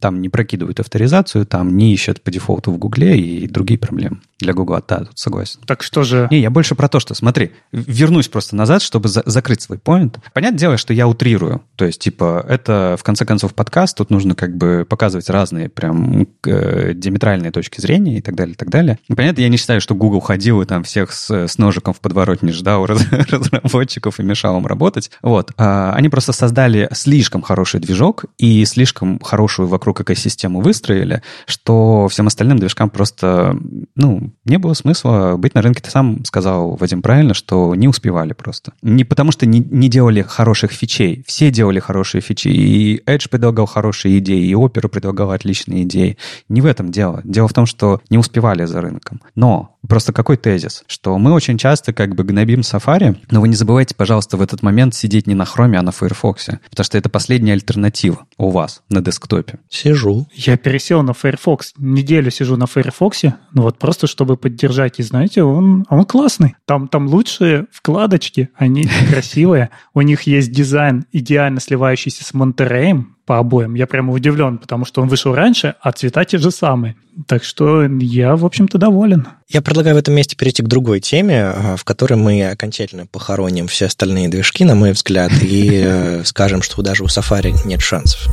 там 0.00 0.20
не 0.20 0.28
прокидывают 0.28 0.80
авторизацию, 0.80 1.46
там 1.46 1.76
не 1.76 1.94
ищут 1.94 2.20
по 2.20 2.30
дефолту 2.30 2.72
в 2.72 2.78
Гугле 2.78 3.18
и 3.18 3.48
другие 3.48 3.78
проблемы 3.78 4.18
для 4.38 4.52
Google. 4.52 4.82
Да, 4.86 4.98
тут 4.98 5.18
согласен. 5.18 5.60
Так 5.66 5.82
что 5.82 6.02
же... 6.02 6.28
Не, 6.30 6.40
я 6.40 6.50
больше 6.50 6.74
про 6.74 6.88
то, 6.88 7.00
что, 7.00 7.14
смотри, 7.14 7.52
вернусь 7.72 8.28
просто 8.28 8.54
на 8.54 8.65
назад, 8.66 8.82
чтобы 8.82 9.08
за 9.08 9.22
закрыть 9.24 9.62
свой 9.62 9.78
поинт. 9.78 10.18
Понятное 10.34 10.58
дело, 10.58 10.76
что 10.76 10.92
я 10.92 11.06
утрирую. 11.06 11.62
То 11.76 11.84
есть, 11.84 12.00
типа, 12.00 12.44
это, 12.48 12.96
в 12.98 13.04
конце 13.04 13.24
концов, 13.24 13.54
подкаст, 13.54 13.96
тут 13.96 14.10
нужно 14.10 14.34
как 14.34 14.56
бы 14.56 14.84
показывать 14.88 15.30
разные 15.30 15.68
прям 15.68 16.26
э, 16.44 16.92
диаметральные 16.94 17.52
точки 17.52 17.80
зрения 17.80 18.18
и 18.18 18.20
так 18.20 18.34
далее, 18.34 18.54
и 18.54 18.56
так 18.56 18.70
далее. 18.70 18.98
И, 19.08 19.14
понятно, 19.14 19.42
я 19.42 19.48
не 19.48 19.56
считаю, 19.56 19.80
что 19.80 19.94
Google 19.94 20.20
ходил 20.20 20.62
и 20.62 20.66
там 20.66 20.82
всех 20.82 21.12
с, 21.12 21.30
с 21.30 21.58
ножиком 21.58 21.94
в 21.94 22.00
подворотне 22.00 22.52
ждал 22.52 22.86
разработчиков 23.30 24.18
и 24.18 24.22
мешал 24.22 24.58
им 24.58 24.66
работать. 24.66 25.10
Вот. 25.22 25.52
А, 25.56 25.92
они 25.94 26.08
просто 26.08 26.32
создали 26.32 26.88
слишком 26.92 27.42
хороший 27.42 27.78
движок 27.80 28.24
и 28.38 28.64
слишком 28.64 29.20
хорошую 29.20 29.68
вокруг 29.68 30.00
экосистему 30.00 30.60
выстроили, 30.60 31.22
что 31.46 32.08
всем 32.08 32.26
остальным 32.26 32.58
движкам 32.58 32.90
просто, 32.90 33.56
ну, 33.94 34.32
не 34.44 34.58
было 34.58 34.74
смысла 34.74 35.36
быть 35.36 35.54
на 35.54 35.62
рынке. 35.62 35.82
Ты 35.82 35.90
сам 35.90 36.24
сказал, 36.24 36.76
Вадим, 36.76 37.02
правильно, 37.02 37.34
что 37.34 37.74
не 37.74 37.86
успевали 37.86 38.32
просто 38.32 38.55
просто. 38.56 38.72
Не 38.82 39.04
потому 39.04 39.32
что 39.32 39.46
не, 39.46 39.60
не 39.60 39.88
делали 39.88 40.22
хороших 40.22 40.72
фичей. 40.72 41.22
Все 41.26 41.50
делали 41.50 41.80
хорошие 41.80 42.20
фичи. 42.20 42.48
И 42.48 43.02
Edge 43.06 43.28
предлагал 43.30 43.66
хорошие 43.66 44.18
идеи, 44.18 44.46
и 44.46 44.52
Opera 44.52 44.88
предлагал 44.88 45.30
отличные 45.30 45.82
идеи. 45.82 46.16
Не 46.48 46.60
в 46.60 46.66
этом 46.66 46.90
дело. 46.90 47.20
Дело 47.24 47.48
в 47.48 47.52
том, 47.52 47.66
что 47.66 48.00
не 48.10 48.18
успевали 48.18 48.66
за 48.66 48.80
рынком. 48.80 49.20
Но 49.34 49.75
Просто 49.88 50.12
какой 50.12 50.36
тезис? 50.36 50.84
Что 50.86 51.18
мы 51.18 51.32
очень 51.32 51.58
часто 51.58 51.92
как 51.92 52.14
бы 52.14 52.24
гнобим 52.24 52.60
Safari, 52.60 53.16
но 53.30 53.40
вы 53.40 53.48
не 53.48 53.54
забывайте, 53.54 53.94
пожалуйста, 53.94 54.36
в 54.36 54.42
этот 54.42 54.62
момент 54.62 54.94
сидеть 54.94 55.26
не 55.26 55.34
на 55.34 55.44
Chrome, 55.44 55.76
а 55.76 55.82
на 55.82 55.92
Firefox, 55.92 56.46
потому 56.70 56.84
что 56.84 56.98
это 56.98 57.08
последняя 57.08 57.52
альтернатива 57.52 58.26
у 58.38 58.50
вас 58.50 58.82
на 58.88 59.00
десктопе. 59.00 59.58
Сижу. 59.68 60.26
Я 60.34 60.56
пересел 60.56 61.02
на 61.02 61.12
Firefox. 61.12 61.74
Неделю 61.78 62.30
сижу 62.30 62.56
на 62.56 62.66
Firefox, 62.66 63.22
ну 63.52 63.62
вот 63.62 63.78
просто 63.78 64.06
чтобы 64.06 64.36
поддержать. 64.36 64.98
И 64.98 65.02
знаете, 65.02 65.42
он, 65.42 65.86
он 65.88 66.04
классный. 66.04 66.56
Там, 66.66 66.88
там 66.88 67.06
лучшие 67.06 67.66
вкладочки, 67.70 68.50
они 68.56 68.88
красивые. 69.10 69.70
У 69.94 70.00
них 70.02 70.22
есть 70.22 70.52
дизайн, 70.52 71.06
идеально 71.12 71.60
сливающийся 71.60 72.24
с 72.24 72.34
Монтереем, 72.34 73.15
по 73.26 73.38
обоим. 73.38 73.74
Я 73.74 73.86
прямо 73.86 74.12
удивлен, 74.12 74.58
потому 74.58 74.84
что 74.84 75.02
он 75.02 75.08
вышел 75.08 75.34
раньше, 75.34 75.74
а 75.80 75.92
цвета 75.92 76.24
те 76.24 76.38
же 76.38 76.50
самые. 76.50 76.96
Так 77.26 77.44
что 77.44 77.82
я, 77.84 78.36
в 78.36 78.44
общем-то, 78.44 78.78
доволен. 78.78 79.26
Я 79.48 79.62
предлагаю 79.62 79.96
в 79.96 79.98
этом 79.98 80.14
месте 80.14 80.36
перейти 80.36 80.62
к 80.62 80.68
другой 80.68 81.00
теме, 81.00 81.44
а, 81.44 81.76
в 81.76 81.84
которой 81.84 82.14
мы 82.14 82.48
окончательно 82.48 83.06
похороним 83.06 83.66
все 83.66 83.86
остальные 83.86 84.28
движки, 84.28 84.64
на 84.64 84.74
мой 84.74 84.92
взгляд, 84.92 85.32
и 85.42 85.82
э, 85.84 86.22
скажем, 86.24 86.62
что 86.62 86.82
даже 86.82 87.02
у 87.02 87.06
Safari 87.06 87.54
нет 87.64 87.80
шансов. 87.80 88.28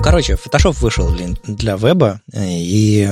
Ну, 0.00 0.04
короче, 0.04 0.32
Photoshop 0.32 0.76
вышел 0.80 1.14
для 1.44 1.76
веба, 1.76 2.22
э, 2.32 2.40
и 2.42 3.10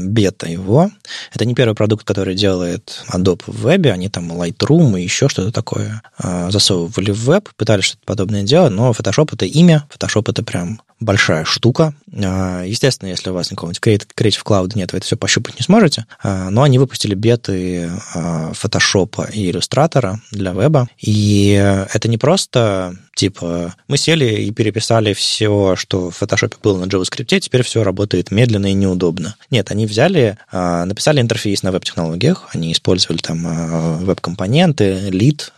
бета 0.00 0.46
его. 0.46 0.90
Это 1.34 1.44
не 1.44 1.54
первый 1.54 1.74
продукт, 1.74 2.06
который 2.06 2.34
делает 2.34 3.04
Adobe 3.12 3.42
в 3.46 3.60
вебе. 3.60 3.92
Они 3.92 4.08
там 4.08 4.32
Lightroom 4.32 4.98
и 4.98 5.02
еще 5.02 5.28
что-то 5.28 5.52
такое 5.52 6.00
а, 6.16 6.50
засовывали 6.50 7.10
в 7.10 7.22
веб, 7.24 7.50
пытались 7.58 7.84
что-то 7.84 8.04
подобное 8.06 8.44
делать, 8.44 8.72
но 8.72 8.92
Photoshop— 8.92 9.28
это 9.32 9.44
имя, 9.44 9.86
Photoshop— 9.94 10.24
это 10.30 10.42
прям 10.42 10.80
большая 11.02 11.44
штука. 11.44 11.94
А, 12.14 12.64
естественно, 12.64 13.08
если 13.08 13.30
у 13.30 13.34
вас 13.34 13.50
никакого-нибудь 13.50 13.82
Creative 13.82 14.44
Cloud 14.44 14.72
нет, 14.74 14.92
вы 14.92 14.98
это 14.98 15.06
все 15.06 15.16
пощупать 15.16 15.58
не 15.58 15.64
сможете. 15.64 16.06
А, 16.22 16.50
но 16.50 16.62
они 16.62 16.78
выпустили 16.78 17.14
беты 17.14 17.90
Photoshop 18.14 19.32
и 19.32 19.50
иллюстратора 19.50 20.20
для 20.30 20.52
веба. 20.52 20.88
И 21.00 21.52
это 21.92 22.08
не 22.08 22.18
просто 22.18 22.96
типа 23.14 23.74
мы 23.88 23.98
сели 23.98 24.42
и 24.42 24.50
переписали 24.52 25.12
все, 25.12 25.74
что 25.76 26.10
в 26.10 26.22
Photoshop 26.22 26.54
было 26.62 26.78
на 26.78 26.88
JavaScript, 26.88 27.40
теперь 27.40 27.62
все 27.62 27.82
работает 27.82 28.30
медленно 28.30 28.66
и 28.66 28.74
неудобно. 28.74 29.36
Нет, 29.50 29.70
они 29.70 29.86
взяли, 29.86 30.38
а, 30.50 30.84
написали 30.84 31.20
интерфейс 31.20 31.62
на 31.62 31.72
веб-технологиях, 31.72 32.48
они 32.52 32.72
использовали 32.72 33.18
там 33.18 34.04
веб-компоненты, 34.04 35.10
лид, 35.10 35.52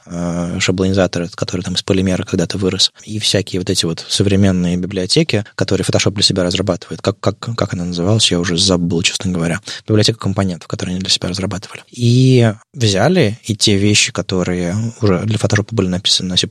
шаблонизатор, 0.58 1.28
который 1.34 1.62
там 1.62 1.74
из 1.74 1.82
полимера 1.82 2.24
когда-то 2.24 2.58
вырос, 2.58 2.92
и 3.04 3.18
всякие 3.18 3.60
вот 3.60 3.70
эти 3.70 3.84
вот 3.84 4.04
современные 4.08 4.76
библиотеки, 4.76 5.33
библиотеки, 5.34 5.54
которые 5.54 5.84
Photoshop 5.84 6.12
для 6.12 6.22
себя 6.22 6.44
разрабатывает. 6.44 7.02
Как, 7.02 7.18
как, 7.20 7.38
как 7.38 7.74
она 7.74 7.84
называлась, 7.84 8.30
я 8.30 8.38
уже 8.38 8.56
забыл, 8.56 9.02
честно 9.02 9.32
говоря. 9.32 9.60
Библиотека 9.86 10.18
компонентов, 10.18 10.68
которые 10.68 10.94
они 10.94 11.00
для 11.00 11.10
себя 11.10 11.28
разрабатывали. 11.28 11.82
И 11.90 12.52
взяли 12.72 13.38
и 13.44 13.56
те 13.56 13.76
вещи, 13.76 14.12
которые 14.12 14.74
уже 15.00 15.20
для 15.24 15.36
Photoshop 15.36 15.68
были 15.72 15.88
написаны 15.88 16.30
на 16.30 16.36
C++, 16.36 16.48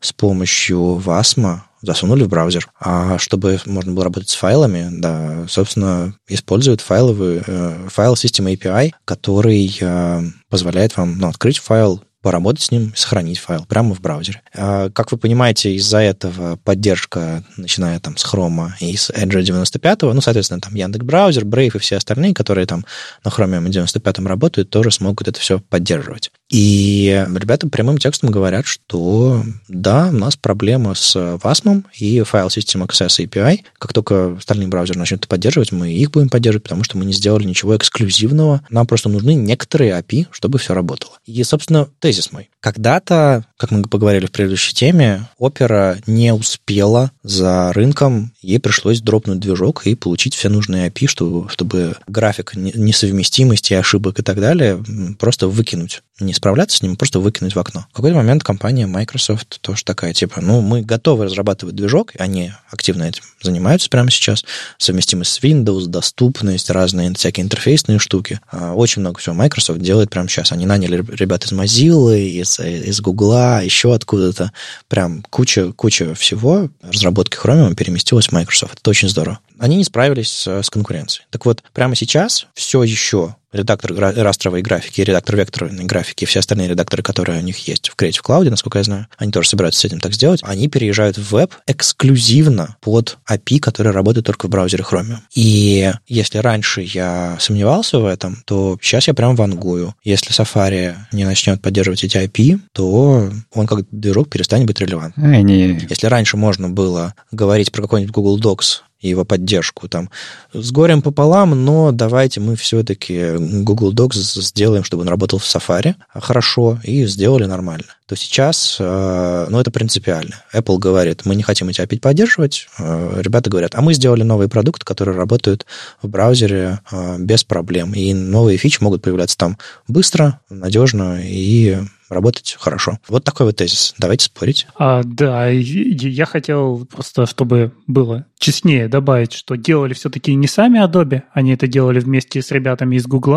с 0.00 0.12
помощью 0.12 1.02
VASM 1.04 1.60
засунули 1.82 2.24
в 2.24 2.28
браузер. 2.28 2.68
А 2.80 3.18
чтобы 3.18 3.60
можно 3.66 3.92
было 3.92 4.04
работать 4.04 4.28
с 4.28 4.34
файлами, 4.34 4.88
да, 4.90 5.46
собственно, 5.48 6.14
используют 6.26 6.80
файловый, 6.80 7.42
э, 7.46 7.88
файл 7.88 8.14
System 8.14 8.52
API, 8.52 8.92
который 9.04 9.76
э, 9.80 10.22
позволяет 10.48 10.96
вам 10.96 11.18
ну, 11.18 11.28
открыть 11.28 11.58
файл, 11.58 12.02
поработать 12.26 12.62
с 12.64 12.72
ним, 12.72 12.92
сохранить 12.96 13.38
файл 13.38 13.66
прямо 13.66 13.94
в 13.94 14.00
браузере. 14.00 14.42
А, 14.52 14.90
как 14.90 15.12
вы 15.12 15.16
понимаете, 15.16 15.72
из-за 15.74 15.98
этого 15.98 16.56
поддержка, 16.56 17.44
начиная 17.56 18.00
там 18.00 18.16
с 18.16 18.24
Chrome 18.24 18.70
и 18.80 18.96
с 18.96 19.10
Edge 19.10 19.40
95, 19.40 20.02
ну, 20.02 20.20
соответственно, 20.20 20.60
там 20.60 20.74
Яндекс 20.74 21.04
браузер, 21.04 21.44
Brave 21.44 21.76
и 21.76 21.78
все 21.78 21.98
остальные, 21.98 22.34
которые 22.34 22.66
там 22.66 22.84
на 23.24 23.28
Chromium 23.28 23.68
95 23.68 24.18
работают, 24.26 24.70
тоже 24.70 24.90
смогут 24.90 25.28
это 25.28 25.38
все 25.38 25.60
поддерживать. 25.60 26.32
И 26.48 27.26
ребята 27.34 27.68
прямым 27.68 27.98
текстом 27.98 28.30
говорят, 28.30 28.66
что 28.66 29.42
да, 29.68 30.08
у 30.08 30.12
нас 30.12 30.36
проблема 30.36 30.94
с 30.94 31.16
WASM 31.16 31.84
и 31.98 32.22
файл 32.22 32.46
System 32.46 32.86
Access 32.86 33.24
API. 33.24 33.60
Как 33.78 33.92
только 33.92 34.36
остальные 34.38 34.68
браузеры 34.68 34.98
начнут 34.98 35.20
это 35.20 35.28
поддерживать, 35.28 35.72
мы 35.72 35.92
их 35.92 36.12
будем 36.12 36.28
поддерживать, 36.28 36.64
потому 36.64 36.84
что 36.84 36.98
мы 36.98 37.04
не 37.04 37.12
сделали 37.12 37.44
ничего 37.44 37.76
эксклюзивного. 37.76 38.62
Нам 38.70 38.86
просто 38.86 39.08
нужны 39.08 39.34
некоторые 39.34 39.98
API, 39.98 40.26
чтобы 40.30 40.58
все 40.58 40.74
работало. 40.74 41.18
И, 41.24 41.42
собственно, 41.42 41.88
тезис 41.98 42.30
мой. 42.30 42.48
Когда-то, 42.60 43.44
как 43.56 43.70
мы 43.70 43.82
поговорили 43.82 44.26
в 44.26 44.32
предыдущей 44.32 44.74
теме, 44.74 45.28
Opera 45.40 46.00
не 46.06 46.32
успела 46.32 47.10
за 47.22 47.72
рынком, 47.72 48.32
ей 48.40 48.60
пришлось 48.60 49.00
дропнуть 49.00 49.40
движок 49.40 49.86
и 49.86 49.94
получить 49.94 50.34
все 50.34 50.48
нужные 50.48 50.88
API, 50.88 51.08
чтобы, 51.08 51.48
чтобы 51.48 51.96
график 52.06 52.52
несовместимости, 52.54 53.74
ошибок 53.74 54.20
и 54.20 54.22
так 54.22 54.40
далее 54.40 54.82
просто 55.18 55.48
выкинуть 55.48 56.02
не 56.20 56.32
справляться 56.36 56.78
с 56.78 56.82
ним, 56.82 56.96
просто 56.96 57.20
выкинуть 57.20 57.54
в 57.54 57.58
окно. 57.58 57.86
В 57.90 57.96
какой-то 57.96 58.16
момент 58.16 58.44
компания 58.44 58.86
Microsoft 58.86 59.60
тоже 59.60 59.84
такая, 59.84 60.12
типа, 60.12 60.40
ну, 60.40 60.60
мы 60.60 60.82
готовы 60.82 61.24
разрабатывать 61.24 61.74
движок, 61.74 62.12
они 62.18 62.52
активно 62.70 63.04
этим 63.04 63.22
занимаются 63.42 63.88
прямо 63.88 64.10
сейчас, 64.10 64.44
совместимость 64.78 65.32
с 65.32 65.40
Windows, 65.40 65.86
доступность, 65.86 66.70
разные 66.70 67.12
всякие 67.14 67.44
интерфейсные 67.44 67.98
штуки. 67.98 68.40
А, 68.50 68.74
очень 68.74 69.00
много 69.00 69.18
всего 69.18 69.34
Microsoft 69.34 69.80
делает 69.80 70.10
прямо 70.10 70.28
сейчас. 70.28 70.52
Они 70.52 70.66
наняли 70.66 71.04
ребят 71.14 71.44
из 71.44 71.52
Mozilla, 71.52 72.18
из, 72.18 72.58
из 72.58 73.00
Google, 73.00 73.60
еще 73.60 73.94
откуда-то. 73.94 74.52
Прям 74.88 75.22
куча, 75.30 75.72
куча 75.72 76.14
всего 76.14 76.68
разработки 76.82 77.36
Chromium 77.36 77.74
переместилась 77.74 78.28
в 78.28 78.32
Microsoft. 78.32 78.78
Это 78.80 78.90
очень 78.90 79.08
здорово. 79.08 79.40
Они 79.58 79.76
не 79.76 79.84
справились 79.84 80.46
с 80.46 80.68
конкуренцией. 80.70 81.26
Так 81.30 81.46
вот, 81.46 81.62
прямо 81.72 81.96
сейчас 81.96 82.46
все 82.54 82.82
еще 82.82 83.36
редактор 83.56 83.92
растровой 83.94 84.62
графики, 84.62 85.00
редактор 85.00 85.36
векторной 85.36 85.84
графики, 85.84 86.24
все 86.24 86.40
остальные 86.40 86.68
редакторы, 86.68 87.02
которые 87.02 87.40
у 87.40 87.42
них 87.42 87.58
есть 87.66 87.88
в 87.88 87.96
Creative 87.96 88.22
Cloud, 88.24 88.48
насколько 88.50 88.78
я 88.78 88.84
знаю, 88.84 89.06
они 89.16 89.32
тоже 89.32 89.48
собираются 89.48 89.80
с 89.80 89.84
этим 89.84 90.00
так 90.00 90.12
сделать, 90.14 90.40
они 90.42 90.68
переезжают 90.68 91.18
в 91.18 91.30
веб 91.32 91.52
эксклюзивно 91.66 92.76
под 92.80 93.18
API, 93.28 93.58
который 93.58 93.92
работает 93.92 94.26
только 94.26 94.46
в 94.46 94.50
браузере 94.50 94.84
Chromium. 94.88 95.18
И 95.34 95.92
если 96.06 96.38
раньше 96.38 96.82
я 96.82 97.36
сомневался 97.40 97.98
в 97.98 98.06
этом, 98.06 98.42
то 98.44 98.78
сейчас 98.80 99.08
я 99.08 99.14
прям 99.14 99.36
вангую. 99.36 99.94
Если 100.04 100.30
Safari 100.30 100.94
не 101.12 101.24
начнет 101.24 101.60
поддерживать 101.60 102.04
эти 102.04 102.16
API, 102.16 102.60
то 102.72 103.30
он 103.52 103.66
как 103.66 103.86
движок 103.90 104.28
перестанет 104.28 104.66
быть 104.66 104.80
релевантным. 104.80 105.32
Они... 105.32 105.78
Если 105.88 106.06
раньше 106.06 106.36
можно 106.36 106.68
было 106.68 107.14
говорить 107.32 107.72
про 107.72 107.82
какой-нибудь 107.82 108.14
Google 108.14 108.38
Docs 108.38 108.82
и 109.06 109.10
его 109.10 109.24
поддержку. 109.24 109.88
Там, 109.88 110.10
с 110.52 110.70
горем 110.72 111.02
пополам, 111.02 111.64
но 111.64 111.92
давайте 111.92 112.40
мы 112.40 112.56
все-таки 112.56 113.36
Google 113.38 113.92
Docs 113.92 114.40
сделаем, 114.42 114.84
чтобы 114.84 115.02
он 115.02 115.08
работал 115.08 115.38
в 115.38 115.44
Safari 115.44 115.94
хорошо, 116.14 116.78
и 116.82 117.06
сделали 117.06 117.44
нормально. 117.44 117.86
То 118.06 118.14
сейчас, 118.14 118.76
э, 118.78 119.46
ну, 119.48 119.58
это 119.58 119.70
принципиально. 119.70 120.36
Apple 120.54 120.78
говорит, 120.78 121.24
мы 121.24 121.34
не 121.34 121.42
хотим 121.42 121.68
эти 121.68 121.80
API 121.80 121.98
поддерживать. 121.98 122.68
Э, 122.78 123.20
ребята 123.20 123.50
говорят, 123.50 123.74
а 123.74 123.80
мы 123.80 123.94
сделали 123.94 124.22
новый 124.22 124.48
продукт, 124.48 124.84
который 124.84 125.14
работает 125.14 125.66
в 126.02 126.08
браузере 126.08 126.80
э, 126.90 127.16
без 127.18 127.42
проблем. 127.42 127.94
И 127.94 128.14
новые 128.14 128.58
фичи 128.58 128.80
могут 128.80 129.02
появляться 129.02 129.36
там 129.36 129.58
быстро, 129.88 130.40
надежно 130.50 131.20
и 131.20 131.78
работать 132.08 132.56
хорошо. 132.58 132.98
Вот 133.08 133.24
такой 133.24 133.46
вот 133.46 133.56
тезис. 133.56 133.94
Давайте 133.98 134.26
спорить. 134.26 134.66
А, 134.78 135.02
да, 135.04 135.48
я 135.48 136.26
хотел 136.26 136.86
просто, 136.86 137.26
чтобы 137.26 137.72
было 137.86 138.26
честнее 138.38 138.88
добавить, 138.88 139.32
что 139.32 139.56
делали 139.56 139.94
все-таки 139.94 140.34
не 140.34 140.46
сами 140.46 140.84
Adobe, 140.84 141.22
они 141.32 141.52
это 141.52 141.66
делали 141.66 142.00
вместе 142.00 142.42
с 142.42 142.50
ребятами 142.50 142.96
из 142.96 143.06
Google, 143.06 143.36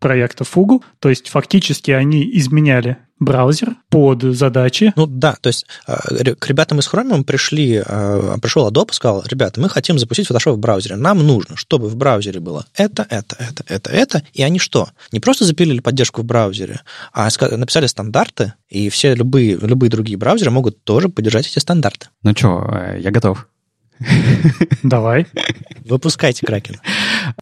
проекта 0.00 0.44
Fugu. 0.44 0.82
То 0.98 1.08
есть 1.08 1.28
фактически 1.28 1.92
они 1.92 2.28
изменяли 2.38 2.96
браузер 3.20 3.76
под 3.90 4.22
задачи. 4.22 4.92
Ну 4.96 5.06
да, 5.06 5.36
то 5.40 5.48
есть 5.48 5.66
э, 5.86 6.34
к 6.34 6.48
ребятам 6.48 6.80
из 6.80 6.88
Chromium 6.88 7.22
пришли, 7.22 7.82
э, 7.86 8.36
пришел 8.42 8.68
Adobe 8.68 8.90
и 8.90 8.94
сказал, 8.94 9.22
ребята, 9.26 9.60
мы 9.60 9.68
хотим 9.68 9.98
запустить 9.98 10.28
Photoshop 10.28 10.52
в 10.52 10.58
браузере. 10.58 10.96
Нам 10.96 11.24
нужно, 11.24 11.56
чтобы 11.56 11.88
в 11.88 11.96
браузере 11.96 12.40
было 12.40 12.66
это, 12.74 13.06
это, 13.10 13.36
это, 13.38 13.64
это, 13.68 13.90
это. 13.90 14.22
И 14.32 14.42
они 14.42 14.58
что? 14.58 14.88
Не 15.12 15.20
просто 15.20 15.44
запилили 15.44 15.80
поддержку 15.80 16.22
в 16.22 16.24
браузере, 16.24 16.80
а 17.12 17.28
написали 17.56 17.86
стандарты, 17.86 18.54
и 18.68 18.88
все 18.88 19.14
любые, 19.14 19.56
любые 19.56 19.90
другие 19.90 20.16
браузеры 20.16 20.50
могут 20.50 20.82
тоже 20.82 21.10
поддержать 21.10 21.46
эти 21.46 21.58
стандарты. 21.58 22.08
Ну 22.22 22.32
что, 22.32 22.66
э, 22.72 23.00
я 23.00 23.10
готов. 23.10 23.46
Давай. 24.82 25.26
Выпускайте 25.84 26.46
Кракен. 26.46 26.80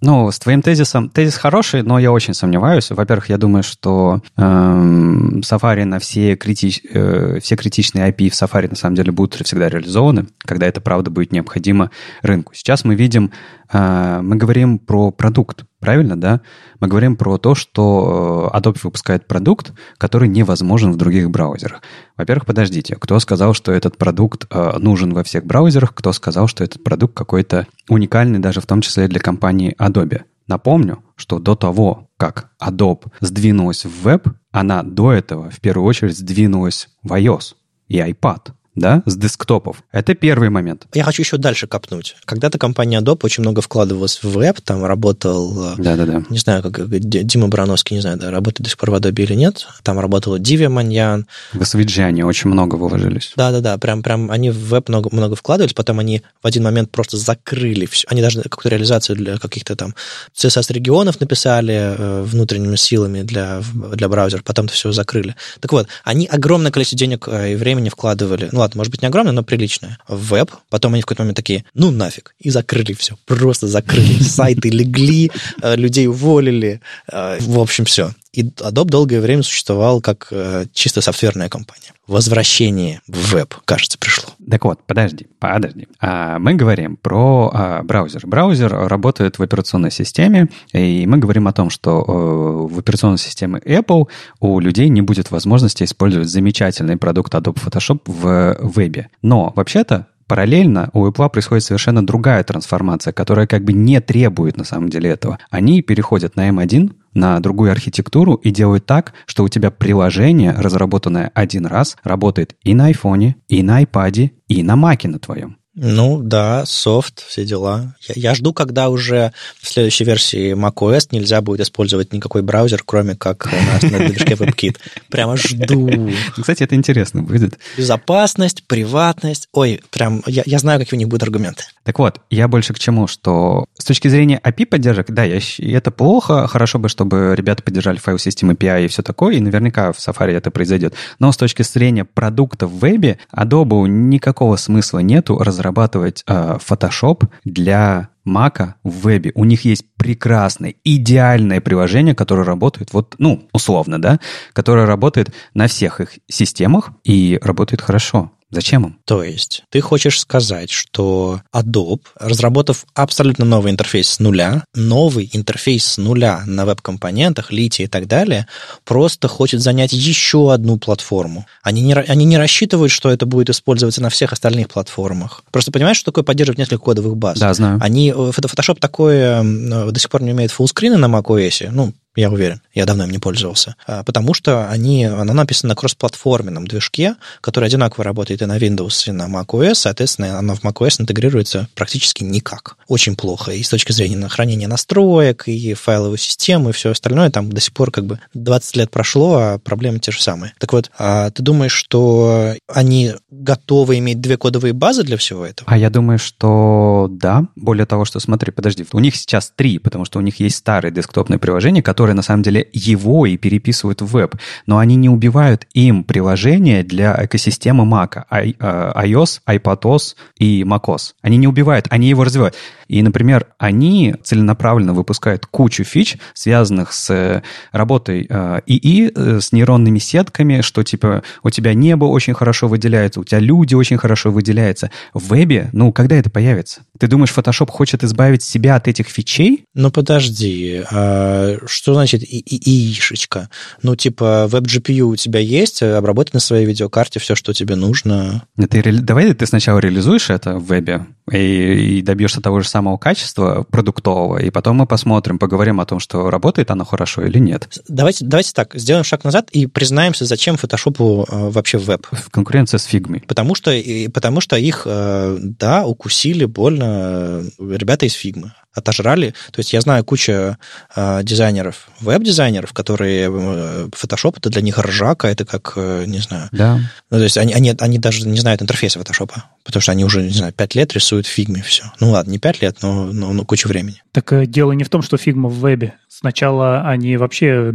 Ну, 0.01 0.31
с 0.31 0.39
твоим 0.39 0.63
тезисом... 0.63 1.09
Тезис 1.09 1.37
хороший, 1.37 1.83
но 1.83 1.99
я 1.99 2.13
очень 2.13 2.35
сомневаюсь. 2.35 2.91
Во-первых, 2.91 3.29
я 3.29 3.39
думаю, 3.39 3.63
что 3.63 4.21
эм, 4.37 5.41
Safari 5.41 5.85
на 5.85 5.99
все, 5.99 6.37
критич, 6.37 6.83
э, 6.93 7.39
все 7.43 7.57
критичные 7.57 8.11
API 8.11 8.31
в 8.31 8.33
Safari 8.33 8.71
на 8.71 8.77
самом 8.77 8.97
деле 8.97 9.13
будут 9.13 9.35
всегда 9.47 9.69
реализованы, 9.69 10.27
когда 10.41 10.67
это 10.67 10.81
правда 10.81 11.11
будет 11.11 11.33
необходимо 11.33 11.91
рынку. 12.23 12.55
Сейчас 12.55 12.85
мы 12.85 12.95
видим 12.95 13.31
а, 13.71 14.23
мы 14.23 14.37
говорим 14.37 14.79
про 14.79 15.11
продукт, 15.11 15.65
правильно, 15.79 16.19
да? 16.19 16.41
Мы 16.81 16.89
говорим 16.89 17.17
про 17.17 17.37
то, 17.37 17.55
что 17.55 18.51
э, 18.53 18.57
Adobe 18.57 18.79
выпускает 18.83 19.27
продукт, 19.27 19.73
который 19.99 20.29
невозможен 20.29 20.93
в 20.93 20.97
других 20.97 21.31
браузерах. 21.31 21.83
Во-первых, 22.19 22.47
подождите, 22.47 22.97
кто 22.97 23.21
сказал, 23.21 23.55
что 23.55 23.71
этот 23.71 23.97
продукт 23.97 24.47
э, 24.51 24.79
нужен 24.79 25.15
во 25.15 25.23
всех 25.23 25.47
браузерах? 25.47 25.95
Кто 25.95 26.13
сказал, 26.13 26.49
что 26.49 26.65
этот 26.65 26.83
продукт 26.83 27.15
какой-то 27.15 27.69
уникальный 27.89 28.41
даже 28.41 28.61
в 28.61 28.67
том 28.67 28.81
числе 28.81 29.07
для 29.07 29.21
компании 29.21 29.77
Adobe? 29.79 30.23
Напомню, 30.49 31.05
что 31.15 31.39
до 31.39 31.55
того, 31.55 32.11
как 32.17 32.51
Adobe 32.61 33.07
сдвинулась 33.21 33.85
в 33.85 34.03
веб, 34.03 34.29
она 34.51 34.83
до 34.83 35.13
этого 35.13 35.49
в 35.51 35.61
первую 35.61 35.87
очередь 35.87 36.19
сдвинулась 36.19 36.89
в 37.05 37.13
iOS 37.13 37.55
и 37.87 37.99
iPad. 37.99 38.53
Да, 38.79 39.03
с 39.07 39.17
десктопов. 39.17 39.83
Это 39.93 40.15
первый 40.15 40.51
момент. 40.51 40.87
Я 40.95 41.05
хочу 41.05 41.23
еще 41.23 41.37
дальше 41.37 41.67
копнуть. 41.67 42.17
Когда-то 42.25 42.59
компания 42.59 43.01
Adobe 43.01 43.21
очень 43.23 43.43
много 43.43 43.61
вкладывалась 43.61 44.23
в 44.23 44.31
веб, 44.31 44.61
там 44.61 44.85
работал, 44.85 45.75
Да-да-да. 45.79 46.25
не 46.31 46.39
знаю, 46.39 46.63
как 46.63 46.89
Дима 46.89 47.49
Барановский, 47.49 47.97
не 47.97 48.03
знаю, 48.03 48.19
да, 48.19 48.31
работает 48.31 48.63
до 48.63 48.71
сих 48.71 48.79
пор 48.79 48.91
в 48.91 48.95
Adobe 48.95 49.23
или 49.23 49.35
нет, 49.35 49.67
там 49.83 49.99
работала 49.99 50.39
Диви 50.39 50.69
Маньян. 50.69 51.27
В 51.53 51.63
они 51.99 52.23
очень 52.23 52.51
много 52.51 52.77
вложились. 52.77 53.33
Да-да-да, 53.37 53.79
прям, 53.79 54.03
прям 54.03 54.31
они 54.31 54.51
в 54.51 54.69
веб 54.69 54.89
много, 54.89 55.09
много 55.13 55.37
вкладывались, 55.37 55.75
потом 55.75 55.99
они 55.99 56.23
в 56.43 56.47
один 56.47 56.63
момент 56.63 56.91
просто 56.91 57.17
закрыли 57.17 57.87
все. 57.87 58.07
Они 58.11 58.23
даже 58.23 58.43
какую-то 58.43 58.69
реализацию 58.69 59.17
для 59.17 59.39
каких-то 59.39 59.77
там 59.77 59.95
CSS-регионов 60.35 61.21
написали 61.21 61.75
э, 61.75 62.23
внутренними 62.23 62.77
силами 62.77 63.23
для, 63.23 63.63
для 63.95 64.09
браузера, 64.09 64.43
потом 64.45 64.67
это 64.67 64.75
все 64.75 64.93
закрыли. 64.93 65.35
Так 65.61 65.73
вот, 65.73 65.89
они 66.05 66.27
огромное 66.27 66.71
количество 66.71 66.99
денег 66.99 67.29
э, 67.29 67.53
и 67.53 67.57
времени 67.57 67.89
вкладывали, 67.89 68.49
ну 68.53 68.63
ладно, 68.69 68.79
может 68.79 68.91
быть, 68.91 69.03
не 69.03 69.09
огромное, 69.09 69.33
но 69.33 69.43
приличное, 69.43 69.99
в 70.07 70.29
веб. 70.29 70.51
Потом 70.69 70.93
они 70.93 71.03
в 71.03 71.07
какой-то 71.07 71.23
момент 71.23 71.37
такие, 71.37 71.65
ну 71.75 71.91
нафиг, 71.91 72.35
и 72.39 72.51
закрыли 72.51 72.93
все. 72.93 73.17
Просто 73.27 73.67
закрыли. 73.67 74.23
Сайты 74.23 74.69
легли, 74.69 75.31
э, 75.63 75.77
людей 75.77 76.07
уволили. 76.07 76.81
Э, 77.11 77.39
в 77.41 77.59
общем, 77.59 77.85
все. 77.85 78.13
И 78.33 78.43
Adobe 78.43 78.91
долгое 78.91 79.21
время 79.21 79.43
существовал 79.43 80.01
как 80.01 80.33
чисто 80.73 81.01
софтверная 81.01 81.49
компания. 81.49 81.93
Возвращение 82.09 83.03
в 83.07 83.35
веб, 83.35 83.55
кажется, 83.67 83.99
пришло. 83.99 84.33
Так 84.51 84.65
вот, 84.65 84.81
подожди, 84.87 85.27
подожди. 85.39 85.89
А, 86.01 86.39
мы 86.39 86.55
говорим 86.55 86.97
про 86.97 87.51
а, 87.53 87.83
браузер. 87.83 88.27
Браузер 88.27 88.73
работает 88.73 89.39
в 89.39 89.43
операционной 89.43 89.91
системе, 89.91 90.49
и 90.73 91.07
мы 91.07 91.19
говорим 91.19 91.47
о 91.49 91.53
том, 91.53 91.69
что 91.69 92.01
в 92.03 92.79
операционной 92.79 93.19
системе 93.19 93.61
Apple 93.63 94.09
у 94.41 94.59
людей 94.59 94.89
не 94.89 95.03
будет 95.03 95.31
возможности 95.31 95.85
использовать 95.85 96.29
замечательный 96.29 96.97
продукт 96.97 97.35
Adobe 97.35 97.63
Photoshop 97.63 98.01
в 98.07 98.57
вебе. 98.63 99.11
Но 99.21 99.53
вообще-то 99.55 100.07
параллельно 100.29 100.91
у 100.93 101.07
Apple 101.07 101.29
происходит 101.31 101.65
совершенно 101.65 102.07
другая 102.07 102.45
трансформация, 102.45 103.13
которая 103.13 103.47
как 103.47 103.65
бы 103.65 103.73
не 103.73 104.01
требует 104.01 104.57
на 104.57 104.65
самом 104.65 104.89
деле 104.89 105.11
этого. 105.11 105.39
Они 105.51 105.83
переходят 105.83 106.37
на 106.37 106.49
M1, 106.51 106.93
на 107.15 107.41
другую 107.41 107.73
архитектуру 107.73 108.35
и 108.35 108.51
делают 108.51 108.87
так, 108.87 109.15
что 109.27 109.43
у 109.43 109.49
тебя 109.49 109.71
приложение, 109.71 110.53
разработанное 110.53 111.33
один 111.35 111.67
раз, 111.67 111.97
работает 112.05 112.55
и 112.63 112.75
на 112.75 112.93
iPhone, 112.93 113.35
и 113.49 113.63
на 113.63 113.83
iPad, 113.83 114.31
и 114.47 114.63
на 114.63 114.75
Mac 114.75 115.09
на 115.09 115.19
твоем. 115.19 115.58
Ну 115.81 116.21
да, 116.21 116.67
софт, 116.67 117.25
все 117.29 117.45
дела. 117.45 117.95
Я, 118.09 118.31
я 118.31 118.35
жду, 118.35 118.53
когда 118.53 118.89
уже 118.89 119.33
в 119.61 119.69
следующей 119.69 120.03
версии 120.03 120.53
macOS 120.53 121.09
нельзя 121.13 121.41
будет 121.41 121.61
использовать 121.61 122.13
никакой 122.13 122.43
браузер, 122.43 122.83
кроме 122.85 123.15
как 123.15 123.47
на, 123.47 123.89
на 123.89 124.09
движке 124.09 124.35
WebKit. 124.35 124.77
Прямо 125.09 125.37
жду. 125.37 126.11
Кстати, 126.37 126.65
это 126.65 126.75
интересно 126.75 127.23
будет. 127.23 127.59
Безопасность, 127.77 128.65
приватность. 128.67 129.49
Ой, 129.53 129.81
прям 129.91 130.25
я, 130.27 130.43
я 130.47 130.59
знаю, 130.59 130.81
какие 130.81 130.97
у 130.97 130.99
них 130.99 131.09
будут 131.09 131.23
аргументы. 131.23 131.63
Так 131.89 131.99
вот, 131.99 132.21
я 132.29 132.49
больше 132.49 132.75
к 132.75 132.79
чему, 132.79 133.07
что 133.07 133.65
с 133.79 133.83
точки 133.83 134.09
зрения 134.09 134.39
API 134.45 134.67
поддержек, 134.67 135.11
да, 135.11 135.25
я, 135.25 135.41
это 135.59 135.91
плохо, 135.91 136.47
хорошо 136.47 136.79
бы, 136.79 136.91
чтобы 136.91 137.33
ребята 137.35 137.63
поддержали 137.63 137.97
файл 137.97 138.19
системы 138.19 138.53
API 138.53 138.85
и 138.85 138.89
все 138.89 139.01
такое, 139.03 139.37
и 139.37 139.41
наверняка 139.41 139.93
в 139.93 139.97
Safari 139.97 140.33
это 140.33 140.51
произойдет. 140.51 140.93
Но 141.19 141.33
с 141.33 141.39
точки 141.39 141.63
зрения 141.63 142.05
продукта 142.05 142.67
в 142.67 142.79
вебе, 142.79 143.19
Adobe 143.35 143.89
никакого 143.89 144.57
смысла 144.57 144.99
нету 144.99 145.39
разрабатывать 145.39 146.25
э, 146.27 146.59
Photoshop 146.59 147.27
для 147.47 148.11
Мака 148.23 148.75
в 148.85 149.09
вебе. 149.09 149.33
У 149.35 149.45
них 149.45 149.65
есть 149.65 149.87
прекрасное, 149.97 150.75
идеальное 150.85 151.63
приложение, 151.63 152.15
которое 152.15 152.45
работает, 152.45 152.93
вот, 152.93 153.15
ну, 153.17 153.49
условно, 153.55 153.99
да, 153.99 154.21
которое 154.53 154.85
работает 154.85 155.33
на 155.55 155.69
всех 155.69 156.03
их 156.03 156.19
системах 156.29 156.91
и 157.03 157.39
работает 157.41 157.81
хорошо. 157.81 158.31
Зачем 158.51 158.85
им? 158.85 158.99
То 159.05 159.23
есть 159.23 159.63
ты 159.71 159.81
хочешь 159.81 160.19
сказать, 160.21 160.71
что 160.71 161.43
Adobe, 161.55 162.01
разработав 162.19 162.87
абсолютно 162.95 163.45
новый 163.45 163.73
интерфейс 163.73 164.09
с 164.09 164.21
нуля, 164.21 164.65
новый 164.75 165.29
интерфейс 165.33 165.85
с 165.85 165.99
нуля 165.99 166.43
на 166.47 166.65
веб-компонентах, 166.65 167.53
лите 167.53 167.85
и 167.85 167.87
так 167.87 168.07
далее, 168.07 168.47
просто 168.85 169.29
хочет 169.29 169.61
занять 169.61 169.93
еще 169.93 170.53
одну 170.53 170.79
платформу. 170.79 171.47
Они 171.63 171.83
не, 171.83 171.93
они 171.95 172.25
не 172.25 172.39
рассчитывают, 172.39 172.91
что 172.91 173.11
это 173.11 173.27
будет 173.27 173.51
использоваться 173.51 174.01
на 174.01 174.09
всех 174.09 174.33
остальных 174.33 174.69
платформах. 174.69 175.45
Просто 175.51 175.71
понимаешь, 175.71 175.99
что 175.99 176.07
такое 176.07 176.25
поддерживать 176.25 176.59
несколько 176.59 176.79
кодовых 176.79 177.17
баз? 177.17 177.39
Да, 177.39 177.53
знаю. 177.53 177.79
Они, 177.83 178.11
э, 178.11 178.13
Photoshop 178.13 178.79
такое 178.81 179.43
э, 179.43 179.91
до 179.91 180.01
сих 180.01 180.09
пор 180.09 180.23
не 180.23 180.33
умеет 180.33 180.53
фуллскрины 180.53 180.97
на 180.97 181.07
macOS, 181.07 181.69
ну, 181.71 181.93
я 182.17 182.31
уверен. 182.31 182.61
Я 182.75 182.85
давно 182.85 183.05
им 183.05 183.11
не 183.11 183.19
пользовался. 183.19 183.77
А, 183.87 184.03
потому 184.03 184.35
что 184.35 184.69
они, 184.69 185.05
она 185.05 185.35
написана 185.35 185.69
на 185.71 185.77
кроссплатформенном 185.77 186.67
движке, 186.67 187.17
который 187.41 187.67
одинаково 187.67 188.05
работает 188.05 188.43
и 188.43 188.47
на 188.47 188.59
Windows, 188.59 189.09
и 189.09 189.13
на 189.13 189.29
macOS. 189.29 189.75
Соответственно, 189.75 190.39
она 190.39 190.55
в 190.55 190.65
macOS 190.65 191.01
интегрируется 191.01 191.69
практически 191.75 192.25
никак. 192.25 192.77
Очень 192.89 193.17
плохо. 193.17 193.53
И 193.53 193.63
с 193.63 193.69
точки 193.69 193.93
зрения 193.93 194.29
хранения 194.29 194.69
настроек, 194.69 195.47
и 195.47 195.75
файловой 195.75 196.19
системы, 196.19 196.71
и 196.71 196.73
все 196.73 196.91
остальное, 196.91 197.31
там 197.31 197.51
до 197.51 197.61
сих 197.61 197.73
пор 197.73 197.91
как 197.91 198.07
бы 198.07 198.19
20 198.35 198.77
лет 198.77 198.91
прошло, 198.91 199.37
а 199.37 199.59
проблемы 199.59 200.01
те 200.01 200.11
же 200.11 200.23
самые. 200.23 200.55
Так 200.59 200.73
вот, 200.73 200.91
а 200.99 201.31
ты 201.31 201.43
думаешь, 201.43 201.73
что 201.73 202.55
они 202.67 203.13
готовы 203.31 203.99
иметь 203.99 204.21
две 204.21 204.37
кодовые 204.37 204.73
базы 204.73 205.05
для 205.05 205.17
всего 205.17 205.47
этого? 205.47 205.71
А 205.71 205.79
я 205.79 205.91
думаю, 205.91 206.19
что 206.19 207.09
да. 207.11 207.45
Более 207.55 207.87
того, 207.87 208.05
что 208.05 208.21
смотри, 208.21 208.51
подожди, 208.51 208.87
у 208.93 208.99
них 208.99 209.15
сейчас 209.15 209.53
три, 209.55 209.79
потому 209.79 210.05
что 210.05 210.19
у 210.19 210.23
них 210.23 210.41
есть 210.41 210.57
старые 210.57 210.93
десктопные 210.93 211.39
приложения, 211.39 211.83
которые 211.83 211.98
которые 211.99 212.15
на 212.15 212.23
самом 212.23 212.45
деле 212.45 212.69
его 212.73 213.27
и 213.27 213.37
переписывают 213.37 214.03
в 214.03 214.07
веб, 214.07 214.37
но 214.67 214.79
они 214.79 214.95
не 214.95 215.09
убивают 215.09 215.67
им 215.75 216.05
приложения 216.05 216.85
для 216.85 217.25
экосистемы 217.25 217.83
Mac, 217.83 218.23
э, 218.31 218.53
iOS, 218.61 219.41
iPadOS 219.49 220.15
и 220.39 220.63
macOS. 220.63 221.15
Они 221.23 221.37
не 221.39 221.49
убивают, 221.49 221.87
они 221.91 222.09
его 222.09 222.23
развивают. 222.23 222.55
И, 222.87 223.03
например, 223.03 223.49
они 223.59 224.15
целенаправленно 224.23 224.95
выпускают 224.95 225.45
кучу 225.47 225.83
фич, 225.83 226.17
связанных 226.35 226.93
с 226.93 227.11
э, 227.11 227.43
работой 227.73 228.23
ИИ, 228.67 229.13
э, 229.15 229.41
с 229.41 229.51
нейронными 229.51 229.99
сетками, 229.99 230.61
что 230.61 230.85
типа 230.85 231.25
у 231.43 231.51
тебя 231.51 231.75
небо 231.75 232.05
очень 232.05 232.33
хорошо 232.33 232.69
выделяется, 232.69 233.19
у 233.19 233.25
тебя 233.25 233.41
люди 233.41 233.75
очень 233.75 233.99
хорошо 233.99 234.31
выделяются. 234.31 234.93
В 235.15 235.35
вебе, 235.35 235.69
ну, 235.73 235.93
когда 235.93 236.15
это 236.15 236.31
появится? 236.31 236.83
Ты 236.99 237.09
думаешь, 237.09 237.35
Photoshop 237.37 237.71
хочет 237.71 238.05
избавить 238.05 238.45
себя 238.45 238.77
от 238.77 238.87
этих 238.87 239.09
фичей? 239.09 239.65
Ну, 239.75 239.91
подожди, 239.91 240.85
а 240.91 241.57
что 241.67 241.88
значит 241.95 242.23
ИИшечка? 242.23 243.49
Ну, 243.83 243.97
типа, 243.97 244.47
веб-GPU 244.49 245.03
у 245.03 245.17
тебя 245.17 245.41
есть, 245.41 245.83
обработай 245.83 246.31
на 246.35 246.41
своей 246.41 246.67
видеокарте 246.67 247.21
все, 247.21 247.35
что 247.35 247.53
тебе 247.53 247.77
нужно. 247.77 248.45
Ты, 248.71 248.83
давай 249.01 249.33
ты 249.35 249.47
сначала 249.47 249.79
реализуешь 249.79 250.31
это 250.31 250.59
в 250.59 250.67
вебе 250.67 251.07
и, 251.31 251.99
и 251.99 252.03
добьешься 252.03 252.41
того 252.41 252.61
же 252.61 252.69
самого 252.69 252.97
качества 252.97 253.65
продуктового, 253.71 254.39
и 254.39 254.51
потом 254.51 254.77
мы 254.77 254.87
посмотрим, 254.87 255.39
поговорим 255.39 255.81
о 255.81 255.87
том, 255.87 256.01
что 256.01 256.31
работает 256.31 256.71
оно 256.71 256.85
хорошо 256.85 257.25
или 257.25 257.39
нет. 257.39 257.69
Давайте, 257.89 258.25
давайте 258.25 258.53
так, 258.53 258.75
сделаем 258.75 259.05
шаг 259.05 259.25
назад 259.25 259.51
и 259.51 259.67
признаемся, 259.67 260.25
зачем 260.25 260.57
фотошопу 260.57 261.27
э, 261.29 261.51
вообще 261.51 261.79
веб. 261.79 262.07
В 262.11 262.31
конкуренции 262.31 262.79
с 262.79 262.85
фигмой. 262.85 263.23
Потому 263.27 263.55
что, 263.55 263.73
и, 263.73 264.09
потому 264.09 264.41
что 264.41 264.57
их, 264.57 264.83
э, 264.87 265.39
да, 265.41 265.87
укусили 265.87 266.45
больно 266.45 267.43
э, 267.59 267.77
ребята 267.77 268.07
из 268.07 268.15
фигмы 268.15 268.53
отожрали. 268.79 269.35
То 269.53 269.61
есть 269.61 269.73
я 269.73 269.81
знаю 269.81 270.05
кучу 270.05 270.57
э, 270.97 271.21
дизайнеров, 271.23 271.89
веб-дизайнеров, 272.01 272.73
которые 272.73 273.29
э, 273.29 273.89
Photoshop 273.89 274.35
это 274.39 274.51
для 274.51 274.63
них 274.63 274.79
ржака, 274.79 275.29
это 275.29 275.45
как, 275.45 275.75
э, 275.77 276.05
не 276.07 276.19
знаю. 276.19 276.49
Да. 276.53 276.79
Ну, 277.11 277.19
то 277.19 277.25
есть 277.25 277.37
они, 277.37 277.53
они, 277.53 277.75
они 277.79 277.99
даже 277.99 278.27
не 278.27 278.39
знают 278.39 278.63
интерфейса 278.63 278.99
Photoshop, 278.99 279.33
потому 279.65 279.81
что 279.81 279.93
они 279.93 280.05
уже, 280.05 280.23
не 280.23 280.31
знаю, 280.31 280.53
пять 280.53 280.75
лет 280.75 280.93
рисуют 280.95 281.23
в 281.23 281.27
фигме 281.27 281.63
все. 281.63 281.85
Ну 282.01 282.11
ладно, 282.11 282.31
не 282.31 282.39
пять 282.39 282.63
лет, 282.63 282.79
но, 282.83 283.07
но, 283.07 283.33
но 283.33 283.45
кучу 283.45 283.69
времени. 283.69 284.03
Так 284.13 284.33
э, 284.33 284.47
дело 284.47 284.73
не 284.73 284.85
в 284.85 284.89
том, 284.89 285.03
что 285.03 285.17
фигма 285.17 285.49
в 285.49 285.59
вебе. 285.59 285.95
Сначала 286.21 286.81
они 286.81 287.17
вообще... 287.17 287.73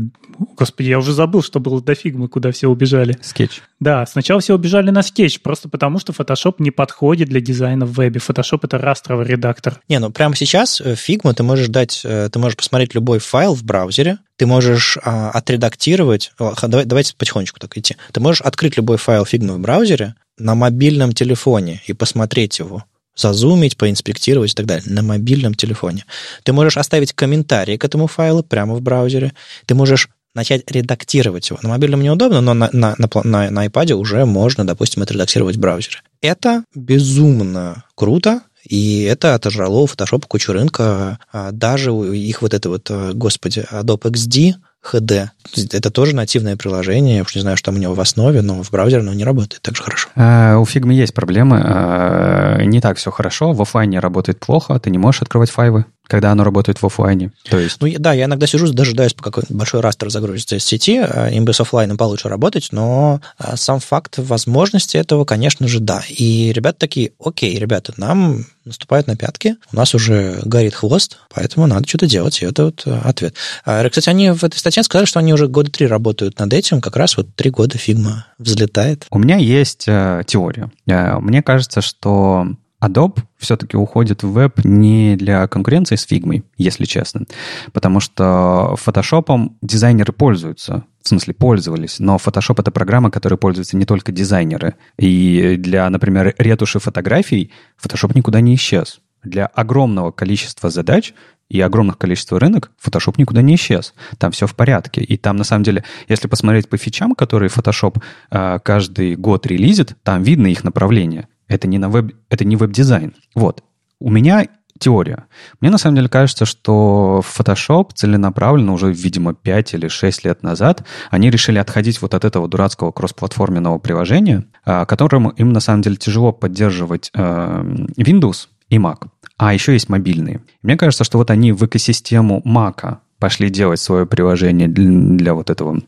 Господи, 0.57 0.89
я 0.89 0.99
уже 0.99 1.13
забыл, 1.13 1.41
что 1.41 1.61
было 1.61 1.81
до 1.81 1.95
фигмы, 1.95 2.27
куда 2.27 2.51
все 2.51 2.67
убежали. 2.67 3.17
Скетч. 3.21 3.61
Да, 3.79 4.05
сначала 4.05 4.41
все 4.41 4.53
убежали 4.53 4.89
на 4.89 5.01
скетч, 5.01 5.39
просто 5.39 5.69
потому 5.69 5.97
что 5.97 6.11
Photoshop 6.11 6.55
не 6.57 6.69
подходит 6.69 7.29
для 7.29 7.39
дизайна 7.39 7.85
в 7.85 7.93
вебе. 7.93 8.19
Photoshop— 8.19 8.59
это 8.63 8.79
растровый 8.79 9.25
редактор. 9.25 9.79
Не, 9.87 9.99
ну 9.99 10.11
прямо 10.11 10.35
сейчас 10.35 10.81
э, 10.81 10.95
ты 10.97 11.43
можешь 11.43 11.69
дать, 11.69 12.01
э, 12.03 12.27
ты 12.29 12.37
можешь 12.37 12.57
посмотреть 12.57 12.93
любой 12.93 13.19
файл 13.19 13.55
в 13.55 13.63
браузере, 13.63 14.17
ты 14.35 14.45
можешь 14.45 14.97
а, 15.01 15.29
отредактировать, 15.29 16.33
давай, 16.37 16.83
давайте 16.83 17.15
потихонечку 17.15 17.61
так 17.61 17.77
идти, 17.77 17.95
ты 18.11 18.19
можешь 18.19 18.41
открыть 18.41 18.75
любой 18.75 18.97
файл 18.97 19.23
Figma 19.23 19.53
в 19.53 19.59
браузере 19.59 20.15
на 20.37 20.53
мобильном 20.53 21.13
телефоне 21.13 21.81
и 21.85 21.93
посмотреть 21.93 22.59
его 22.59 22.83
зазумить, 23.15 23.77
поинспектировать 23.77 24.51
и 24.51 24.55
так 24.55 24.65
далее 24.65 24.85
на 24.87 25.01
мобильном 25.01 25.53
телефоне. 25.53 26.05
Ты 26.43 26.53
можешь 26.53 26.77
оставить 26.77 27.13
комментарий 27.13 27.77
к 27.77 27.85
этому 27.85 28.07
файлу 28.07 28.43
прямо 28.43 28.75
в 28.75 28.81
браузере. 28.81 29.33
Ты 29.65 29.75
можешь 29.75 30.09
начать 30.35 30.69
редактировать 30.71 31.49
его. 31.49 31.59
На 31.61 31.69
мобильном 31.69 32.01
неудобно, 32.01 32.41
но 32.41 32.53
на, 32.53 32.69
на, 32.73 32.95
на, 32.97 33.07
на, 33.23 33.51
на 33.51 33.67
iPad 33.67 33.93
уже 33.93 34.25
можно, 34.25 34.65
допустим, 34.65 35.03
отредактировать 35.03 35.57
в 35.57 35.59
браузере. 35.59 35.97
Это 36.21 36.63
безумно 36.73 37.83
круто, 37.95 38.41
и 38.67 39.03
это 39.03 39.35
отожрало 39.35 39.79
у 39.79 39.85
Photoshop 39.85 40.25
кучу 40.27 40.53
рынка. 40.53 41.19
А 41.31 41.51
даже 41.51 41.91
их 41.91 42.41
вот 42.41 42.53
это 42.53 42.69
вот, 42.69 42.89
э, 42.89 43.11
господи, 43.13 43.65
Adobe 43.71 44.11
XD, 44.11 44.55
HD. 44.83 45.27
Это 45.71 45.91
тоже 45.91 46.15
нативное 46.15 46.57
приложение. 46.57 47.17
Я 47.17 47.21
уж 47.21 47.35
не 47.35 47.41
знаю, 47.41 47.57
что 47.57 47.67
там 47.67 47.75
у 47.75 47.77
него 47.77 47.93
в 47.93 48.01
основе, 48.01 48.41
но 48.41 48.61
в 48.63 48.71
браузере 48.71 49.01
оно 49.01 49.13
не 49.13 49.23
работает 49.23 49.61
так 49.61 49.75
же 49.75 49.83
хорошо. 49.83 50.09
А, 50.15 50.57
у 50.57 50.63
Figma 50.63 50.93
есть 50.93 51.13
проблемы. 51.13 51.61
А, 51.63 52.61
не 52.63 52.81
так 52.81 52.97
все 52.97 53.11
хорошо. 53.11 53.53
В 53.53 53.61
офлайне 53.61 53.99
работает 53.99 54.39
плохо. 54.39 54.79
Ты 54.79 54.89
не 54.89 54.97
можешь 54.97 55.21
открывать 55.21 55.49
файлы 55.49 55.85
когда 56.07 56.31
оно 56.31 56.43
работает 56.43 56.81
в 56.81 56.85
офлайне. 56.85 57.31
То 57.49 57.57
есть... 57.57 57.77
Ну, 57.79 57.87
да, 57.97 58.13
я 58.13 58.25
иногда 58.25 58.45
сижу, 58.45 58.71
дожидаюсь, 58.71 59.13
пока 59.13 59.41
большой 59.49 59.81
растер 59.81 60.09
загрузится 60.09 60.57
из 60.57 60.65
сети, 60.65 60.99
а, 60.99 61.29
им 61.29 61.45
бы 61.45 61.53
с 61.53 61.61
офлайном 61.61 61.97
получше 61.97 62.29
работать, 62.29 62.69
но 62.71 63.21
а, 63.37 63.55
сам 63.55 63.79
факт 63.79 64.15
возможности 64.17 64.97
этого, 64.97 65.25
конечно 65.25 65.67
же, 65.67 65.79
да. 65.79 66.03
И 66.09 66.51
ребята 66.53 66.79
такие, 66.79 67.11
окей, 67.23 67.57
ребята, 67.57 67.93
нам 67.97 68.45
наступают 68.65 69.07
на 69.07 69.15
пятки, 69.15 69.55
у 69.71 69.75
нас 69.75 69.93
уже 69.95 70.39
горит 70.43 70.73
хвост, 70.73 71.17
поэтому 71.33 71.67
надо 71.67 71.87
что-то 71.87 72.07
делать, 72.07 72.41
и 72.41 72.45
это 72.45 72.65
вот 72.65 72.83
а, 72.85 73.01
ответ. 73.05 73.35
Кстати, 73.63 74.09
они 74.09 74.31
в 74.31 74.43
этой 74.43 74.57
статье 74.57 74.83
сказали, 74.83 75.05
что 75.05 75.19
они 75.19 75.33
уже 75.33 75.47
года 75.47 75.71
три 75.71 75.87
работают 75.87 76.39
над 76.39 76.53
этим, 76.53 76.81
как 76.81 76.95
раз 76.95 77.17
вот 77.17 77.33
три 77.35 77.49
года 77.49 77.77
фигма 77.77 78.27
взлетает. 78.37 79.05
У 79.09 79.19
меня 79.19 79.37
есть 79.37 79.85
э, 79.87 80.23
теория. 80.25 80.71
Э, 80.87 81.17
мне 81.19 81.41
кажется, 81.41 81.81
что 81.81 82.47
Adobe 82.83 83.19
все-таки 83.37 83.77
уходит 83.77 84.23
в 84.23 84.31
веб 84.31 84.63
не 84.63 85.15
для 85.15 85.47
конкуренции 85.47 85.95
с 85.95 86.05
Figma, 86.09 86.43
если 86.57 86.85
честно. 86.85 87.25
Потому 87.71 87.99
что 87.99 88.75
фотошопом 88.77 89.57
дизайнеры 89.61 90.11
пользуются. 90.11 90.83
В 91.01 91.07
смысле, 91.07 91.33
пользовались. 91.33 91.99
Но 91.99 92.17
Photoshop— 92.17 92.55
это 92.59 92.71
программа, 92.71 93.11
которой 93.11 93.35
пользуются 93.35 93.77
не 93.77 93.85
только 93.85 94.11
дизайнеры. 94.11 94.75
И 94.97 95.55
для, 95.57 95.89
например, 95.89 96.33
ретуши 96.37 96.79
фотографий 96.79 97.51
Photoshop 97.81 98.11
никуда 98.15 98.41
не 98.41 98.55
исчез. 98.55 98.99
Для 99.23 99.45
огромного 99.45 100.11
количества 100.11 100.69
задач 100.69 101.13
и 101.49 101.61
огромных 101.61 101.97
количества 101.97 102.39
рынок 102.39 102.71
Photoshop 102.83 103.15
никуда 103.17 103.41
не 103.41 103.55
исчез. 103.55 103.93
Там 104.17 104.31
все 104.31 104.47
в 104.47 104.55
порядке. 104.55 105.01
И 105.01 105.17
там, 105.17 105.35
на 105.35 105.43
самом 105.43 105.63
деле, 105.63 105.83
если 106.07 106.27
посмотреть 106.27 106.69
по 106.69 106.77
фичам, 106.77 107.15
которые 107.15 107.49
Photoshop 107.49 108.01
э, 108.31 108.59
каждый 108.63 109.15
год 109.15 109.45
релизит, 109.45 109.95
там 110.03 110.23
видно 110.23 110.47
их 110.47 110.63
направление. 110.63 111.27
Это 111.47 111.67
не, 111.67 111.77
на 111.77 111.89
веб, 111.89 112.13
это 112.29 112.45
не 112.45 112.55
веб-дизайн. 112.55 113.13
Вот. 113.35 113.63
У 113.99 114.09
меня 114.09 114.47
теория. 114.79 115.25
Мне 115.61 115.71
на 115.71 115.77
самом 115.77 115.95
деле 115.95 116.09
кажется, 116.09 116.45
что 116.45 117.21
Photoshop 117.23 117.91
целенаправленно 117.93 118.73
уже, 118.73 118.91
видимо, 118.91 119.33
5 119.33 119.75
или 119.75 119.87
6 119.87 120.25
лет 120.25 120.43
назад 120.43 120.83
они 121.09 121.29
решили 121.29 121.57
отходить 121.57 122.01
вот 122.01 122.13
от 122.13 122.25
этого 122.25 122.47
дурацкого 122.47 122.91
кроссплатформенного 122.91 123.77
приложения, 123.77 124.45
а, 124.65 124.85
которому 124.85 125.29
им 125.29 125.53
на 125.53 125.59
самом 125.59 125.83
деле 125.83 125.95
тяжело 125.95 126.33
поддерживать 126.33 127.11
э, 127.13 127.63
Windows 127.97 128.47
и 128.69 128.77
Mac. 128.77 129.07
А 129.37 129.53
еще 129.53 129.73
есть 129.73 129.89
мобильные. 129.89 130.41
Мне 130.61 130.75
кажется, 130.75 131.03
что 131.03 131.17
вот 131.17 131.31
они 131.31 131.51
в 131.51 131.65
экосистему 131.65 132.41
Mac 132.45 132.97
пошли 133.19 133.49
делать 133.49 133.79
свое 133.79 134.05
приложение 134.05 134.67
для, 134.67 134.89
для 135.17 135.33
вот 135.33 135.49
этого 135.49 135.81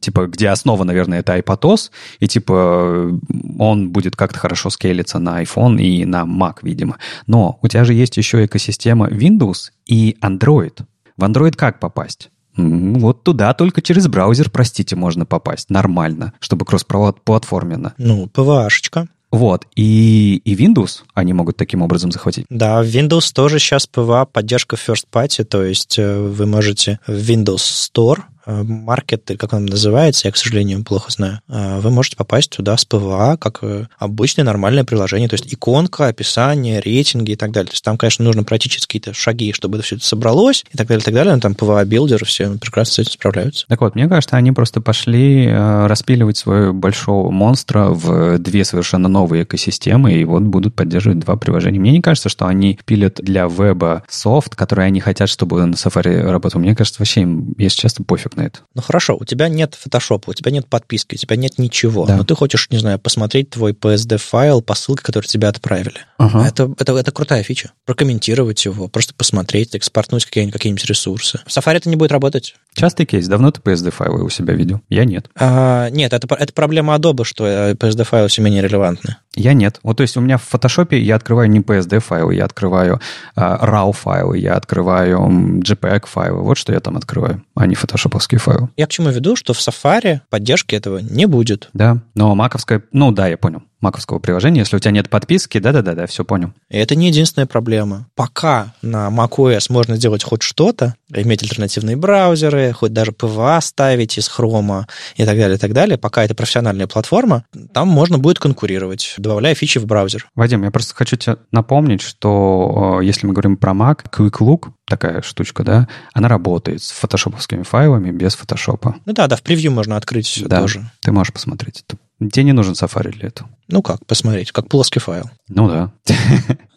типа, 0.00 0.26
где 0.26 0.48
основа, 0.48 0.84
наверное, 0.84 1.20
это 1.20 1.36
iPadOS, 1.38 1.90
и, 2.20 2.28
типа, 2.28 3.18
он 3.58 3.90
будет 3.90 4.16
как-то 4.16 4.38
хорошо 4.38 4.70
скейлиться 4.70 5.18
на 5.18 5.42
iPhone 5.42 5.80
и 5.80 6.04
на 6.04 6.22
Mac, 6.22 6.58
видимо. 6.62 6.98
Но 7.26 7.58
у 7.62 7.68
тебя 7.68 7.84
же 7.84 7.94
есть 7.94 8.16
еще 8.16 8.44
экосистема 8.44 9.08
Windows 9.08 9.70
и 9.86 10.16
Android. 10.22 10.80
В 11.16 11.24
Android 11.24 11.56
как 11.56 11.80
попасть? 11.80 12.30
Вот 12.56 13.24
туда 13.24 13.52
только 13.54 13.82
через 13.82 14.06
браузер, 14.06 14.48
простите, 14.48 14.94
можно 14.94 15.26
попасть 15.26 15.70
нормально, 15.70 16.34
чтобы 16.38 16.64
кроссплатформенно. 16.64 17.94
Ну, 17.98 18.30
PVA-шечка. 18.32 19.08
Вот, 19.34 19.66
и, 19.74 20.40
и 20.44 20.54
Windows 20.54 21.02
они 21.12 21.32
могут 21.32 21.56
таким 21.56 21.82
образом 21.82 22.12
захватить. 22.12 22.46
Да, 22.50 22.84
Windows 22.84 23.32
тоже 23.34 23.58
сейчас 23.58 23.88
PWA, 23.92 24.28
поддержка 24.32 24.76
First 24.76 25.06
Party, 25.12 25.42
то 25.42 25.64
есть 25.64 25.98
э, 25.98 26.20
вы 26.20 26.46
можете 26.46 27.00
в 27.08 27.10
Windows 27.10 27.56
Store 27.56 28.20
маркет, 28.46 29.30
как 29.38 29.52
он 29.52 29.66
называется, 29.66 30.28
я, 30.28 30.32
к 30.32 30.36
сожалению, 30.36 30.84
плохо 30.84 31.10
знаю, 31.10 31.40
а, 31.48 31.80
вы 31.80 31.90
можете 31.90 32.16
попасть 32.16 32.50
туда 32.50 32.76
с 32.76 32.84
PWA, 32.84 33.36
как 33.36 33.58
э, 33.62 33.86
обычное 33.98 34.44
нормальное 34.44 34.84
приложение, 34.84 35.28
то 35.28 35.34
есть 35.34 35.52
иконка, 35.52 36.08
описание, 36.08 36.80
рейтинги 36.80 37.32
и 37.32 37.36
так 37.36 37.52
далее. 37.52 37.68
То 37.68 37.74
есть 37.74 37.84
там, 37.84 37.96
конечно, 37.96 38.24
нужно 38.24 38.44
пройти 38.44 38.68
какие-то 38.68 39.14
шаги, 39.14 39.52
чтобы 39.52 39.78
это 39.78 39.86
все 39.86 39.96
это 39.96 40.04
собралось 40.04 40.64
и 40.72 40.76
так 40.76 40.88
далее, 40.88 41.02
и 41.02 41.04
так 41.04 41.14
далее. 41.14 41.34
Но 41.34 41.40
там 41.40 41.52
PWA 41.52 41.72
Builder, 41.72 42.24
все 42.24 42.50
прекрасно 42.58 42.94
с 42.94 42.98
этим 43.00 43.12
справляются. 43.12 43.66
Так 43.68 43.80
вот, 43.80 43.94
мне 43.94 44.08
кажется, 44.08 44.36
они 44.36 44.52
просто 44.52 44.80
пошли 44.80 45.46
э, 45.46 45.86
распиливать 45.86 46.36
своего 46.36 46.72
большого 46.72 47.30
монстра 47.30 47.88
в 47.88 48.38
две 48.38 48.64
совершенно 48.64 49.08
новые 49.08 49.44
экосистемы, 49.44 50.14
и 50.14 50.24
вот 50.24 50.42
будут 50.42 50.74
поддерживать 50.74 51.20
два 51.20 51.36
приложения. 51.36 51.78
Мне 51.78 51.92
не 51.92 52.02
кажется, 52.02 52.28
что 52.28 52.46
они 52.46 52.78
пилят 52.84 53.16
для 53.16 53.46
веба 53.46 54.04
софт, 54.08 54.54
который 54.54 54.86
они 54.86 55.00
хотят, 55.00 55.28
чтобы 55.28 55.64
на 55.64 55.74
Safari 55.74 56.30
работал. 56.30 56.60
Мне 56.60 56.74
кажется, 56.74 57.00
вообще 57.00 57.22
им, 57.22 57.54
если 57.58 57.80
честно, 57.80 58.04
пофиг 58.04 58.33
на 58.36 58.42
это. 58.42 58.60
Ну 58.74 58.82
хорошо, 58.82 59.16
у 59.18 59.24
тебя 59.24 59.48
нет 59.48 59.74
фотошопа, 59.74 60.30
у 60.30 60.34
тебя 60.34 60.50
нет 60.50 60.66
подписки, 60.66 61.14
у 61.14 61.18
тебя 61.18 61.36
нет 61.36 61.58
ничего, 61.58 62.06
да. 62.06 62.16
но 62.16 62.24
ты 62.24 62.34
хочешь, 62.34 62.68
не 62.70 62.78
знаю, 62.78 62.98
посмотреть 62.98 63.50
твой 63.50 63.72
PSD-файл 63.72 64.62
по 64.62 64.74
ссылке, 64.74 65.02
которую 65.02 65.28
тебе 65.28 65.48
отправили. 65.48 66.00
Ага. 66.18 66.46
Это, 66.46 66.72
это, 66.78 66.96
это 66.96 67.12
крутая 67.12 67.42
фича. 67.42 67.72
Прокомментировать 67.86 68.64
его, 68.64 68.88
просто 68.88 69.14
посмотреть, 69.14 69.74
экспортнуть 69.74 70.24
какие-нибудь, 70.24 70.54
какие-нибудь 70.54 70.84
ресурсы. 70.86 71.40
В 71.46 71.50
Safari 71.50 71.76
это 71.76 71.88
не 71.88 71.96
будет 71.96 72.12
работать. 72.12 72.54
Частый 72.74 73.06
кейс. 73.06 73.28
Давно 73.28 73.50
ты 73.50 73.60
PSD-файлы 73.60 74.22
у 74.22 74.30
себя 74.30 74.54
видел? 74.54 74.80
Я 74.88 75.04
нет. 75.04 75.30
А, 75.36 75.90
нет, 75.90 76.12
это, 76.12 76.32
это 76.34 76.52
проблема 76.52 76.94
Adobe, 76.96 77.24
что 77.24 77.46
PSD-файлы 77.72 78.28
все 78.28 78.42
менее 78.42 78.62
релевантны. 78.62 79.16
Я 79.34 79.52
нет. 79.52 79.80
Вот 79.82 79.98
то 79.98 80.02
есть 80.02 80.16
у 80.16 80.20
меня 80.20 80.38
в 80.38 80.52
Photoshop 80.52 80.96
я 80.96 81.16
открываю 81.16 81.50
не 81.50 81.60
PSD-файлы, 81.60 82.34
я 82.34 82.44
открываю 82.44 83.00
а, 83.36 83.64
RAW-файлы, 83.66 84.38
я 84.38 84.54
открываю 84.54 85.60
JPEG-файлы. 85.60 86.40
Вот 86.40 86.56
что 86.56 86.72
я 86.72 86.80
там 86.80 86.96
открываю, 86.96 87.44
а 87.54 87.66
не 87.66 87.74
фотошоповские 87.74 88.38
файлы. 88.38 88.68
Я 88.76 88.86
к 88.86 88.90
чему 88.90 89.10
веду, 89.10 89.36
что 89.36 89.52
в 89.52 89.58
Safari 89.58 90.20
поддержки 90.30 90.74
этого 90.74 90.98
не 90.98 91.26
будет. 91.26 91.68
Да, 91.72 91.98
но 92.14 92.34
маковская... 92.34 92.82
Ну 92.92 93.12
да, 93.12 93.28
я 93.28 93.36
понял 93.36 93.62
маковского 93.80 94.18
приложения. 94.18 94.60
Если 94.60 94.76
у 94.76 94.78
тебя 94.78 94.92
нет 94.92 95.10
подписки, 95.10 95.58
да-да-да, 95.58 96.06
все 96.06 96.24
понял. 96.24 96.52
И 96.70 96.78
это 96.78 96.94
не 96.94 97.08
единственная 97.08 97.46
проблема. 97.46 98.08
Пока 98.14 98.74
на 98.82 99.08
macOS 99.08 99.66
можно 99.70 99.96
делать 99.96 100.24
хоть 100.24 100.42
что-то, 100.42 100.94
иметь 101.12 101.42
альтернативные 101.42 101.96
браузеры, 101.96 102.72
хоть 102.72 102.92
даже 102.92 103.12
PVA 103.12 103.60
ставить 103.60 104.18
из 104.18 104.28
хрома 104.28 104.86
и 105.16 105.24
так 105.24 105.36
далее, 105.36 105.56
и 105.56 105.58
так 105.58 105.72
далее, 105.72 105.98
пока 105.98 106.24
это 106.24 106.34
профессиональная 106.34 106.86
платформа, 106.86 107.44
там 107.72 107.88
можно 107.88 108.18
будет 108.18 108.38
конкурировать, 108.38 109.14
добавляя 109.18 109.54
фичи 109.54 109.78
в 109.78 109.86
браузер. 109.86 110.28
Вадим, 110.34 110.64
я 110.64 110.70
просто 110.70 110.94
хочу 110.94 111.16
тебе 111.16 111.36
напомнить, 111.50 112.02
что 112.02 112.98
э, 113.00 113.04
если 113.04 113.26
мы 113.26 113.32
говорим 113.32 113.56
про 113.56 113.72
Mac, 113.72 114.04
Quick 114.10 114.38
Look, 114.40 114.70
такая 114.86 115.22
штучка, 115.22 115.64
да, 115.64 115.88
она 116.12 116.28
работает 116.28 116.82
с 116.82 116.90
фотошоповскими 116.90 117.62
файлами 117.62 118.10
без 118.10 118.34
фотошопа. 118.34 118.96
Ну 119.04 119.12
да, 119.12 119.26
да, 119.26 119.36
в 119.36 119.42
превью 119.42 119.72
можно 119.72 119.96
открыть 119.96 120.26
все 120.26 120.46
да, 120.46 120.60
тоже. 120.60 120.90
ты 121.00 121.12
можешь 121.12 121.32
посмотреть 121.32 121.84
это. 121.86 121.98
Тебе 122.30 122.44
не 122.44 122.52
нужен 122.52 122.74
Safari 122.74 123.10
для 123.10 123.28
этого. 123.28 123.50
Ну 123.68 123.82
как, 123.82 124.06
посмотреть, 124.06 124.52
как 124.52 124.68
плоский 124.68 125.00
файл. 125.00 125.30
Ну 125.48 125.68
да. 125.68 125.92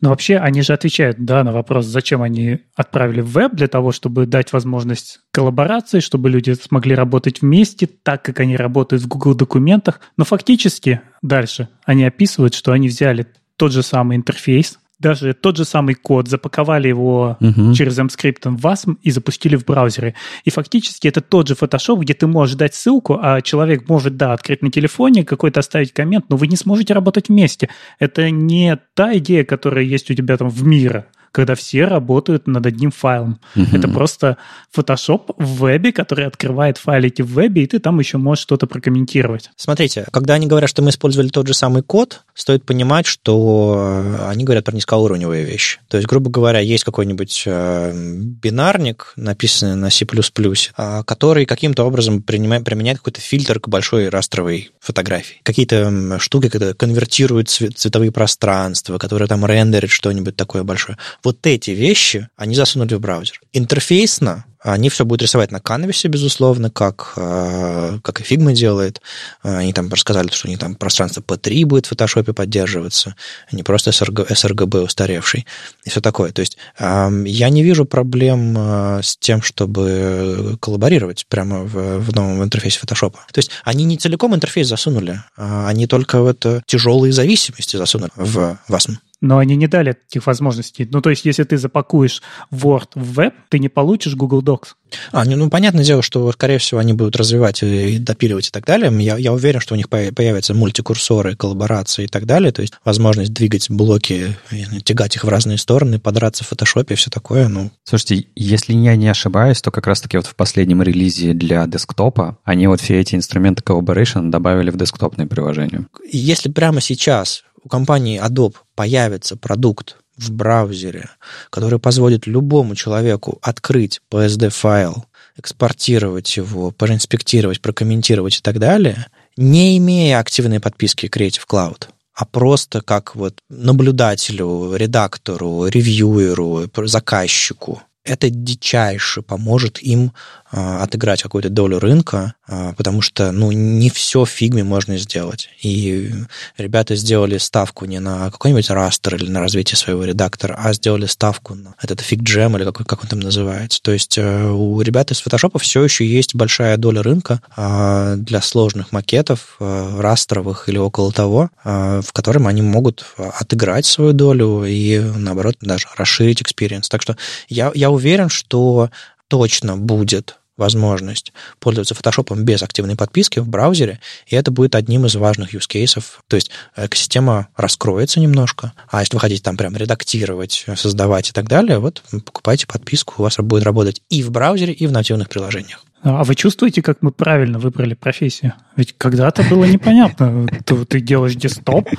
Но 0.01 0.09
вообще 0.09 0.37
они 0.37 0.61
же 0.61 0.73
отвечают, 0.73 1.23
да, 1.23 1.43
на 1.43 1.51
вопрос, 1.51 1.85
зачем 1.85 2.21
они 2.21 2.59
отправили 2.75 3.21
в 3.21 3.31
веб, 3.31 3.53
для 3.53 3.67
того, 3.67 3.91
чтобы 3.91 4.25
дать 4.25 4.51
возможность 4.51 5.19
коллаборации, 5.31 5.99
чтобы 5.99 6.29
люди 6.29 6.53
смогли 6.53 6.95
работать 6.95 7.41
вместе, 7.41 7.87
так 7.87 8.23
как 8.23 8.39
они 8.39 8.57
работают 8.57 9.03
в 9.03 9.07
Google 9.07 9.35
документах. 9.35 9.99
Но 10.17 10.25
фактически 10.25 11.01
дальше 11.21 11.69
они 11.85 12.03
описывают, 12.03 12.53
что 12.53 12.71
они 12.71 12.87
взяли 12.87 13.27
тот 13.57 13.71
же 13.71 13.83
самый 13.83 14.17
интерфейс, 14.17 14.79
даже 14.99 15.33
тот 15.33 15.57
же 15.57 15.65
самый 15.65 15.95
код, 15.95 16.27
запаковали 16.27 16.87
его 16.87 17.37
uh-huh. 17.39 17.73
через 17.73 17.99
mScript 17.99 18.49
в 18.49 18.65
WASM 18.65 18.97
и 19.01 19.11
запустили 19.11 19.55
в 19.55 19.65
браузере. 19.65 20.15
И 20.43 20.49
фактически 20.49 21.07
это 21.07 21.21
тот 21.21 21.47
же 21.47 21.53
Photoshop, 21.53 21.99
где 21.99 22.13
ты 22.13 22.27
можешь 22.27 22.55
дать 22.55 22.73
ссылку, 22.73 23.19
а 23.21 23.41
человек 23.41 23.87
может, 23.87 24.17
да, 24.17 24.33
открыть 24.33 24.61
на 24.61 24.71
телефоне, 24.71 25.23
какой-то 25.23 25.59
оставить 25.59 25.93
коммент, 25.93 26.25
но 26.29 26.37
вы 26.37 26.47
не 26.47 26.55
сможете 26.55 26.93
работать 26.93 27.29
вместе. 27.29 27.69
Это 27.99 28.31
не 28.31 28.77
та 28.93 29.17
идея, 29.17 29.43
которая 29.43 29.83
есть 29.83 30.09
у 30.09 30.13
тебя 30.13 30.37
там 30.37 30.49
в 30.49 30.63
мире 30.65 31.05
когда 31.31 31.55
все 31.55 31.85
работают 31.85 32.47
над 32.47 32.65
одним 32.65 32.91
файлом. 32.91 33.39
Угу. 33.55 33.75
Это 33.75 33.87
просто 33.87 34.37
Photoshop 34.75 35.35
в 35.37 35.65
вебе, 35.65 35.91
который 35.91 36.25
открывает 36.25 36.77
файлики 36.77 37.21
в 37.21 37.27
вебе, 37.27 37.63
и 37.63 37.67
ты 37.67 37.79
там 37.79 37.99
еще 37.99 38.17
можешь 38.17 38.43
что-то 38.43 38.67
прокомментировать. 38.67 39.49
Смотрите, 39.55 40.05
когда 40.11 40.35
они 40.35 40.47
говорят, 40.47 40.69
что 40.69 40.81
мы 40.81 40.89
использовали 40.89 41.29
тот 41.29 41.47
же 41.47 41.53
самый 41.53 41.83
код, 41.83 42.23
стоит 42.33 42.65
понимать, 42.65 43.05
что 43.05 44.03
они 44.27 44.43
говорят 44.43 44.65
про 44.65 44.75
низкоуровневые 44.75 45.43
вещи. 45.43 45.79
То 45.87 45.97
есть, 45.97 46.07
грубо 46.07 46.29
говоря, 46.29 46.59
есть 46.59 46.83
какой-нибудь 46.83 47.43
э, 47.45 47.91
бинарник, 47.93 49.13
написанный 49.15 49.75
на 49.75 49.89
C++, 49.89 50.05
э, 50.05 51.03
который 51.05 51.45
каким-то 51.45 51.83
образом 51.83 52.21
принимает, 52.21 52.63
применяет 52.63 52.99
какой-то 52.99 53.21
фильтр 53.21 53.59
к 53.59 53.67
большой 53.67 54.09
растровой 54.09 54.71
фотографии. 54.79 55.41
Какие-то 55.43 56.19
штуки, 56.19 56.49
которые 56.49 56.73
конвертируют 56.73 57.49
цветовые 57.49 58.11
пространства, 58.11 58.97
которые 58.97 59.27
там 59.27 59.45
рендерят 59.45 59.89
что-нибудь 59.89 60.35
такое 60.35 60.63
большое. 60.63 60.97
Вот 61.23 61.45
эти 61.45 61.71
вещи 61.71 62.29
они 62.35 62.55
засунули 62.55 62.95
в 62.95 62.99
браузер. 62.99 63.41
Интерфейсно 63.53 64.45
они 64.59 64.89
все 64.89 65.05
будут 65.05 65.21
рисовать 65.21 65.51
на 65.51 65.59
канвасе, 65.59 66.07
безусловно, 66.07 66.69
как, 66.69 67.13
э, 67.15 67.99
как 68.01 68.19
и 68.19 68.23
Figma 68.23 68.53
делает. 68.53 69.01
Они 69.41 69.71
там 69.71 69.89
рассказали, 69.89 70.29
что 70.29 70.47
у 70.47 70.49
них 70.49 70.59
там 70.59 70.75
пространство 70.75 71.21
P3 71.21 71.65
будет 71.65 71.85
в 71.85 71.89
фотошопе 71.89 72.33
поддерживаться, 72.33 73.15
а 73.51 73.55
не 73.55 73.63
просто 73.63 73.91
SRG, 73.91 74.27
sRGB 74.27 74.83
устаревший 74.83 75.45
и 75.83 75.89
все 75.89 76.01
такое. 76.01 76.31
То 76.31 76.41
есть 76.41 76.57
я 76.79 77.49
не 77.49 77.63
вижу 77.63 77.85
проблем 77.85 78.55
э, 78.57 79.01
с 79.03 79.15
тем, 79.17 79.41
чтобы 79.41 80.57
коллаборировать 80.59 81.27
прямо 81.27 81.63
в, 81.63 81.99
в 81.99 82.15
новом 82.15 82.43
интерфейсе 82.43 82.79
фотошопа. 82.79 83.19
То 83.31 83.39
есть 83.39 83.51
они 83.63 83.85
не 83.85 83.97
целиком 83.97 84.35
интерфейс 84.35 84.67
засунули, 84.67 85.21
а 85.37 85.67
они 85.67 85.87
только 85.87 86.21
в 86.21 86.27
это 86.27 86.63
тяжелые 86.65 87.13
зависимости 87.13 87.77
засунули 87.77 88.11
в 88.15 88.57
WASM 88.69 88.97
но 89.21 89.39
они 89.39 89.55
не 89.55 89.67
дали 89.67 89.95
этих 90.07 90.27
возможностей. 90.27 90.87
Ну, 90.91 91.01
то 91.01 91.09
есть, 91.09 91.25
если 91.25 91.43
ты 91.43 91.57
запакуешь 91.57 92.21
Word 92.51 92.89
в 92.95 93.13
веб, 93.13 93.33
ты 93.49 93.59
не 93.59 93.69
получишь 93.69 94.15
Google 94.15 94.43
Docs. 94.43 94.75
А, 95.11 95.25
ну, 95.25 95.49
понятное 95.49 95.83
дело, 95.83 96.01
что, 96.01 96.31
скорее 96.31 96.59
всего, 96.59 96.79
они 96.79 96.93
будут 96.93 97.15
развивать 97.15 97.61
и 97.63 97.97
допиливать 97.97 98.47
и 98.47 98.51
так 98.51 98.65
далее. 98.65 98.91
Я, 99.03 99.17
я 99.17 99.33
уверен, 99.33 99.59
что 99.59 99.73
у 99.73 99.77
них 99.77 99.89
появятся 99.89 100.53
мультикурсоры, 100.53 101.35
коллаборации 101.35 102.05
и 102.05 102.07
так 102.07 102.25
далее, 102.25 102.51
то 102.51 102.61
есть 102.61 102.73
возможность 102.85 103.33
двигать 103.33 103.69
блоки, 103.69 104.37
тягать 104.83 105.15
их 105.15 105.23
в 105.23 105.29
разные 105.29 105.57
стороны, 105.57 105.99
подраться 105.99 106.43
в 106.43 106.47
фотошопе 106.47 106.93
и 106.93 106.97
все 106.97 107.09
такое. 107.09 107.47
Ну. 107.47 107.71
Слушайте, 107.83 108.27
если 108.35 108.73
я 108.73 108.95
не 108.95 109.09
ошибаюсь, 109.09 109.61
то 109.61 109.71
как 109.71 109.87
раз-таки 109.87 110.17
вот 110.17 110.27
в 110.27 110.35
последнем 110.35 110.81
релизе 110.81 111.33
для 111.33 111.65
десктопа 111.67 112.37
они 112.43 112.67
вот 112.67 112.81
все 112.81 112.99
эти 112.99 113.15
инструменты 113.15 113.63
collaboration 113.63 114.29
добавили 114.29 114.69
в 114.69 114.77
десктопное 114.77 115.27
приложение. 115.27 115.87
Если 116.09 116.49
прямо 116.49 116.81
сейчас 116.81 117.43
у 117.67 117.69
компании 117.69 118.25
Adobe 118.25 118.55
появится 118.75 119.35
продукт 119.35 119.97
в 120.15 120.31
браузере, 120.31 121.09
который 121.49 121.79
позволит 121.79 122.25
любому 122.25 122.75
человеку 122.75 123.39
открыть 123.41 123.99
PSD-файл, 124.09 125.03
экспортировать 125.37 126.37
его, 126.37 126.71
проинспектировать, 126.71 127.59
прокомментировать 127.61 128.37
и 128.37 128.41
так 128.41 128.57
далее, 128.59 129.07
не 129.35 129.77
имея 129.77 130.19
активной 130.19 130.61
подписки 130.61 131.07
Creative 131.07 131.43
Cloud, 131.45 131.89
а 132.15 132.23
просто 132.23 132.79
как 132.79 133.17
вот 133.17 133.39
наблюдателю, 133.49 134.73
редактору, 134.73 135.67
ревьюеру, 135.67 136.71
заказчику, 136.85 137.81
это 138.05 138.29
дичайше 138.29 139.21
поможет 139.21 139.83
им 139.83 140.13
а, 140.49 140.83
отыграть 140.83 141.21
какую-то 141.21 141.49
долю 141.49 141.79
рынка, 141.79 142.33
потому 142.47 143.01
что, 143.01 143.31
ну, 143.31 143.51
не 143.51 143.89
все 143.89 144.23
в 144.23 144.29
фигме 144.29 144.63
можно 144.63 144.97
сделать. 144.97 145.49
И 145.61 146.13
ребята 146.57 146.95
сделали 146.95 147.37
ставку 147.37 147.85
не 147.85 147.99
на 147.99 148.31
какой-нибудь 148.31 148.69
растер 148.69 149.15
или 149.15 149.29
на 149.29 149.41
развитие 149.41 149.77
своего 149.77 150.05
редактора, 150.05 150.57
а 150.57 150.73
сделали 150.73 151.05
ставку 151.05 151.55
на 151.55 151.75
этот 151.81 152.01
FigJam 152.01 152.55
или 152.55 152.63
как, 152.63 152.87
как 152.87 153.03
он 153.03 153.09
там 153.09 153.19
называется. 153.19 153.81
То 153.81 153.91
есть 153.91 154.17
э, 154.17 154.49
у 154.49 154.79
ребят 154.81 155.11
из 155.11 155.19
фотошопа 155.19 155.59
все 155.59 155.83
еще 155.83 156.05
есть 156.05 156.35
большая 156.35 156.77
доля 156.77 157.03
рынка 157.03 157.41
а, 157.55 158.15
для 158.15 158.41
сложных 158.41 158.91
макетов, 158.91 159.57
э, 159.59 159.99
растровых 159.99 160.69
или 160.69 160.77
около 160.77 161.11
того, 161.11 161.49
в 161.63 162.13
котором 162.13 162.47
они 162.47 162.61
могут 162.61 163.05
отыграть 163.17 163.85
свою 163.85 164.13
долю 164.13 164.63
и, 164.65 164.99
наоборот, 164.99 165.55
даже 165.61 165.87
расширить 165.97 166.41
experience. 166.41 166.89
Так 166.89 167.01
что 167.01 167.17
я, 167.49 167.71
я 167.75 167.91
уверен, 167.91 168.29
что 168.29 168.89
точно 169.27 169.77
будет 169.77 170.37
возможность 170.57 171.33
пользоваться 171.59 171.95
фотошопом 171.95 172.43
без 172.43 172.61
активной 172.63 172.95
подписки 172.95 173.39
в 173.39 173.47
браузере, 173.47 173.99
и 174.25 174.35
это 174.35 174.51
будет 174.51 174.75
одним 174.75 175.05
из 175.05 175.15
важных 175.15 175.53
use 175.53 175.69
cases. 175.69 176.03
То 176.27 176.35
есть 176.35 176.51
экосистема 176.75 177.47
раскроется 177.55 178.19
немножко, 178.19 178.73
а 178.89 178.99
если 178.99 179.15
вы 179.15 179.19
хотите 179.19 179.41
там 179.41 179.55
прям 179.55 179.75
редактировать, 179.77 180.65
создавать 180.75 181.29
и 181.29 181.31
так 181.31 181.47
далее, 181.47 181.79
вот 181.79 182.03
покупайте 182.25 182.67
подписку, 182.67 183.15
у 183.17 183.23
вас 183.23 183.37
будет 183.37 183.63
работать 183.63 184.01
и 184.09 184.23
в 184.23 184.31
браузере, 184.31 184.73
и 184.73 184.87
в 184.87 184.91
нативных 184.91 185.29
приложениях. 185.29 185.83
А 186.15 186.23
вы 186.23 186.35
чувствуете, 186.35 186.81
как 186.81 187.01
мы 187.01 187.11
правильно 187.11 187.59
выбрали 187.59 187.93
профессию? 187.93 188.53
Ведь 188.75 188.95
когда-то 188.97 189.43
было 189.43 189.65
непонятно. 189.65 190.47
Ты, 190.63 190.85
ты 190.85 191.01
делаешь 191.01 191.35
десктоп, 191.35 191.89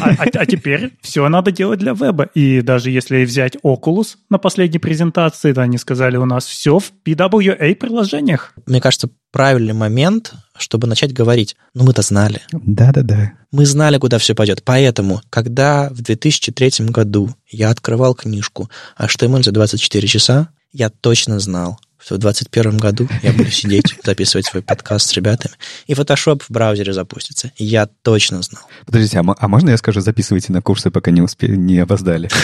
а, 0.00 0.10
а, 0.10 0.24
а 0.32 0.46
теперь 0.46 0.92
все 1.00 1.28
надо 1.28 1.50
делать 1.50 1.78
для 1.78 1.92
веба. 1.92 2.24
И 2.34 2.60
даже 2.60 2.90
если 2.90 3.24
взять 3.24 3.56
Oculus 3.64 4.16
на 4.28 4.38
последней 4.38 4.78
презентации, 4.78 5.52
то 5.52 5.62
они 5.62 5.78
сказали, 5.78 6.16
у 6.16 6.26
нас 6.26 6.44
все 6.44 6.78
в 6.78 6.92
PWA-приложениях. 7.04 8.52
Мне 8.66 8.80
кажется, 8.80 9.08
правильный 9.30 9.74
момент, 9.74 10.34
чтобы 10.56 10.86
начать 10.86 11.12
говорить. 11.12 11.56
Ну, 11.74 11.84
мы-то 11.84 12.02
знали. 12.02 12.40
Да-да-да. 12.52 13.32
Мы 13.50 13.64
знали, 13.66 13.98
куда 13.98 14.18
все 14.18 14.34
пойдет. 14.34 14.62
Поэтому, 14.64 15.20
когда 15.30 15.88
в 15.90 16.02
2003 16.02 16.86
году 16.86 17.30
я 17.48 17.70
открывал 17.70 18.14
книжку 18.14 18.68
HTML 18.98 19.42
за 19.42 19.52
24 19.52 20.08
часа, 20.08 20.48
я 20.72 20.90
точно 20.90 21.40
знал, 21.40 21.78
в 21.98 22.08
2021 22.08 22.78
году 22.78 23.08
я 23.22 23.32
буду 23.32 23.50
сидеть, 23.50 23.98
записывать 24.04 24.46
свой 24.46 24.62
подкаст 24.62 25.08
с 25.08 25.12
ребятами, 25.14 25.54
и 25.86 25.94
Photoshop 25.94 26.42
в 26.46 26.50
браузере 26.50 26.92
запустится. 26.92 27.52
Я 27.56 27.86
точно 28.02 28.42
знал. 28.42 28.62
Подождите, 28.86 29.18
а, 29.18 29.24
а 29.38 29.48
можно 29.48 29.70
я 29.70 29.76
скажу, 29.76 30.00
записывайте 30.00 30.52
на 30.52 30.62
курсы, 30.62 30.90
пока 30.90 31.10
не, 31.10 31.22
успе... 31.22 31.48
не 31.48 31.78
опоздали? 31.78 32.28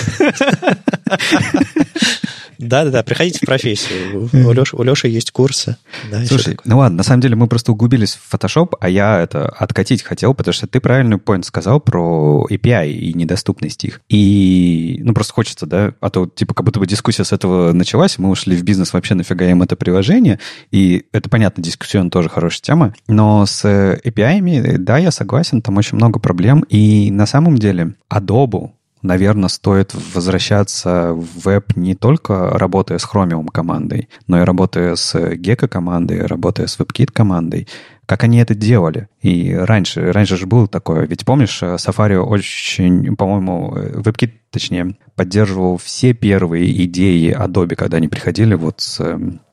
Да-да-да, 2.59 3.03
приходите 3.03 3.39
в 3.43 3.47
профессию. 3.47 4.29
У 4.33 4.53
Леши, 4.53 4.77
у 4.77 4.83
Леши 4.83 5.09
есть 5.09 5.31
курсы. 5.31 5.77
Да, 6.11 6.25
Слушай, 6.25 6.59
ну 6.65 6.79
ладно, 6.79 6.99
на 6.99 7.03
самом 7.03 7.21
деле 7.21 7.37
мы 7.37 7.47
просто 7.47 7.73
углубились 7.73 8.15
в 8.15 8.35
Photoshop, 8.35 8.75
а 8.81 8.89
я 8.89 9.21
это 9.21 9.49
откатить 9.49 10.03
хотел, 10.03 10.35
потому 10.35 10.53
что 10.53 10.67
ты 10.67 10.81
правильный 10.81 11.17
point 11.17 11.43
сказал 11.45 11.81
про 11.81 12.47
API 12.51 12.91
и 12.91 13.15
недоступность 13.15 13.85
их. 13.85 14.01
И, 14.09 15.01
ну, 15.03 15.15
просто 15.15 15.33
хочется, 15.33 15.67
да, 15.67 15.95
а 16.01 16.11
то, 16.11 16.27
типа, 16.27 16.55
как 16.55 16.67
будто 16.67 16.81
бы 16.81 16.87
дискуссия 16.87 17.25
с 17.25 17.33
этого 17.33 17.73
началась, 17.73 18.19
мы 18.19 18.31
ушли 18.31 18.57
в 18.57 18.63
бизнес, 18.63 18.93
вообще 18.93 19.15
нафига 19.15 19.51
им 19.51 19.63
это 19.63 19.77
приложение, 19.77 20.39
и 20.71 21.05
это, 21.13 21.29
понятно, 21.29 21.63
дискуссион 21.63 22.11
тоже 22.11 22.29
хорошая 22.29 22.63
тема, 22.63 22.95
но 23.09 23.47
с 23.47 23.65
API, 23.65 24.79
да, 24.79 24.99
я 24.99 25.11
согласен, 25.11 25.63
там 25.63 25.77
очень 25.77 25.97
много 25.97 26.19
проблем, 26.19 26.61
и 26.69 27.11
на 27.11 27.27
самом 27.27 27.59
деле 27.59 27.95
Adobe 28.11 28.71
наверное, 29.05 29.49
стоит 29.49 29.95
возвращаться 30.15 31.13
в 31.13 31.45
веб 31.45 31.77
не 31.77 31.95
только 31.95 32.51
работая 32.59 32.99
с 32.99 33.05
Chromium 33.05 33.47
командой, 33.53 34.09
но 34.27 34.41
и 34.41 34.45
работая 34.45 34.97
с 34.97 35.15
Gecko 35.15 35.69
командой, 35.69 36.27
работая 36.27 36.67
с 36.67 36.79
WebKit 36.79 37.13
командой, 37.13 37.69
как 38.07 38.25
они 38.25 38.39
это 38.39 38.55
делали. 38.55 39.09
И 39.23 39.55
раньше, 39.55 40.13
раньше 40.13 40.37
же 40.37 40.47
было 40.47 40.69
такое. 40.69 41.07
Ведь 41.07 41.25
помнишь, 41.25 41.63
Safari 41.63 42.17
очень, 42.17 43.17
по-моему, 43.17 43.75
WebKit, 43.75 44.33
точнее, 44.51 44.97
поддерживал 45.17 45.79
все 45.79 46.13
первые 46.13 46.85
идеи 46.85 47.37
Adobe, 47.37 47.75
когда 47.75 47.97
они 47.97 48.09
приходили 48.09 48.55
вот 48.55 48.81
с, 48.81 49.01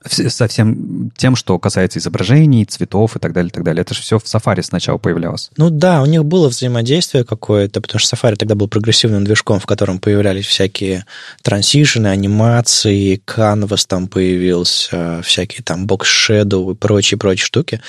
со 0.06 0.48
всем 0.48 1.12
тем, 1.16 1.36
что 1.36 1.58
касается 1.60 2.00
изображений, 2.00 2.66
цветов 2.66 3.16
и 3.16 3.20
так 3.20 3.34
далее, 3.34 3.50
и 3.50 3.54
так 3.54 3.64
далее. 3.64 3.82
Это 3.82 3.94
же 3.94 4.02
все 4.02 4.20
в 4.20 4.24
Safari 4.24 4.62
сначала 4.64 4.98
появлялось. 4.98 5.52
Ну 5.58 5.70
да, 5.70 6.02
у 6.02 6.06
них 6.06 6.26
было 6.26 6.50
взаимодействие 6.50 7.24
какое-то, 7.24 7.82
потому 7.82 8.00
что 8.00 8.16
Safari 8.16 8.36
тогда 8.36 8.56
был 8.56 8.68
прогрессивным 8.68 9.24
движком, 9.24 9.60
в 9.60 9.66
котором 9.66 10.00
появлялись 10.00 10.46
всякие 10.46 11.06
трансишены, 11.44 12.08
анимации, 12.08 13.22
Canvas 13.26 13.86
там 13.88 14.08
появился, 14.08 15.22
всякие 15.24 15.64
там 15.64 15.86
Shadow 15.86 16.72
и 16.72 16.76
прочие-прочие 16.76 17.46
штуки. 17.46 17.82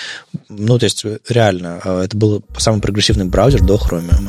Ну, 0.58 0.78
то 0.78 0.84
есть 0.84 1.04
реально, 1.28 1.80
э, 1.82 2.02
это 2.04 2.16
был 2.16 2.44
самый 2.58 2.80
прогрессивный 2.80 3.24
браузер 3.24 3.62
до 3.62 3.76
Chromium. 3.76 4.28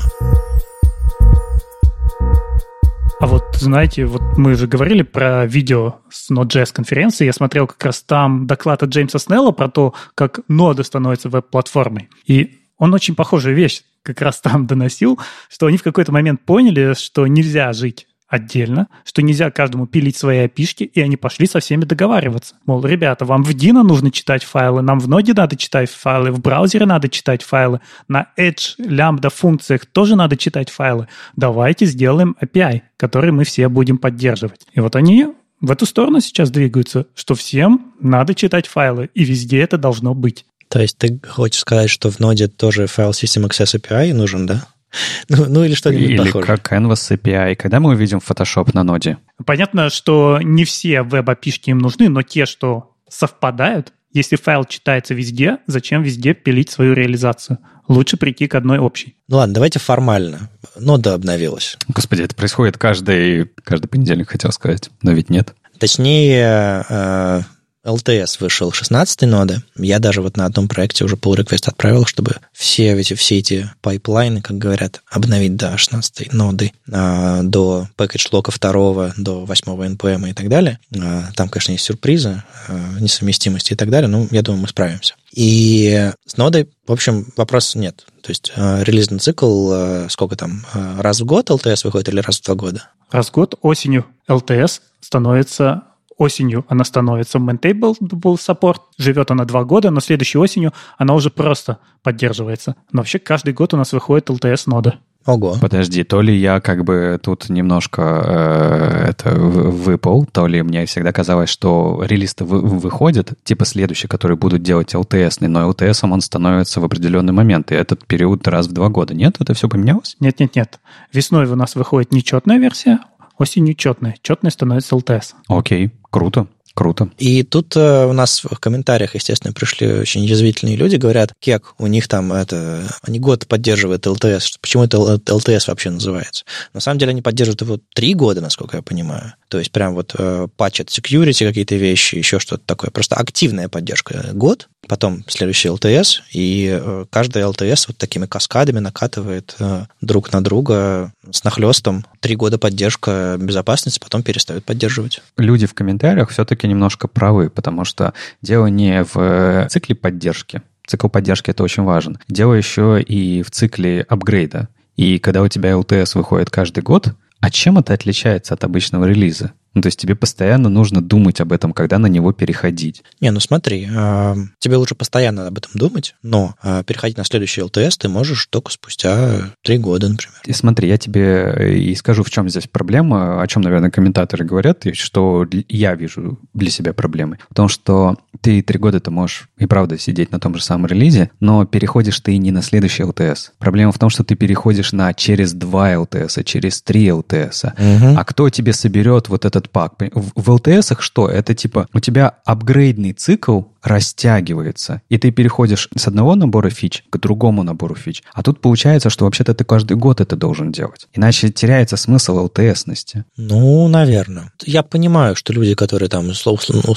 А 3.19 3.27
вот, 3.27 3.55
знаете, 3.55 4.05
вот 4.05 4.21
мы 4.37 4.55
же 4.55 4.67
говорили 4.67 5.01
про 5.01 5.45
видео 5.45 5.95
с 6.09 6.29
Node.js 6.29 6.73
конференции. 6.73 7.25
Я 7.25 7.33
смотрел 7.33 7.67
как 7.67 7.83
раз 7.85 8.01
там 8.01 8.47
доклад 8.47 8.83
от 8.83 8.89
Джеймса 8.89 9.19
Снелла 9.19 9.51
про 9.51 9.69
то, 9.69 9.93
как 10.15 10.41
ноды 10.47 10.83
становятся 10.83 11.29
веб-платформой. 11.29 12.09
И 12.25 12.59
он 12.77 12.93
очень 12.93 13.15
похожую 13.15 13.55
вещь 13.55 13.83
как 14.01 14.21
раз 14.21 14.41
там 14.41 14.67
доносил, 14.67 15.19
что 15.49 15.67
они 15.67 15.77
в 15.77 15.83
какой-то 15.83 16.11
момент 16.11 16.41
поняли, 16.41 16.93
что 16.95 17.25
нельзя 17.27 17.71
жить 17.71 18.07
отдельно, 18.33 18.87
что 19.05 19.21
нельзя 19.21 19.51
каждому 19.51 19.85
пилить 19.85 20.17
свои 20.17 20.39
опишки, 20.39 20.83
и 20.83 20.99
они 21.01 21.17
пошли 21.17 21.45
со 21.45 21.59
всеми 21.59 21.85
договариваться. 21.85 22.55
Мол, 22.65 22.83
ребята, 22.83 23.25
вам 23.25 23.43
в 23.43 23.51
Dino 23.51 23.83
нужно 23.83 24.09
читать 24.09 24.43
файлы, 24.43 24.81
нам 24.81 24.99
в 24.99 25.07
ноде 25.07 25.33
надо 25.33 25.55
читать 25.55 25.91
файлы, 25.91 26.31
в 26.31 26.39
браузере 26.39 26.87
надо 26.87 27.09
читать 27.09 27.43
файлы, 27.43 27.79
на 28.07 28.29
Edge, 28.35 28.75
Lambda 28.79 29.29
функциях 29.29 29.85
тоже 29.85 30.15
надо 30.15 30.35
читать 30.35 30.71
файлы. 30.71 31.07
Давайте 31.35 31.85
сделаем 31.85 32.35
API, 32.41 32.81
который 32.97 33.31
мы 33.31 33.43
все 33.43 33.69
будем 33.69 33.99
поддерживать. 33.99 34.61
И 34.73 34.79
вот 34.79 34.95
они 34.95 35.27
в 35.61 35.69
эту 35.69 35.85
сторону 35.85 36.19
сейчас 36.19 36.49
двигаются, 36.49 37.05
что 37.13 37.35
всем 37.35 37.93
надо 37.99 38.33
читать 38.33 38.65
файлы, 38.65 39.11
и 39.13 39.23
везде 39.23 39.59
это 39.59 39.77
должно 39.77 40.15
быть. 40.15 40.45
То 40.69 40.81
есть 40.81 40.97
ты 40.97 41.19
хочешь 41.27 41.61
сказать, 41.61 41.91
что 41.91 42.09
в 42.09 42.19
ноде 42.19 42.47
тоже 42.47 42.87
файл 42.87 43.11
System 43.11 43.47
Access 43.47 43.79
API 43.79 44.11
нужен, 44.11 44.47
да? 44.47 44.65
Ну, 45.29 45.45
ну 45.47 45.63
или 45.63 45.73
что-нибудь 45.73 46.09
Или 46.09 46.17
похожее. 46.17 46.45
как 46.45 46.71
Canvas 46.71 47.11
API. 47.17 47.55
Когда 47.55 47.79
мы 47.79 47.91
увидим 47.91 48.19
Photoshop 48.19 48.71
на 48.73 48.83
ноде? 48.83 49.17
Понятно, 49.45 49.89
что 49.89 50.39
не 50.41 50.65
все 50.65 51.01
веб-API-шки 51.01 51.69
им 51.71 51.79
нужны, 51.79 52.09
но 52.09 52.21
те, 52.21 52.45
что 52.45 52.95
совпадают, 53.09 53.93
Если 54.11 54.35
файл 54.35 54.63
читается 54.65 55.15
везде, 55.15 55.57
зачем 55.65 56.03
везде 56.03 56.33
пилить 56.35 56.69
свою 56.69 56.93
реализацию? 56.93 57.57
Лучше 57.87 58.15
прийти 58.15 58.47
к 58.47 58.53
одной 58.55 58.77
общей. 58.77 59.15
Ну 59.27 59.37
ладно, 59.37 59.55
давайте 59.55 59.79
формально. 59.79 60.49
Нода 60.79 61.15
обновилась. 61.15 61.77
Господи, 61.87 62.21
это 62.21 62.35
происходит 62.35 62.77
каждый, 62.77 63.45
каждый 63.63 63.87
понедельник, 63.87 64.29
хотел 64.29 64.51
сказать, 64.51 64.89
но 65.01 65.11
ведь 65.13 65.29
нет. 65.31 65.55
Точнее, 65.79 66.85
э, 66.87 67.41
LTS 67.85 68.37
вышел 68.39 68.71
16 68.71 69.23
ноды. 69.23 69.61
Я 69.75 69.99
даже 69.99 70.21
вот 70.21 70.37
на 70.37 70.45
одном 70.45 70.67
проекте 70.67 71.03
уже 71.03 71.15
pull 71.15 71.35
request 71.35 71.67
отправил, 71.67 72.05
чтобы 72.05 72.37
все 72.53 72.93
эти, 72.93 73.13
все 73.13 73.39
эти 73.39 73.69
пайплайны, 73.81 74.41
как 74.41 74.57
говорят, 74.57 75.01
обновить 75.09 75.55
до 75.55 75.77
16 75.77 76.31
ноды, 76.31 76.71
а, 76.91 77.41
до 77.43 77.87
package 77.97 78.29
lock 78.31 78.47
а 78.47 78.51
2, 78.57 79.13
до 79.17 79.45
8 79.45 79.95
NPM 79.95 80.29
и 80.29 80.33
так 80.33 80.47
далее. 80.47 80.79
А, 80.97 81.31
там, 81.35 81.49
конечно, 81.49 81.73
есть 81.73 81.83
сюрпризы, 81.83 82.43
а, 82.67 82.99
несовместимости 82.99 83.73
и 83.73 83.75
так 83.75 83.89
далее, 83.89 84.07
но 84.07 84.27
я 84.31 84.41
думаю, 84.41 84.61
мы 84.61 84.67
справимся. 84.69 85.15
И 85.33 86.11
с 86.25 86.37
нодой, 86.37 86.69
в 86.87 86.91
общем, 86.91 87.27
вопрос 87.35 87.75
нет. 87.75 88.05
То 88.21 88.29
есть 88.29 88.53
релизный 88.55 89.19
цикл, 89.19 90.07
сколько 90.07 90.35
там, 90.35 90.65
раз 90.73 91.19
в 91.19 91.25
год 91.25 91.49
LTS 91.49 91.81
выходит 91.83 92.07
или 92.09 92.19
раз 92.21 92.39
в 92.39 92.43
два 92.43 92.55
года? 92.55 92.87
Раз 93.11 93.27
в 93.27 93.31
год 93.31 93.55
осенью 93.61 94.05
LTS 94.29 94.79
становится 95.01 95.83
осенью 96.17 96.65
она 96.67 96.83
становится 96.83 97.37
maintainable 97.37 97.95
support, 97.99 98.77
живет 98.97 99.31
она 99.31 99.45
два 99.45 99.63
года, 99.63 99.89
но 99.89 99.99
следующей 99.99 100.37
осенью 100.37 100.73
она 100.97 101.13
уже 101.13 101.29
просто 101.29 101.79
поддерживается. 102.01 102.75
Но 102.91 103.01
вообще 103.01 103.19
каждый 103.19 103.53
год 103.53 103.73
у 103.73 103.77
нас 103.77 103.93
выходит 103.93 104.29
LTS-нода. 104.29 104.99
Ого. 105.25 105.55
Подожди, 105.61 106.03
то 106.03 106.21
ли 106.21 106.35
я 106.35 106.59
как 106.59 106.83
бы 106.83 107.17
тут 107.21 107.47
немножко 107.47 108.01
э, 108.25 109.05
это 109.09 109.33
выпал, 109.33 110.25
то 110.25 110.47
ли 110.47 110.61
мне 110.61 110.85
всегда 110.85 111.13
казалось, 111.13 111.49
что 111.49 112.03
релиз-то 112.05 112.43
вы, 112.43 112.59
выходит, 112.59 113.31
типа 113.45 113.63
следующий, 113.63 114.09
который 114.09 114.35
будут 114.35 114.63
делать 114.63 114.93
LTS, 114.93 115.47
но 115.47 115.71
LTS 115.71 115.99
он 116.11 116.19
становится 116.19 116.81
в 116.81 116.85
определенный 116.85 117.31
момент, 117.31 117.71
и 117.71 117.75
этот 117.75 118.05
период 118.05 118.45
раз 118.49 118.67
в 118.67 118.73
два 118.73 118.89
года. 118.89 119.13
Нет, 119.13 119.37
это 119.39 119.53
все 119.53 119.69
поменялось? 119.69 120.17
Нет-нет-нет. 120.19 120.79
Весной 121.13 121.45
у 121.45 121.55
нас 121.55 121.75
выходит 121.75 122.11
нечетная 122.11 122.57
версия, 122.57 122.99
осенью 123.37 123.75
четная. 123.75 124.15
Четная 124.21 124.51
становится 124.51 124.95
LTS. 124.95 125.33
Окей. 125.47 125.91
Круто. 126.09 126.47
Круто. 126.73 127.09
И 127.19 127.43
тут 127.43 127.75
э, 127.75 128.05
у 128.07 128.13
нас 128.13 128.43
в 128.43 128.59
комментариях, 128.59 129.13
естественно, 129.13 129.53
пришли 129.53 129.87
очень 129.93 130.23
язвительные 130.23 130.75
люди, 130.75 130.95
говорят, 130.95 131.31
кек, 131.39 131.75
у 131.77 131.85
них 131.85 132.07
там 132.07 132.33
это, 132.33 132.81
они 133.03 133.19
год 133.19 133.47
поддерживают 133.47 134.07
ЛТС, 134.07 134.57
почему 134.59 134.83
это 134.83 134.97
ЛТС 134.99 135.67
вообще 135.67 135.91
называется? 135.91 136.45
На 136.73 136.79
самом 136.79 136.97
деле 136.97 137.11
они 137.11 137.21
поддерживают 137.21 137.61
его 137.61 137.79
три 137.93 138.15
года, 138.15 138.41
насколько 138.41 138.77
я 138.77 138.81
понимаю. 138.81 139.33
То 139.53 139.59
есть 139.59 139.71
прям 139.71 139.93
вот 139.93 140.15
э, 140.17 140.47
патчат 140.57 140.87
security 140.87 141.45
какие-то 141.45 141.75
вещи, 141.75 142.15
еще 142.15 142.39
что-то 142.39 142.63
такое. 142.65 142.89
Просто 142.89 143.17
активная 143.17 143.69
поддержка 143.69 144.31
год, 144.33 144.67
потом 144.87 145.23
следующий 145.27 145.69
ЛТС, 145.69 146.23
и 146.31 146.75
э, 146.81 147.05
каждый 147.11 147.45
ЛТС 147.45 147.87
вот 147.87 147.97
такими 147.99 148.25
каскадами 148.25 148.79
накатывает 148.79 149.55
э, 149.59 149.83
друг 150.01 150.33
на 150.33 150.43
друга 150.43 151.13
с 151.29 151.43
нахлестом. 151.43 152.03
Три 152.19 152.35
года 152.35 152.57
поддержка 152.57 153.37
безопасности, 153.39 153.99
потом 153.99 154.23
перестают 154.23 154.65
поддерживать. 154.65 155.21
Люди 155.37 155.67
в 155.67 155.75
комментариях 155.75 156.31
все-таки 156.31 156.67
немножко 156.67 157.07
правы, 157.07 157.51
потому 157.51 157.85
что 157.85 158.15
дело 158.41 158.65
не 158.65 159.03
в 159.03 159.11
э, 159.17 159.67
цикле 159.69 159.93
поддержки. 159.93 160.63
Цикл 160.87 161.09
поддержки 161.09 161.51
это 161.51 161.61
очень 161.61 161.83
важен. 161.83 162.17
Дело 162.27 162.55
еще 162.55 162.99
и 162.99 163.43
в 163.43 163.51
цикле 163.51 164.01
апгрейда. 164.09 164.67
И 164.95 165.19
когда 165.19 165.43
у 165.43 165.47
тебя 165.47 165.73
LTS 165.73 166.11
выходит 166.15 166.49
каждый 166.49 166.81
год, 166.81 167.13
а 167.43 167.49
чем 167.49 167.77
это 167.77 167.93
отличается 167.93 168.53
от 168.53 168.63
обычного 168.63 169.03
релиза? 169.03 169.51
Ну, 169.73 169.81
то 169.81 169.87
есть 169.87 169.99
тебе 169.99 170.15
постоянно 170.15 170.69
нужно 170.69 171.01
думать 171.01 171.41
об 171.41 171.51
этом, 171.51 171.73
когда 171.73 171.97
на 171.97 172.07
него 172.07 172.31
переходить. 172.31 173.03
Не, 173.19 173.31
ну 173.31 173.39
смотри, 173.39 173.87
э, 173.91 174.35
тебе 174.59 174.77
лучше 174.77 174.95
постоянно 174.95 175.47
об 175.47 175.57
этом 175.57 175.71
думать, 175.73 176.15
но 176.21 176.55
э, 176.63 176.83
переходить 176.85 177.17
на 177.17 177.23
следующий 177.23 177.61
LTS 177.61 177.97
ты 177.99 178.09
можешь 178.09 178.47
только 178.47 178.71
спустя 178.71 179.53
три 179.63 179.77
года, 179.77 180.09
например. 180.09 180.35
И 180.45 180.53
смотри, 180.53 180.89
я 180.89 180.97
тебе 180.97 181.53
э, 181.55 181.73
и 181.73 181.95
скажу, 181.95 182.23
в 182.23 182.29
чем 182.29 182.49
здесь 182.49 182.67
проблема, 182.67 183.41
о 183.41 183.47
чем, 183.47 183.63
наверное, 183.63 183.89
комментаторы 183.89 184.45
говорят, 184.45 184.85
и 184.85 184.93
что 184.93 185.47
я 185.69 185.95
вижу 185.95 186.39
для 186.53 186.69
себя 186.69 186.93
проблемы. 186.93 187.39
В 187.49 187.55
том, 187.55 187.67
что 187.67 188.17
ты 188.41 188.61
три 188.61 188.77
года 188.77 188.99
ты 188.99 189.11
можешь 189.11 189.49
и 189.57 189.65
правда 189.65 189.97
сидеть 189.97 190.31
на 190.31 190.39
том 190.39 190.55
же 190.55 190.63
самом 190.63 190.87
релизе, 190.87 191.31
но 191.39 191.65
переходишь 191.65 192.19
ты 192.19 192.37
не 192.37 192.51
на 192.51 192.61
следующий 192.61 193.03
LTS. 193.03 193.51
Проблема 193.57 193.91
в 193.91 193.99
том, 193.99 194.09
что 194.09 194.23
ты 194.23 194.35
переходишь 194.35 194.91
на 194.91 195.13
через 195.13 195.53
два 195.53 195.93
LTS, 195.93 196.39
а 196.39 196.43
через 196.43 196.81
три 196.81 197.07
LTS. 197.07 197.73
Угу. 197.73 198.19
А 198.19 198.23
кто 198.23 198.49
тебе 198.49 198.73
соберет 198.73 199.29
вот 199.29 199.45
этот 199.45 199.62
пак? 199.69 199.95
В, 200.13 200.31
в 200.35 200.49
LTS 200.49 200.95
что? 200.99 201.27
Это 201.27 201.53
типа 201.53 201.87
у 201.93 201.99
тебя 201.99 202.39
апгрейдный 202.45 203.13
цикл 203.13 203.61
растягивается, 203.83 205.01
и 205.09 205.17
ты 205.17 205.31
переходишь 205.31 205.89
с 205.95 206.07
одного 206.07 206.35
набора 206.35 206.69
фич 206.69 207.03
к 207.09 207.17
другому 207.17 207.63
набору 207.63 207.95
фич. 207.95 208.23
А 208.33 208.41
тут 208.41 208.61
получается, 208.61 209.09
что 209.09 209.25
вообще-то 209.25 209.53
ты 209.53 209.63
каждый 209.63 209.97
год 209.97 210.21
это 210.21 210.35
должен 210.35 210.71
делать. 210.71 211.07
Иначе 211.13 211.49
теряется 211.49 211.97
смысл 211.97 212.47
LTS-ности. 212.47 213.25
Ну, 213.37 213.87
наверное. 213.87 214.51
Я 214.65 214.83
понимаю, 214.83 215.35
что 215.35 215.53
люди, 215.53 215.75
которые 215.75 216.09
там, 216.09 216.31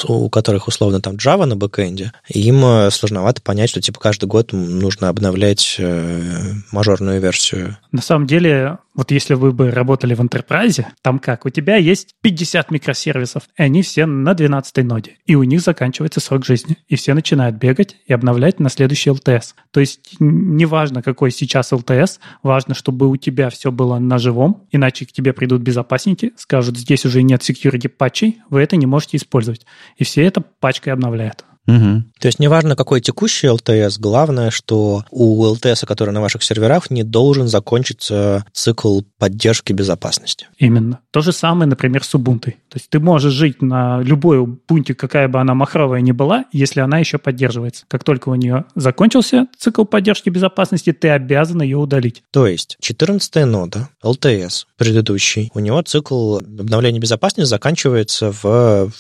у 0.08 0.30
которых 0.30 0.68
условно 0.68 1.00
там 1.00 1.16
Java 1.16 1.44
на 1.44 1.56
бэкэнде, 1.56 2.12
им 2.28 2.64
э, 2.64 2.90
сложновато 2.90 3.42
понять, 3.42 3.70
что 3.70 3.80
типа 3.80 3.98
каждый 3.98 4.26
год 4.26 4.52
нужно 4.52 5.08
обновлять 5.08 5.76
э, 5.78 6.52
мажорную 6.70 7.20
версию. 7.20 7.76
На 7.92 8.02
самом 8.02 8.26
деле, 8.26 8.78
вот 8.94 9.10
если 9.10 9.34
вы 9.34 9.52
бы 9.52 9.70
работали 9.70 10.14
в 10.14 10.20
Enterprise, 10.20 10.84
там 11.02 11.18
как? 11.18 11.44
У 11.44 11.50
тебя 11.50 11.76
есть 11.76 12.14
50 12.22 12.70
микросервисов, 12.70 13.44
и 13.56 13.62
они 13.62 13.82
все 13.82 14.06
на 14.06 14.34
12 14.34 14.84
ноде, 14.84 15.16
и 15.26 15.34
у 15.34 15.42
них 15.42 15.60
заканчивается 15.60 16.20
срок 16.20 16.44
жизни, 16.44 16.75
и 16.88 16.96
все 16.96 17.14
начинают 17.14 17.56
бегать 17.56 17.96
и 18.06 18.12
обновлять 18.12 18.60
на 18.60 18.68
следующий 18.68 19.10
LTS. 19.10 19.54
То 19.70 19.80
есть 19.80 20.16
неважно, 20.20 21.02
какой 21.02 21.30
сейчас 21.30 21.72
LTS, 21.72 22.18
важно, 22.42 22.74
чтобы 22.74 23.08
у 23.08 23.16
тебя 23.16 23.50
все 23.50 23.72
было 23.72 23.98
на 23.98 24.18
живом, 24.18 24.66
иначе 24.70 25.06
к 25.06 25.12
тебе 25.12 25.32
придут 25.32 25.62
безопасники, 25.62 26.32
скажут, 26.36 26.76
здесь 26.76 27.04
уже 27.04 27.22
нет 27.22 27.42
security 27.42 27.88
патчей, 27.88 28.40
вы 28.50 28.60
это 28.60 28.76
не 28.76 28.86
можете 28.86 29.16
использовать. 29.16 29.66
И 29.96 30.04
все 30.04 30.22
это 30.22 30.40
пачкой 30.40 30.92
обновляют. 30.92 31.44
Угу. 31.66 32.02
То 32.20 32.26
есть 32.26 32.38
неважно, 32.38 32.76
какой 32.76 33.00
текущий 33.00 33.48
LTS, 33.48 33.96
главное, 33.98 34.50
что 34.50 35.04
у 35.10 35.44
LTS, 35.54 35.86
который 35.86 36.10
на 36.10 36.20
ваших 36.20 36.42
серверах, 36.42 36.90
не 36.90 37.02
должен 37.02 37.48
закончиться 37.48 38.44
цикл 38.52 39.00
поддержки 39.18 39.72
безопасности. 39.72 40.46
Именно. 40.58 41.00
То 41.10 41.20
же 41.20 41.32
самое, 41.32 41.68
например, 41.68 42.04
с 42.04 42.14
Ubuntu. 42.14 42.52
То 42.52 42.76
есть 42.76 42.90
ты 42.90 43.00
можешь 43.00 43.32
жить 43.32 43.62
на 43.62 44.00
любой 44.02 44.38
Ubuntu, 44.38 44.94
какая 44.94 45.28
бы 45.28 45.40
она 45.40 45.54
махровая 45.54 46.00
ни 46.00 46.12
была, 46.12 46.44
если 46.52 46.80
она 46.80 46.98
еще 46.98 47.18
поддерживается. 47.18 47.84
Как 47.88 48.04
только 48.04 48.28
у 48.28 48.34
нее 48.34 48.64
закончился 48.74 49.46
цикл 49.58 49.84
поддержки 49.84 50.30
безопасности, 50.30 50.92
ты 50.92 51.08
обязан 51.10 51.62
ее 51.62 51.76
удалить. 51.76 52.22
То 52.32 52.46
есть 52.46 52.76
14 52.80 53.44
нода, 53.46 53.88
LTS, 54.04 54.64
предыдущий, 54.76 55.50
у 55.54 55.60
него 55.60 55.82
цикл 55.82 56.36
обновления 56.36 57.00
безопасности 57.00 57.48
заканчивается 57.48 58.32
в 58.32 58.90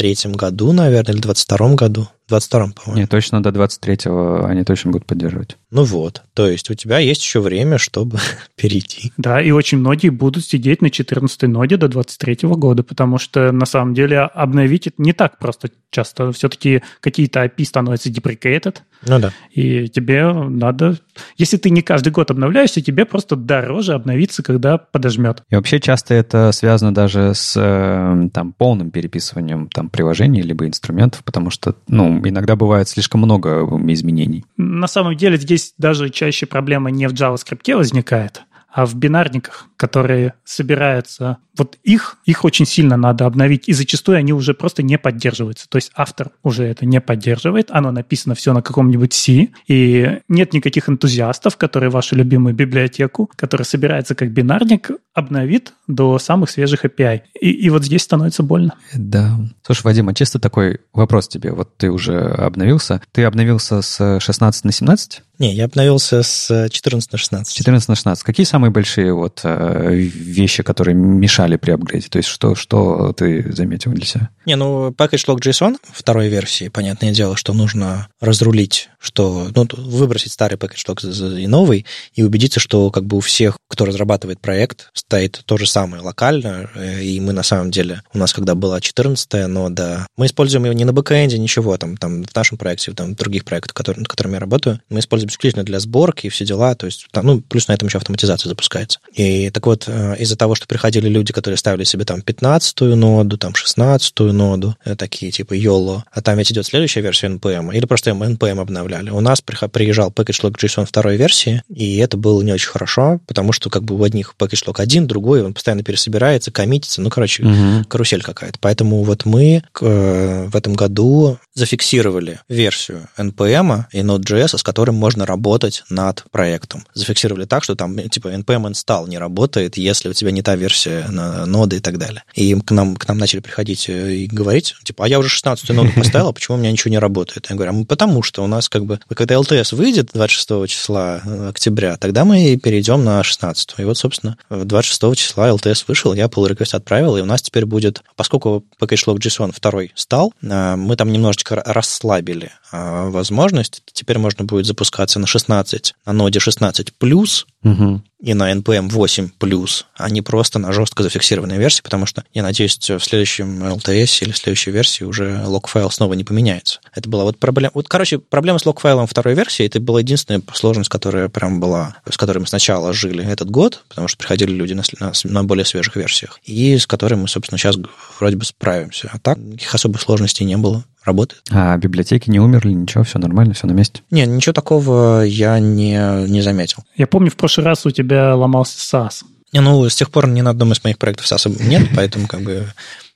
23 0.00 0.32
году, 0.32 0.72
наверное, 0.72 1.14
или 1.14 1.20
22 1.20 1.74
году. 1.74 2.08
22-м, 2.30 2.72
по-моему. 2.72 3.00
Нет, 3.00 3.10
точно 3.10 3.42
до 3.42 3.50
23-го 3.50 4.44
они 4.44 4.64
точно 4.64 4.92
будут 4.92 5.06
поддерживать. 5.06 5.56
Ну 5.70 5.82
вот, 5.84 6.22
то 6.32 6.48
есть 6.48 6.70
у 6.70 6.74
тебя 6.74 6.98
есть 6.98 7.22
еще 7.22 7.40
время, 7.40 7.76
чтобы 7.78 8.18
перейти. 8.56 9.12
Да, 9.16 9.40
и 9.40 9.50
очень 9.50 9.78
многие 9.78 10.10
будут 10.10 10.44
сидеть 10.44 10.80
на 10.80 10.86
14-й 10.86 11.48
ноде 11.48 11.76
до 11.76 11.86
23-го 11.86 12.54
года, 12.56 12.82
потому 12.82 13.18
что 13.18 13.52
на 13.52 13.66
самом 13.66 13.94
деле 13.94 14.20
обновить 14.20 14.86
это 14.86 15.02
не 15.02 15.12
так 15.12 15.38
просто 15.38 15.70
часто. 15.90 16.32
Все-таки 16.32 16.82
какие-то 17.00 17.44
API 17.44 17.64
становятся 17.64 18.10
deprecated, 18.10 18.78
ну 19.06 19.18
да. 19.18 19.32
И 19.50 19.88
тебе 19.88 20.30
надо... 20.32 20.98
Если 21.36 21.56
ты 21.56 21.70
не 21.70 21.82
каждый 21.82 22.10
год 22.12 22.30
обновляешься, 22.30 22.82
тебе 22.82 23.04
просто 23.04 23.36
дороже 23.36 23.94
обновиться, 23.94 24.42
когда 24.42 24.78
подожмет. 24.78 25.42
И 25.48 25.56
вообще 25.56 25.80
часто 25.80 26.14
это 26.14 26.52
связано 26.52 26.92
даже 26.92 27.32
с 27.34 27.54
э, 27.56 28.28
там, 28.32 28.52
полным 28.52 28.90
переписыванием 28.90 29.68
там, 29.68 29.88
приложений 29.88 30.42
либо 30.42 30.66
инструментов, 30.66 31.24
потому 31.24 31.50
что 31.50 31.74
ну, 31.88 32.20
иногда 32.26 32.56
бывает 32.56 32.88
слишком 32.88 33.22
много 33.22 33.64
изменений. 33.92 34.44
На 34.56 34.86
самом 34.86 35.16
деле 35.16 35.36
здесь 35.36 35.74
даже 35.78 36.10
чаще 36.10 36.46
проблема 36.46 36.90
не 36.90 37.08
в 37.08 37.12
JavaScript 37.12 37.74
возникает, 37.74 38.42
а 38.72 38.86
в 38.86 38.94
бинарниках, 38.94 39.66
которые 39.76 40.34
собираются, 40.44 41.38
вот 41.56 41.76
их, 41.82 42.18
их 42.24 42.44
очень 42.44 42.66
сильно 42.66 42.96
надо 42.96 43.26
обновить, 43.26 43.68
и 43.68 43.72
зачастую 43.72 44.18
они 44.18 44.32
уже 44.32 44.54
просто 44.54 44.82
не 44.82 44.98
поддерживаются. 44.98 45.68
То 45.68 45.76
есть 45.76 45.90
автор 45.94 46.30
уже 46.42 46.64
это 46.64 46.86
не 46.86 47.00
поддерживает, 47.00 47.70
оно 47.70 47.90
написано 47.90 48.34
все 48.34 48.52
на 48.52 48.62
каком-нибудь 48.62 49.12
C, 49.12 49.48
и 49.66 50.20
нет 50.28 50.52
никаких 50.52 50.88
энтузиастов, 50.88 51.56
которые 51.56 51.90
вашу 51.90 52.16
любимую 52.16 52.54
библиотеку, 52.54 53.30
которая 53.36 53.64
собирается 53.64 54.14
как 54.14 54.30
бинарник, 54.30 54.90
обновит 55.12 55.74
до 55.86 56.18
самых 56.18 56.50
свежих 56.50 56.84
API. 56.84 57.22
И, 57.40 57.50
и 57.50 57.70
вот 57.70 57.84
здесь 57.84 58.02
становится 58.02 58.42
больно. 58.42 58.74
Да. 58.94 59.38
Слушай, 59.62 59.82
Вадим, 59.84 60.08
а 60.08 60.14
чисто 60.14 60.38
такой 60.38 60.80
вопрос 60.92 61.28
тебе. 61.28 61.52
Вот 61.52 61.76
ты 61.76 61.90
уже 61.90 62.20
обновился. 62.20 63.02
Ты 63.12 63.24
обновился 63.24 63.82
с 63.82 64.20
16 64.20 64.64
на 64.64 64.72
17? 64.72 65.22
Не, 65.40 65.54
я 65.54 65.64
обновился 65.64 66.22
с 66.22 66.68
14 66.68 67.12
на 67.12 67.18
16. 67.18 67.56
14 67.56 67.88
на 67.88 67.94
16. 67.94 68.22
Какие 68.24 68.44
самые 68.44 68.70
большие 68.70 69.14
вот 69.14 69.40
э, 69.42 69.94
вещи, 69.94 70.62
которые 70.62 70.94
мешали 70.94 71.56
при 71.56 71.70
апгрейде? 71.70 72.08
То 72.08 72.18
есть 72.18 72.28
что, 72.28 72.54
что 72.54 73.14
ты 73.14 73.50
заметил 73.50 73.92
для 73.92 74.04
себя? 74.04 74.28
Не, 74.44 74.56
ну, 74.56 74.90
package.log.json 74.90 75.76
второй 75.90 76.28
версии, 76.28 76.68
понятное 76.68 77.12
дело, 77.12 77.36
что 77.36 77.54
нужно 77.54 78.08
разрулить, 78.20 78.90
что, 78.98 79.48
ну, 79.54 79.66
выбросить 79.78 80.32
старый 80.32 80.58
package.log 80.58 81.40
и 81.40 81.46
новый, 81.46 81.86
и 82.12 82.22
убедиться, 82.22 82.60
что 82.60 82.90
как 82.90 83.06
бы 83.06 83.16
у 83.16 83.20
всех, 83.20 83.56
кто 83.66 83.86
разрабатывает 83.86 84.40
проект, 84.40 84.90
стоит 84.92 85.40
то 85.46 85.56
же 85.56 85.66
самое 85.66 86.02
локально, 86.02 86.68
э, 86.74 87.02
и 87.02 87.18
мы 87.18 87.32
на 87.32 87.44
самом 87.44 87.70
деле, 87.70 88.02
у 88.12 88.18
нас 88.18 88.34
когда 88.34 88.54
была 88.54 88.78
14 88.78 89.46
нода, 89.46 90.06
мы 90.18 90.26
используем 90.26 90.66
его 90.66 90.74
не 90.74 90.84
на 90.84 90.92
бэкэнде, 90.92 91.38
ничего, 91.38 91.78
там, 91.78 91.96
там 91.96 92.24
в 92.24 92.34
нашем 92.34 92.58
проекте, 92.58 92.92
там 92.92 93.14
в 93.14 93.16
других 93.16 93.46
проектах, 93.46 93.72
которые, 93.72 94.00
над 94.00 94.08
которыми 94.08 94.34
я 94.34 94.40
работаю, 94.40 94.82
мы 94.90 95.00
используем 95.00 95.29
исключительно 95.30 95.64
для 95.64 95.80
сборки 95.80 96.26
и 96.26 96.30
все 96.30 96.44
дела, 96.44 96.74
то 96.74 96.86
есть, 96.86 97.06
там, 97.10 97.26
ну, 97.26 97.40
плюс 97.40 97.68
на 97.68 97.72
этом 97.72 97.88
еще 97.88 97.98
автоматизация 97.98 98.48
запускается. 98.48 99.00
И 99.14 99.50
так 99.50 99.66
вот, 99.66 99.84
э, 99.86 100.16
из-за 100.18 100.36
того, 100.36 100.54
что 100.54 100.66
приходили 100.66 101.08
люди, 101.08 101.32
которые 101.32 101.58
ставили 101.58 101.84
себе 101.84 102.04
там 102.04 102.20
15-ю 102.20 102.96
ноду, 102.96 103.36
там 103.38 103.52
16-ю 103.52 104.32
ноду, 104.32 104.76
э, 104.84 104.96
такие 104.96 105.32
типа 105.32 105.54
YOLO, 105.54 106.02
а 106.10 106.22
там 106.22 106.38
ведь 106.38 106.52
идет 106.52 106.66
следующая 106.66 107.00
версия 107.00 107.28
NPM, 107.28 107.74
или 107.74 107.86
просто 107.86 108.10
NPM 108.10 108.60
обновляли. 108.60 109.10
У 109.10 109.20
нас 109.20 109.40
приезжал 109.40 110.10
package.log.json 110.10 110.84
второй 110.84 111.16
версии, 111.16 111.62
и 111.68 111.98
это 111.98 112.16
было 112.16 112.42
не 112.42 112.52
очень 112.52 112.68
хорошо, 112.68 113.20
потому 113.26 113.52
что 113.52 113.70
как 113.70 113.84
бы 113.84 113.96
у 113.96 114.02
одних 114.02 114.34
package.log 114.38 114.80
один, 114.80 115.06
другой, 115.06 115.42
он 115.42 115.54
постоянно 115.54 115.82
пересобирается, 115.82 116.50
коммитится, 116.50 117.00
ну, 117.00 117.10
короче, 117.10 117.44
угу. 117.44 117.84
карусель 117.88 118.22
какая-то. 118.22 118.58
Поэтому 118.60 119.02
вот 119.02 119.24
мы 119.24 119.62
э, 119.80 120.46
в 120.48 120.56
этом 120.56 120.74
году 120.74 121.38
зафиксировали 121.54 122.40
версию 122.48 123.08
NPM 123.16 123.84
и 123.92 123.98
Node.js, 124.00 124.58
с 124.58 124.62
которым 124.62 124.94
можно 124.94 125.19
работать 125.26 125.84
над 125.88 126.24
проектом. 126.30 126.84
Зафиксировали 126.94 127.44
так, 127.44 127.64
что 127.64 127.74
там 127.74 127.96
типа 128.08 128.28
NPM 128.28 128.70
install 128.70 129.08
не 129.08 129.18
работает, 129.18 129.76
если 129.76 130.08
у 130.08 130.12
тебя 130.12 130.30
не 130.30 130.42
та 130.42 130.56
версия 130.56 131.06
на 131.08 131.46
ноды 131.46 131.76
и 131.76 131.80
так 131.80 131.98
далее. 131.98 132.22
И 132.34 132.54
к 132.54 132.70
нам, 132.70 132.96
к 132.96 133.06
нам 133.08 133.18
начали 133.18 133.40
приходить 133.40 133.88
э, 133.88 134.14
и 134.14 134.26
говорить, 134.26 134.74
типа, 134.84 135.04
а 135.04 135.08
я 135.08 135.18
уже 135.18 135.28
16 135.28 135.68
ноду 135.70 135.90
поставил, 135.96 136.28
а 136.28 136.32
почему 136.32 136.56
у 136.56 136.60
меня 136.60 136.72
ничего 136.72 136.90
не 136.90 136.98
работает? 136.98 137.46
Я 137.50 137.56
говорю, 137.56 137.80
а 137.80 137.84
потому 137.84 138.22
что 138.22 138.42
у 138.42 138.46
нас 138.46 138.68
как 138.68 138.84
бы, 138.84 139.00
когда 139.14 139.34
LTS 139.34 139.74
выйдет 139.74 140.10
26 140.12 140.68
числа 140.68 141.20
э, 141.24 141.48
октября, 141.48 141.96
тогда 141.96 142.24
мы 142.24 142.56
перейдем 142.56 143.04
на 143.04 143.22
16. 143.22 143.74
И 143.78 143.84
вот, 143.84 143.98
собственно, 143.98 144.36
26 144.50 145.16
числа 145.16 145.50
LTS 145.50 145.84
вышел, 145.86 146.14
я 146.14 146.26
pull 146.26 146.48
request 146.48 146.76
отправил, 146.76 147.16
и 147.16 147.20
у 147.20 147.26
нас 147.26 147.42
теперь 147.42 147.66
будет, 147.66 148.02
поскольку 148.16 148.64
package.log.json 148.80 149.52
второй 149.54 149.92
стал, 149.94 150.32
э, 150.42 150.76
мы 150.76 150.96
там 150.96 151.12
немножечко 151.12 151.62
расслабили 151.64 152.52
возможность. 152.72 153.82
Теперь 153.92 154.18
можно 154.18 154.44
будет 154.44 154.64
запускаться 154.64 155.09
на 155.18 155.26
16, 155.26 155.94
на 156.06 156.12
ноде 156.12 156.40
16 156.40 156.92
плюс, 156.94 157.46
угу 157.64 158.02
и 158.22 158.34
на 158.34 158.52
NPM 158.52 158.88
8 158.90 159.30
плюс, 159.38 159.86
а 159.96 160.10
не 160.10 160.22
просто 160.22 160.58
на 160.58 160.72
жестко 160.72 161.02
зафиксированной 161.02 161.58
версии, 161.58 161.82
потому 161.82 162.06
что, 162.06 162.24
я 162.34 162.42
надеюсь, 162.42 162.78
в 162.78 163.00
следующем 163.00 163.64
LTS 163.64 164.22
или 164.22 164.32
в 164.32 164.36
следующей 164.36 164.70
версии 164.70 165.04
уже 165.04 165.42
лог-файл 165.46 165.90
снова 165.90 166.14
не 166.14 166.24
поменяется. 166.24 166.80
Это 166.94 167.08
была 167.08 167.24
вот 167.24 167.38
проблема. 167.38 167.72
Вот, 167.74 167.88
короче, 167.88 168.18
проблема 168.18 168.58
с 168.58 168.66
лог-файлом 168.66 169.06
второй 169.06 169.34
версии, 169.34 169.66
это 169.66 169.80
была 169.80 170.00
единственная 170.00 170.42
сложность, 170.52 170.90
которая 170.90 171.28
прям 171.28 171.60
была, 171.60 171.96
с 172.08 172.16
которой 172.16 172.40
мы 172.40 172.46
сначала 172.46 172.92
жили 172.92 173.24
этот 173.24 173.50
год, 173.50 173.84
потому 173.88 174.08
что 174.08 174.18
приходили 174.18 174.52
люди 174.52 174.74
на, 174.74 174.82
на, 175.00 175.12
на 175.24 175.44
более 175.44 175.64
свежих 175.64 175.96
версиях, 175.96 176.38
и 176.44 176.76
с 176.76 176.86
которой 176.86 177.14
мы, 177.14 177.28
собственно, 177.28 177.58
сейчас 177.58 177.76
вроде 178.18 178.36
бы 178.36 178.44
справимся. 178.44 179.10
А 179.12 179.18
так, 179.18 179.38
никаких 179.38 179.74
особых 179.74 180.00
сложностей 180.00 180.44
не 180.44 180.56
было 180.56 180.84
работает. 181.04 181.42
А 181.50 181.76
библиотеки 181.76 182.30
не 182.30 182.40
умерли, 182.40 182.72
ничего, 182.72 183.04
все 183.04 183.18
нормально, 183.18 183.54
все 183.54 183.66
на 183.66 183.72
месте? 183.72 184.02
Не, 184.10 184.26
ничего 184.26 184.52
такого 184.52 185.22
я 185.22 185.58
не, 185.58 186.28
не 186.28 186.42
заметил. 186.42 186.84
Я 186.96 187.06
помню, 187.06 187.30
в 187.30 187.36
прошлый 187.36 187.64
раз 187.66 187.86
у 187.86 187.90
тебя 187.90 188.34
ломался 188.34 188.78
SAS. 188.78 189.24
Не, 189.52 189.60
ну, 189.60 189.88
с 189.88 189.94
тех 189.96 190.10
пор 190.10 190.28
ни 190.28 190.40
на 190.42 190.50
одном 190.50 190.72
из 190.72 190.82
моих 190.84 190.98
проектов 190.98 191.26
SAS 191.26 191.50
нет, 191.62 191.88
поэтому 191.96 192.26
как 192.28 192.42
бы 192.42 192.66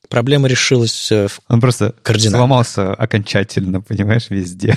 проблема 0.09 0.49
решилась 0.49 1.11
э, 1.13 1.29
Он 1.49 1.61
просто 1.61 1.95
кардинально. 2.03 2.39
сломался 2.39 2.93
окончательно, 2.95 3.81
понимаешь, 3.81 4.27
везде. 4.31 4.77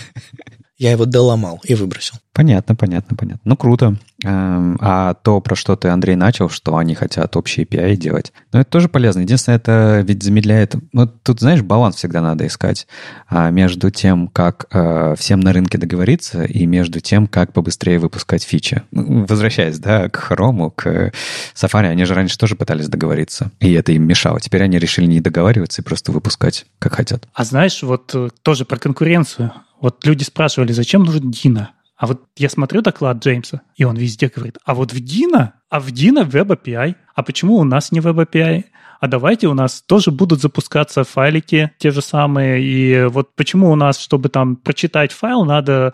Я 0.77 0.91
его 0.91 1.05
доломал 1.05 1.59
и 1.63 1.73
выбросил. 1.73 2.15
Понятно, 2.33 2.75
понятно, 2.75 3.17
понятно. 3.17 3.41
Ну, 3.45 3.57
круто. 3.57 3.97
Эм, 4.23 4.77
а 4.79 5.15
то, 5.15 5.41
про 5.41 5.55
что 5.55 5.75
ты, 5.75 5.87
Андрей, 5.87 6.15
начал, 6.15 6.49
что 6.49 6.77
они 6.77 6.93
хотят 6.93 7.35
общие 7.35 7.65
API 7.65 7.95
делать, 7.95 8.31
ну, 8.53 8.59
это 8.59 8.69
тоже 8.69 8.87
полезно. 8.87 9.21
Единственное, 9.21 9.57
это 9.57 10.03
ведь 10.05 10.21
замедляет... 10.21 10.75
Ну, 10.93 11.07
тут, 11.07 11.39
знаешь, 11.39 11.63
баланс 11.63 11.95
всегда 11.95 12.21
надо 12.21 12.45
искать 12.45 12.87
а 13.27 13.49
между 13.49 13.89
тем, 13.89 14.27
как 14.27 14.67
э, 14.71 15.15
всем 15.17 15.39
на 15.39 15.51
рынке 15.51 15.77
договориться, 15.77 16.43
и 16.43 16.65
между 16.65 16.99
тем, 16.99 17.27
как 17.27 17.53
побыстрее 17.53 17.99
выпускать 17.99 18.43
фичи. 18.43 18.83
Ну, 18.91 19.25
возвращаясь, 19.25 19.79
да, 19.79 20.09
к 20.09 20.31
Chrome, 20.31 20.71
к 20.75 21.11
Safari, 21.55 21.87
они 21.87 22.05
же 22.05 22.13
раньше 22.13 22.37
тоже 22.37 22.55
пытались 22.55 22.87
договориться, 22.87 23.51
и 23.59 23.73
это 23.73 23.91
им 23.91 24.03
мешало. 24.03 24.39
Теперь 24.39 24.63
они 24.63 24.77
решили 24.77 25.07
не 25.07 25.21
договариваться 25.21 25.81
и 25.81 25.85
просто 25.85 26.11
выпускать, 26.11 26.65
как 26.79 26.95
хотят. 26.95 27.27
А 27.33 27.43
знаешь, 27.43 27.81
вот 27.83 28.11
э, 28.13 28.29
тоже 28.43 28.63
про 28.65 28.77
конкуренцию. 28.77 29.51
Вот 29.79 30.05
люди 30.05 30.23
спрашивали, 30.23 30.71
зачем 30.71 31.03
нужен 31.03 31.31
Дина? 31.31 31.71
А 31.97 32.05
вот 32.05 32.23
я 32.37 32.49
смотрю 32.49 32.81
доклад 32.81 33.23
Джеймса, 33.23 33.61
и 33.75 33.83
он 33.83 33.95
везде 33.95 34.31
говорит, 34.33 34.57
а 34.65 34.75
вот 34.75 34.93
в 34.93 34.99
Дина, 34.99 35.53
а 35.69 35.79
в 35.79 35.91
Дина 35.91 36.19
Web 36.19 36.57
API. 36.57 36.95
А 37.15 37.23
почему 37.23 37.55
у 37.55 37.63
нас 37.63 37.91
не 37.91 37.99
Web 37.99 38.27
API? 38.27 38.65
А 38.99 39.07
давайте 39.07 39.47
у 39.47 39.53
нас 39.53 39.81
тоже 39.81 40.11
будут 40.11 40.41
запускаться 40.41 41.03
файлики 41.03 41.71
те 41.77 41.91
же 41.91 42.01
самые. 42.01 42.63
И 42.63 43.05
вот 43.05 43.35
почему 43.35 43.71
у 43.71 43.75
нас, 43.75 43.99
чтобы 43.99 44.29
там 44.29 44.55
прочитать 44.55 45.11
файл, 45.11 45.45
надо 45.45 45.93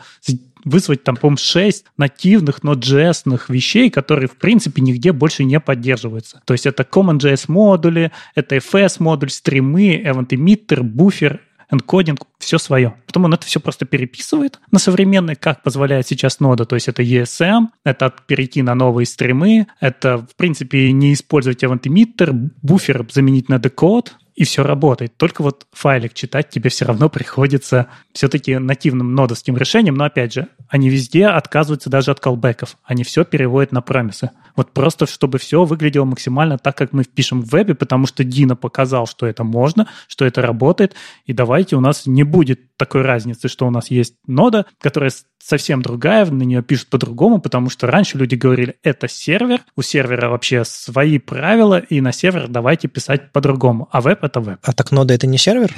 вызвать 0.65 1.03
там, 1.03 1.17
по-моему, 1.17 1.37
6 1.37 1.85
нативных, 1.97 2.63
но 2.63 2.73
js 2.73 3.41
вещей, 3.49 3.89
которые, 3.89 4.29
в 4.29 4.37
принципе, 4.37 4.81
нигде 4.81 5.11
больше 5.11 5.43
не 5.43 5.59
поддерживаются. 5.59 6.41
То 6.45 6.53
есть 6.53 6.65
это 6.65 6.83
CommonJS 6.83 7.45
модули, 7.47 8.11
это 8.35 8.55
FS 8.55 8.95
модуль, 8.99 9.29
стримы, 9.29 10.01
event 10.01 10.29
emitter, 10.29 10.81
буфер, 10.81 11.41
энкодинг, 11.69 12.21
все 12.43 12.57
свое. 12.57 12.95
Потом 13.05 13.25
он 13.25 13.33
это 13.33 13.45
все 13.45 13.59
просто 13.59 13.85
переписывает 13.85 14.59
на 14.71 14.79
современный, 14.79 15.35
как 15.35 15.63
позволяет 15.63 16.07
сейчас 16.07 16.39
нода. 16.39 16.65
То 16.65 16.75
есть 16.75 16.87
это 16.87 17.01
ESM, 17.01 17.67
это 17.83 18.13
перейти 18.27 18.61
на 18.61 18.75
новые 18.75 19.05
стримы, 19.05 19.67
это, 19.79 20.17
в 20.19 20.35
принципе, 20.35 20.91
не 20.91 21.13
использовать 21.13 21.63
event 21.63 21.81
emitter, 21.83 22.31
буфер 22.61 23.05
заменить 23.11 23.49
на 23.49 23.59
декод, 23.59 24.15
и 24.35 24.43
все 24.45 24.63
работает. 24.63 25.15
Только 25.17 25.41
вот 25.41 25.67
файлик 25.71 26.13
читать 26.13 26.49
тебе 26.49 26.69
все 26.69 26.85
равно 26.85 27.09
приходится 27.09 27.87
все-таки 28.13 28.57
нативным 28.57 29.13
нодовским 29.15 29.57
решением, 29.57 29.95
но 29.95 30.05
опять 30.05 30.33
же, 30.33 30.47
они 30.67 30.89
везде 30.89 31.27
отказываются 31.27 31.89
даже 31.89 32.11
от 32.11 32.19
колбеков. 32.19 32.77
Они 32.83 33.03
все 33.03 33.23
переводят 33.23 33.71
на 33.71 33.81
промисы. 33.81 34.31
Вот 34.55 34.71
просто, 34.71 35.07
чтобы 35.07 35.39
все 35.39 35.63
выглядело 35.65 36.05
максимально 36.05 36.57
так, 36.57 36.77
как 36.77 36.93
мы 36.93 37.03
пишем 37.03 37.41
в 37.41 37.51
вебе, 37.51 37.75
потому 37.75 38.07
что 38.07 38.23
Дина 38.23 38.55
показал, 38.55 39.07
что 39.07 39.25
это 39.25 39.43
можно, 39.43 39.87
что 40.07 40.25
это 40.25 40.41
работает, 40.41 40.93
и 41.25 41.33
давайте 41.33 41.75
у 41.75 41.79
нас 41.79 42.05
не 42.05 42.23
будет 42.23 42.75
такой 42.77 43.01
разницы, 43.01 43.47
что 43.47 43.67
у 43.67 43.69
нас 43.69 43.89
есть 43.89 44.15
нода, 44.27 44.65
которая 44.79 45.11
совсем 45.39 45.81
другая, 45.81 46.25
на 46.25 46.43
нее 46.43 46.63
пишут 46.63 46.89
по-другому, 46.89 47.39
потому 47.39 47.69
что 47.69 47.87
раньше 47.87 48.17
люди 48.17 48.35
говорили, 48.35 48.77
это 48.83 49.07
сервер, 49.07 49.61
у 49.75 49.81
сервера 49.81 50.29
вообще 50.29 50.63
свои 50.63 51.19
правила, 51.19 51.79
и 51.79 52.01
на 52.01 52.11
сервер 52.11 52.47
давайте 52.47 52.87
писать 52.87 53.31
по-другому, 53.31 53.89
а 53.91 54.01
веб— 54.01 54.19
это 54.23 54.39
веб. 54.39 54.59
А 54.63 54.73
так 54.73 54.91
нода— 54.91 55.13
это 55.15 55.27
не 55.27 55.37
сервер? 55.37 55.73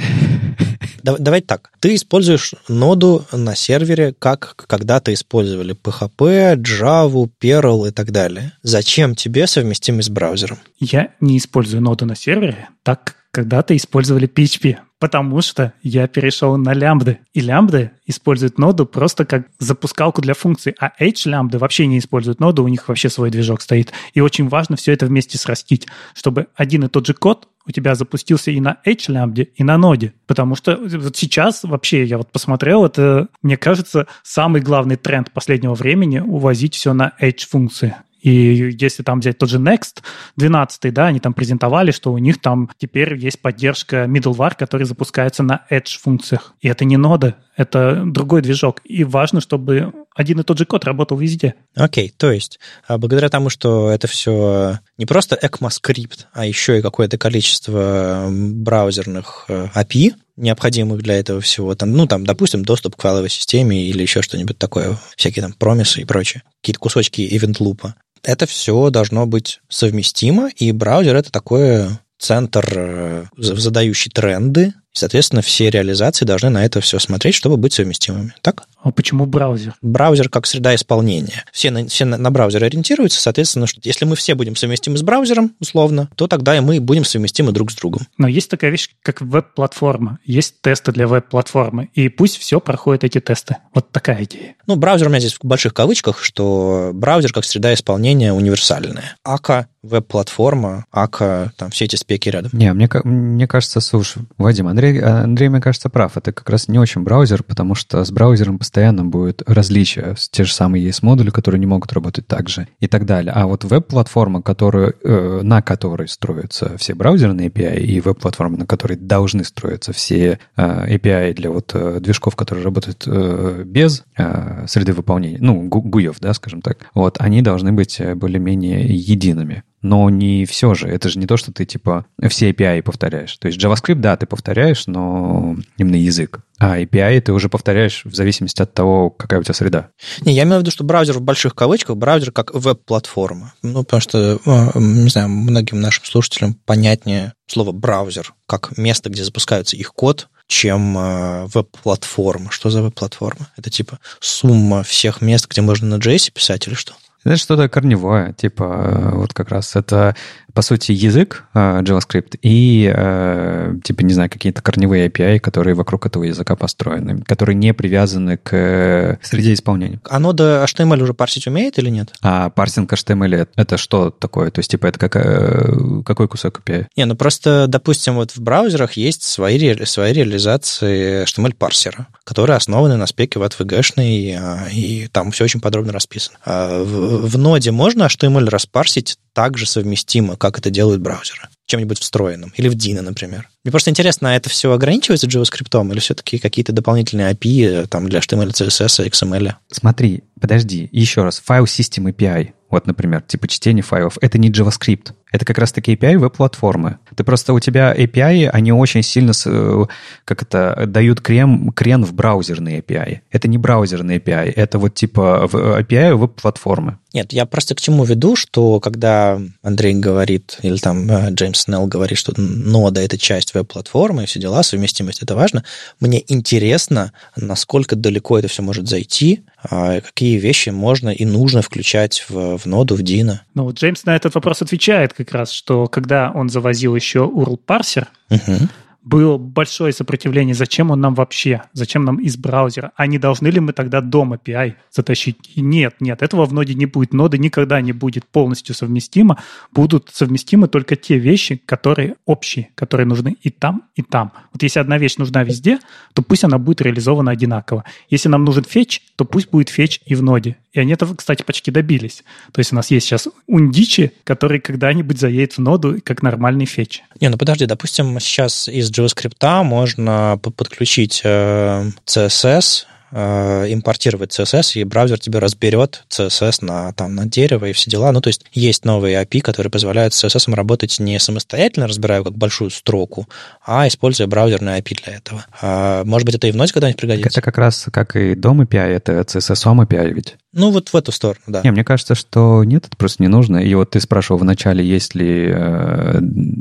Давай 1.03 1.41
так. 1.41 1.71
Ты 1.79 1.95
используешь 1.95 2.55
ноду 2.67 3.25
на 3.31 3.55
сервере, 3.55 4.15
как 4.17 4.55
когда-то 4.67 5.13
использовали 5.13 5.75
PHP, 5.75 6.55
Java, 6.55 7.29
Perl 7.41 7.87
и 7.87 7.91
так 7.91 8.11
далее. 8.11 8.53
Зачем 8.63 9.13
тебе 9.13 9.45
совместимость 9.45 10.07
с 10.07 10.11
браузером? 10.11 10.57
Я 10.79 11.09
не 11.19 11.37
использую 11.37 11.81
ноду 11.81 12.05
на 12.05 12.15
сервере, 12.15 12.69
так 12.81 13.15
когда-то 13.29 13.75
использовали 13.75 14.27
PHP, 14.27 14.77
потому 14.97 15.41
что 15.41 15.73
я 15.83 16.07
перешел 16.07 16.55
на 16.57 16.73
лямбды. 16.73 17.19
И 17.33 17.41
лямбды 17.41 17.91
используют 18.05 18.57
ноду 18.57 18.85
просто 18.85 19.25
как 19.25 19.47
запускалку 19.59 20.21
для 20.21 20.33
функций, 20.33 20.73
а 20.79 20.91
H-лямбды 20.97 21.57
вообще 21.57 21.85
не 21.85 21.99
используют 21.99 22.39
ноду, 22.39 22.63
у 22.63 22.67
них 22.69 22.87
вообще 22.87 23.09
свой 23.09 23.29
движок 23.29 23.61
стоит. 23.61 23.91
И 24.13 24.21
очень 24.21 24.47
важно 24.47 24.77
все 24.77 24.93
это 24.93 25.05
вместе 25.05 25.37
срастить, 25.37 25.85
чтобы 26.13 26.47
один 26.55 26.85
и 26.85 26.87
тот 26.87 27.05
же 27.05 27.13
код 27.13 27.47
у 27.67 27.71
тебя 27.71 27.95
запустился 27.95 28.51
и 28.51 28.59
на 28.59 28.77
H-лямбде, 28.85 29.49
и 29.55 29.63
на 29.63 29.77
ноде. 29.77 30.13
Потому 30.27 30.55
что 30.55 30.77
вот 30.77 31.15
сейчас 31.15 31.63
вообще, 31.63 32.03
я 32.03 32.17
вот 32.17 32.31
посмотрел, 32.31 32.85
это, 32.85 33.27
мне 33.41 33.57
кажется, 33.57 34.07
самый 34.23 34.61
главный 34.61 34.95
тренд 34.95 35.31
последнего 35.31 35.73
времени 35.73 36.19
увозить 36.19 36.75
все 36.75 36.93
на 36.93 37.13
H-функции. 37.19 37.95
И 38.25 38.75
если 38.79 39.03
там 39.03 39.19
взять 39.19 39.37
тот 39.37 39.49
же 39.49 39.59
Next 39.59 40.01
12, 40.37 40.91
да, 40.91 41.05
они 41.05 41.19
там 41.19 41.35
презентовали, 41.35 41.91
что 41.91 42.11
у 42.11 42.17
них 42.17 42.41
там 42.41 42.71
теперь 42.75 43.15
есть 43.17 43.39
поддержка 43.39 44.05
middleware, 44.05 44.53
который 44.57 44.87
запускается 44.87 45.43
на 45.43 45.63
Edge 45.69 45.99
функциях. 46.01 46.55
И 46.59 46.67
это 46.67 46.85
не 46.85 46.97
нода, 46.97 47.35
это 47.55 48.01
другой 48.03 48.41
движок. 48.41 48.81
И 48.83 49.03
важно, 49.03 49.41
чтобы 49.41 49.93
один 50.15 50.39
и 50.39 50.43
тот 50.43 50.57
же 50.57 50.65
код 50.65 50.85
работал 50.85 51.17
везде. 51.17 51.55
Окей, 51.75 52.07
okay, 52.07 52.13
то 52.17 52.31
есть 52.31 52.59
а 52.87 52.97
благодаря 52.97 53.29
тому, 53.29 53.49
что 53.49 53.89
это 53.89 54.07
все 54.07 54.79
не 54.97 55.05
просто 55.05 55.37
ECMAScript, 55.39 56.25
а 56.33 56.45
еще 56.45 56.79
и 56.79 56.81
какое-то 56.81 57.17
количество 57.17 58.27
браузерных 58.31 59.45
э, 59.49 59.67
API, 59.75 60.13
необходимых 60.37 61.01
для 61.01 61.15
этого 61.19 61.41
всего. 61.41 61.75
Там, 61.75 61.91
ну, 61.91 62.07
там, 62.07 62.25
допустим, 62.25 62.63
доступ 62.63 62.95
к 62.95 63.01
файловой 63.01 63.29
системе 63.29 63.85
или 63.85 64.01
еще 64.01 64.21
что-нибудь 64.21 64.57
такое, 64.57 64.97
всякие 65.17 65.43
там 65.43 65.53
промисы 65.53 66.01
и 66.01 66.05
прочее, 66.05 66.43
какие-то 66.61 66.79
кусочки 66.79 67.21
ивент-лупа. 67.21 67.95
Это 68.23 68.45
все 68.47 68.89
должно 68.89 69.27
быть 69.27 69.59
совместимо, 69.69 70.49
и 70.55 70.71
браузер— 70.71 71.15
это 71.17 71.31
такое 71.31 71.99
центр, 72.17 72.65
э, 72.75 73.25
задающий 73.37 74.11
тренды, 74.11 74.73
и, 74.95 74.99
соответственно, 74.99 75.41
все 75.41 75.69
реализации 75.69 76.25
должны 76.25 76.49
на 76.49 76.65
это 76.65 76.81
все 76.81 76.99
смотреть, 76.99 77.35
чтобы 77.35 77.57
быть 77.57 77.73
совместимыми. 77.73 78.33
Так? 78.41 78.63
А 78.81 78.91
почему 78.91 79.25
браузер? 79.25 79.73
Браузер 79.81 80.29
как 80.29 80.45
среда 80.45 80.75
исполнения. 80.75 81.43
Все 81.51 81.71
на, 81.71 81.87
все 81.87 82.05
на, 82.05 82.17
на 82.17 82.31
браузер 82.31 82.63
ориентируются, 82.63 83.21
соответственно, 83.21 83.67
что 83.67 83.81
если 83.83 84.05
мы 84.05 84.15
все 84.15 84.35
будем 84.35 84.55
совместимы 84.55 84.97
с 84.97 85.01
браузером, 85.01 85.53
условно, 85.59 86.09
то 86.15 86.27
тогда 86.27 86.55
и 86.55 86.59
мы 86.59 86.79
будем 86.79 87.03
совместимы 87.03 87.51
друг 87.51 87.71
с 87.71 87.75
другом. 87.75 88.07
Но 88.17 88.27
есть 88.27 88.49
такая 88.49 88.71
вещь, 88.71 88.89
как 89.01 89.21
веб-платформа. 89.21 90.19
Есть 90.23 90.61
тесты 90.61 90.91
для 90.91 91.07
веб-платформы, 91.07 91.89
и 91.93 92.09
пусть 92.09 92.37
все 92.37 92.59
проходит 92.59 93.03
эти 93.03 93.19
тесты. 93.19 93.57
Вот 93.73 93.91
такая 93.91 94.23
идея. 94.23 94.55
Ну, 94.67 94.75
браузер 94.75 95.07
у 95.07 95.09
меня 95.09 95.19
здесь 95.19 95.33
в 95.33 95.43
больших 95.43 95.73
кавычках, 95.73 96.23
что 96.23 96.91
браузер 96.93 97.33
как 97.33 97.43
среда 97.43 97.73
исполнения 97.73 98.33
универсальная. 98.33 99.17
АКА, 99.23 99.67
веб-платформа, 99.85 100.85
АКА, 100.91 101.51
там 101.57 101.69
все 101.69 101.85
эти 101.85 101.95
спеки 101.95 102.29
рядом. 102.29 102.51
Не, 102.53 102.71
мне, 102.73 102.89
мне 103.03 103.47
кажется, 103.47 103.81
слушай, 103.81 104.23
Вадим, 104.37 104.67
Андрей 104.67 104.85
Андрей, 104.85 105.01
Андрей, 105.01 105.49
мне 105.49 105.61
кажется, 105.61 105.89
прав. 105.89 106.17
Это 106.17 106.31
как 106.31 106.49
раз 106.49 106.67
не 106.67 106.77
очень 106.77 107.01
браузер, 107.01 107.43
потому 107.43 107.75
что 107.75 108.03
с 108.03 108.11
браузером 108.11 108.59
постоянно 108.59 109.03
будет 109.03 109.41
различия. 109.47 110.15
Те 110.31 110.43
же 110.43 110.53
самые 110.53 110.83
есть 110.83 111.01
модули, 111.01 111.29
которые 111.29 111.59
не 111.59 111.65
могут 111.65 111.91
работать 111.93 112.27
так 112.27 112.49
же 112.49 112.67
и 112.79 112.87
так 112.87 113.05
далее. 113.05 113.31
А 113.33 113.47
вот 113.47 113.63
веб-платформа, 113.63 114.41
которую, 114.41 114.95
э, 115.03 115.41
на 115.41 115.61
которой 115.61 116.07
строятся 116.07 116.77
все 116.77 116.93
браузерные 116.93 117.49
API, 117.49 117.79
и 117.79 117.99
веб-платформа, 117.99 118.57
на 118.57 118.65
которой 118.65 118.97
должны 118.97 119.43
строиться 119.43 119.93
все 119.93 120.39
э, 120.55 120.95
API 120.95 121.33
для 121.33 121.49
вот 121.49 121.71
э, 121.73 121.99
движков, 121.99 122.35
которые 122.35 122.63
работают 122.63 123.03
э, 123.07 123.63
без 123.65 124.03
э, 124.17 124.65
среды 124.67 124.93
выполнения, 124.93 125.37
ну, 125.39 125.67
гуев, 125.67 126.17
да, 126.19 126.33
скажем 126.33 126.61
так, 126.61 126.89
вот, 126.93 127.17
они 127.19 127.41
должны 127.41 127.71
быть 127.71 127.99
э, 127.99 128.15
более-менее 128.15 128.85
едиными 128.95 129.63
но 129.85 130.09
не 130.09 130.45
все 130.45 130.73
же. 130.73 130.87
Это 130.87 131.09
же 131.09 131.19
не 131.19 131.27
то, 131.27 131.37
что 131.37 131.51
ты, 131.51 131.63
типа, 131.63 132.07
все 132.27 132.49
API 132.49 132.81
повторяешь. 132.81 133.37
То 133.37 133.47
есть 133.47 133.63
JavaScript, 133.63 133.99
да, 133.99 134.17
ты 134.17 134.25
повторяешь, 134.25 134.87
но 134.87 135.55
именно 135.77 135.95
язык. 135.95 136.39
А 136.57 136.79
API 136.79 137.21
ты 137.21 137.31
уже 137.31 137.49
повторяешь 137.49 138.01
в 138.03 138.15
зависимости 138.15 138.63
от 138.63 138.73
того, 138.73 139.11
какая 139.11 139.39
у 139.39 139.43
тебя 139.43 139.53
среда. 139.53 139.89
Не, 140.21 140.33
я 140.33 140.41
имею 140.41 140.57
в 140.57 140.61
виду, 140.61 140.71
что 140.71 140.83
браузер 140.83 141.19
в 141.19 141.21
больших 141.21 141.53
кавычках, 141.53 141.97
браузер 141.97 142.31
как 142.31 142.51
веб-платформа. 142.55 143.53
Ну, 143.61 143.83
потому 143.83 144.01
что, 144.01 144.39
э, 144.43 144.79
не 144.79 145.09
знаю, 145.09 145.29
многим 145.29 145.79
нашим 145.81 146.03
слушателям 146.05 146.55
понятнее 146.65 147.33
слово 147.45 147.71
браузер 147.71 148.33
как 148.47 148.75
место, 148.79 149.11
где 149.11 149.23
запускается 149.23 149.75
их 149.75 149.93
код, 149.93 150.29
чем 150.47 150.97
э, 150.97 151.45
веб-платформа. 151.53 152.49
Что 152.49 152.71
за 152.71 152.81
веб-платформа? 152.81 153.49
Это 153.55 153.69
типа 153.69 153.99
сумма 154.19 154.81
всех 154.81 155.21
мест, 155.21 155.47
где 155.47 155.61
можно 155.61 155.87
на 155.95 156.01
JS 156.01 156.31
писать 156.31 156.67
или 156.67 156.73
что? 156.73 156.93
Это 157.25 157.37
что-то 157.37 157.67
корневое, 157.67 158.33
типа 158.33 158.63
э, 158.63 159.09
вот 159.15 159.33
как 159.33 159.49
раз 159.49 159.75
это 159.75 160.15
по 160.55 160.61
сути, 160.61 160.93
язык 160.93 161.43
uh, 161.53 161.83
JavaScript 161.83 162.39
и, 162.41 162.85
uh, 162.95 163.79
типа, 163.81 164.01
не 164.03 164.13
знаю, 164.13 164.29
какие-то 164.29 164.61
корневые 164.61 165.09
API, 165.09 165.39
которые 165.39 165.75
вокруг 165.75 166.05
этого 166.05 166.23
языка 166.23 166.55
построены, 166.55 167.21
которые 167.23 167.55
не 167.55 167.73
привязаны 167.73 168.37
к 168.37 168.55
э, 168.55 169.17
среде 169.21 169.53
исполнения. 169.53 169.99
А 170.09 170.17
нода 170.19 170.63
HTML 170.65 171.03
уже 171.03 171.13
парсить 171.13 171.45
умеет 171.47 171.77
или 171.77 171.89
нет? 171.89 172.13
А 172.21 172.49
парсинг 172.49 172.91
HTML— 172.91 173.49
это 173.57 173.77
что 173.77 174.11
такое? 174.11 174.49
То 174.49 174.59
есть, 174.59 174.71
типа, 174.71 174.87
это 174.87 174.97
как, 174.97 176.05
какой 176.05 176.29
кусок 176.29 176.61
API? 176.65 176.87
Не, 176.95 177.05
ну 177.05 177.15
просто, 177.15 177.67
допустим, 177.67 178.15
вот 178.15 178.31
в 178.31 178.39
браузерах 178.39 178.93
есть 178.93 179.23
свои, 179.23 179.83
свои 179.83 180.13
реализации 180.13 181.25
HTML-парсера, 181.25 182.07
которые 182.23 182.55
основаны 182.55 182.95
на 182.95 183.07
спеке 183.07 183.39
в 183.39 183.43
ATVG-шной, 183.43 184.37
а, 184.39 184.69
и 184.71 185.07
там 185.07 185.31
все 185.31 185.43
очень 185.43 185.59
подробно 185.59 185.91
расписано. 185.91 186.37
А 186.45 186.81
в, 186.81 187.27
в 187.27 187.37
ноде 187.37 187.71
можно 187.71 188.03
HTML 188.03 188.49
распарсить 188.49 189.17
также 189.35 189.67
совместимо, 189.67 190.37
как 190.37 190.57
это 190.57 190.71
делают 190.71 191.01
браузеры. 191.01 191.49
Чем-нибудь 191.67 191.99
встроенным. 191.99 192.53
Или 192.55 192.69
в 192.69 192.75
Dino, 192.75 193.01
например. 193.01 193.49
Мне 193.63 193.71
просто 193.71 193.89
интересно, 193.89 194.31
а 194.31 194.35
это 194.35 194.49
все 194.49 194.71
ограничивается 194.71 195.27
JavaScript 195.27 195.91
или 195.91 195.99
все-таки 195.99 196.39
какие-то 196.39 196.71
дополнительные 196.71 197.33
API 197.33 197.87
там, 197.87 198.07
для 198.07 198.19
HTML, 198.19 198.51
CSS, 198.51 199.05
XML? 199.09 199.53
Смотри, 199.69 200.23
подожди, 200.39 200.87
еще 200.91 201.23
раз. 201.23 201.43
File 201.47 201.65
System 201.65 202.11
API, 202.11 202.53
вот, 202.69 202.87
например, 202.87 203.21
типа 203.21 203.47
чтение 203.47 203.83
файлов, 203.83 204.17
это 204.21 204.37
не 204.37 204.49
JavaScript. 204.49 205.11
Это 205.31 205.43
как 205.43 205.57
раз-таки 205.57 205.93
API 205.95 206.17
веб-платформы. 206.17 206.99
Ты 207.15 207.23
просто, 207.23 207.53
у 207.53 207.59
тебя 207.59 207.95
API, 207.95 208.49
они 208.49 208.71
очень 208.71 209.03
сильно, 209.03 209.31
э, 209.45 209.85
как 210.25 210.43
это, 210.43 210.85
дают 210.87 211.21
крем, 211.21 211.71
крен 211.71 212.03
в 212.03 212.13
браузерные 212.13 212.81
API. 212.81 213.19
Это 213.31 213.47
не 213.47 213.57
браузерные 213.57 214.19
API, 214.19 214.53
это 214.55 214.79
вот 214.79 214.93
типа 214.95 215.47
API 215.51 216.15
веб-платформы. 216.15 216.97
Нет, 217.15 217.31
я 217.31 217.45
просто 217.45 217.75
к 217.75 217.81
чему 217.81 218.03
веду, 218.03 218.35
что 218.35 218.81
когда 218.81 219.39
Андрей 219.63 219.93
говорит, 219.93 220.57
или 220.63 220.75
там 220.75 221.09
э, 221.09 221.31
Джеймс 221.31 221.61
Снелл 221.61 221.87
говорит, 221.87 222.17
что 222.17 222.33
нода— 222.35 222.99
это 223.01 223.17
часть 223.17 223.53
веб-платформы 223.53 224.23
и 224.23 224.25
все 224.25 224.39
дела, 224.39 224.63
совместимость— 224.63 225.21
это 225.23 225.33
важно, 225.33 225.63
мне 226.01 226.21
интересно, 226.27 227.13
насколько 227.37 227.95
далеко 227.95 228.37
это 228.37 228.49
все 228.49 228.61
может 228.63 228.89
зайти, 228.89 229.45
а 229.63 230.01
какие 230.01 230.37
вещи 230.37 230.69
можно 230.69 231.09
и 231.09 231.23
нужно 231.23 231.61
включать 231.61 232.25
в, 232.27 232.57
в 232.57 232.65
ноду, 232.65 232.95
в 232.95 232.99
Dino. 232.99 233.37
Ну, 233.53 233.63
вот 233.63 233.79
Джеймс 233.79 234.03
на 234.03 234.15
этот 234.15 234.35
вопрос 234.35 234.61
отвечает 234.61 235.13
как 235.13 235.31
раз, 235.31 235.51
что 235.51 235.87
когда 235.87 236.31
он 236.35 236.49
завозил 236.49 236.95
еще 236.95 237.04
URL-парсер, 237.13 238.07
угу 238.29 238.69
было 239.05 239.37
большое 239.37 239.93
сопротивление. 239.93 240.55
Зачем 240.55 240.89
он 240.91 240.99
нам 240.99 241.13
вообще? 241.13 241.61
Зачем 241.73 242.03
нам 242.03 242.17
из 242.17 242.37
браузера? 242.37 242.91
А 242.95 243.05
не 243.05 243.19
должны 243.19 243.47
ли 243.47 243.59
мы 243.59 243.71
тогда 243.71 244.01
дом 244.01 244.33
API 244.33 244.73
затащить? 244.91 245.37
Нет, 245.55 245.95
нет, 245.99 246.23
этого 246.23 246.45
в 246.45 246.53
ноде 246.53 246.73
не 246.73 246.87
будет. 246.87 247.13
Нода 247.13 247.37
никогда 247.37 247.79
не 247.81 247.93
будет 247.93 248.25
полностью 248.25 248.73
совместима. 248.73 249.41
Будут 249.71 250.09
совместимы 250.11 250.67
только 250.67 250.95
те 250.95 251.19
вещи, 251.19 251.61
которые 251.65 252.15
общие, 252.25 252.69
которые 252.73 253.05
нужны 253.05 253.37
и 253.41 253.51
там, 253.51 253.83
и 253.95 254.01
там. 254.01 254.33
Вот 254.51 254.63
если 254.63 254.79
одна 254.79 254.97
вещь 254.97 255.17
нужна 255.17 255.43
везде, 255.43 255.79
то 256.13 256.23
пусть 256.23 256.43
она 256.43 256.57
будет 256.57 256.81
реализована 256.81 257.29
одинаково. 257.31 257.83
Если 258.09 258.27
нам 258.27 258.43
нужен 258.43 258.63
фетч, 258.63 259.01
то 259.15 259.23
пусть 259.23 259.51
будет 259.51 259.69
фетч 259.69 259.99
и 260.05 260.15
в 260.15 260.23
ноде. 260.23 260.57
И 260.73 260.79
они 260.79 260.91
этого, 260.91 261.15
кстати, 261.15 261.43
почти 261.43 261.71
добились. 261.71 262.23
То 262.51 262.59
есть 262.59 262.73
у 262.73 262.75
нас 262.75 262.91
есть 262.91 263.05
сейчас 263.05 263.29
ундичи, 263.47 264.11
который 264.25 264.59
когда-нибудь 264.59 265.17
заедет 265.17 265.53
в 265.53 265.59
ноду 265.59 266.01
как 266.03 266.21
нормальный 266.21 266.65
фетч. 266.65 267.01
Не, 267.21 267.29
ну 267.29 267.37
подожди, 267.37 267.65
допустим, 267.65 268.19
сейчас 268.19 268.67
из 268.67 268.89
JavaScript 268.95 269.63
можно 269.63 270.39
подключить 270.41 271.21
э, 271.23 271.89
CSS, 272.05 272.85
э, 273.11 273.73
импортировать 273.73 274.37
CSS, 274.37 274.79
и 274.79 274.83
браузер 274.83 275.19
тебе 275.19 275.39
разберет 275.39 276.05
CSS 276.09 276.63
на, 276.63 276.93
там, 276.93 277.15
на 277.15 277.25
дерево 277.25 277.65
и 277.65 277.73
все 277.73 277.89
дела. 277.89 278.11
Ну, 278.11 278.21
то 278.21 278.27
есть 278.27 278.45
есть 278.53 278.85
новые 278.85 279.21
API, 279.23 279.41
которые 279.41 279.71
позволяют 279.71 280.13
с 280.13 280.23
CSS 280.23 280.53
работать 280.53 280.99
не 280.99 281.19
самостоятельно, 281.19 281.87
разбирая 281.87 282.23
как 282.23 282.37
большую 282.37 282.69
строку, 282.69 283.27
а 283.65 283.87
используя 283.87 284.27
браузерные 284.27 284.81
API 284.81 285.03
для 285.03 285.15
этого. 285.15 285.45
А, 285.61 286.03
может 286.03 286.25
быть, 286.25 286.35
это 286.35 286.47
и 286.47 286.51
в 286.51 286.55
ноте 286.55 286.73
когда-нибудь 286.73 286.99
пригодится? 286.99 287.39
Это 287.39 287.41
как 287.41 287.57
раз 287.57 287.87
как 287.91 288.15
и 288.15 288.33
DOM 288.33 288.65
API, 288.65 288.87
это 288.87 289.13
CSS 289.21 289.85
API 289.85 290.11
ведь. 290.11 290.35
Ну, 290.55 290.71
вот 290.71 290.87
в 290.87 290.95
эту 290.95 291.11
сторону, 291.11 291.41
да. 291.47 291.61
Не, 291.65 291.71
мне 291.71 291.83
кажется, 291.83 292.15
что 292.15 292.63
нет, 292.63 292.87
это 292.87 292.95
просто 292.95 293.21
не 293.21 293.27
нужно. 293.27 293.57
И 293.57 293.73
вот 293.75 293.89
ты 293.89 293.99
спрашивал 293.99 294.39
вначале, 294.39 294.85
есть 294.85 295.13
ли 295.13 295.49
э, 295.53 296.19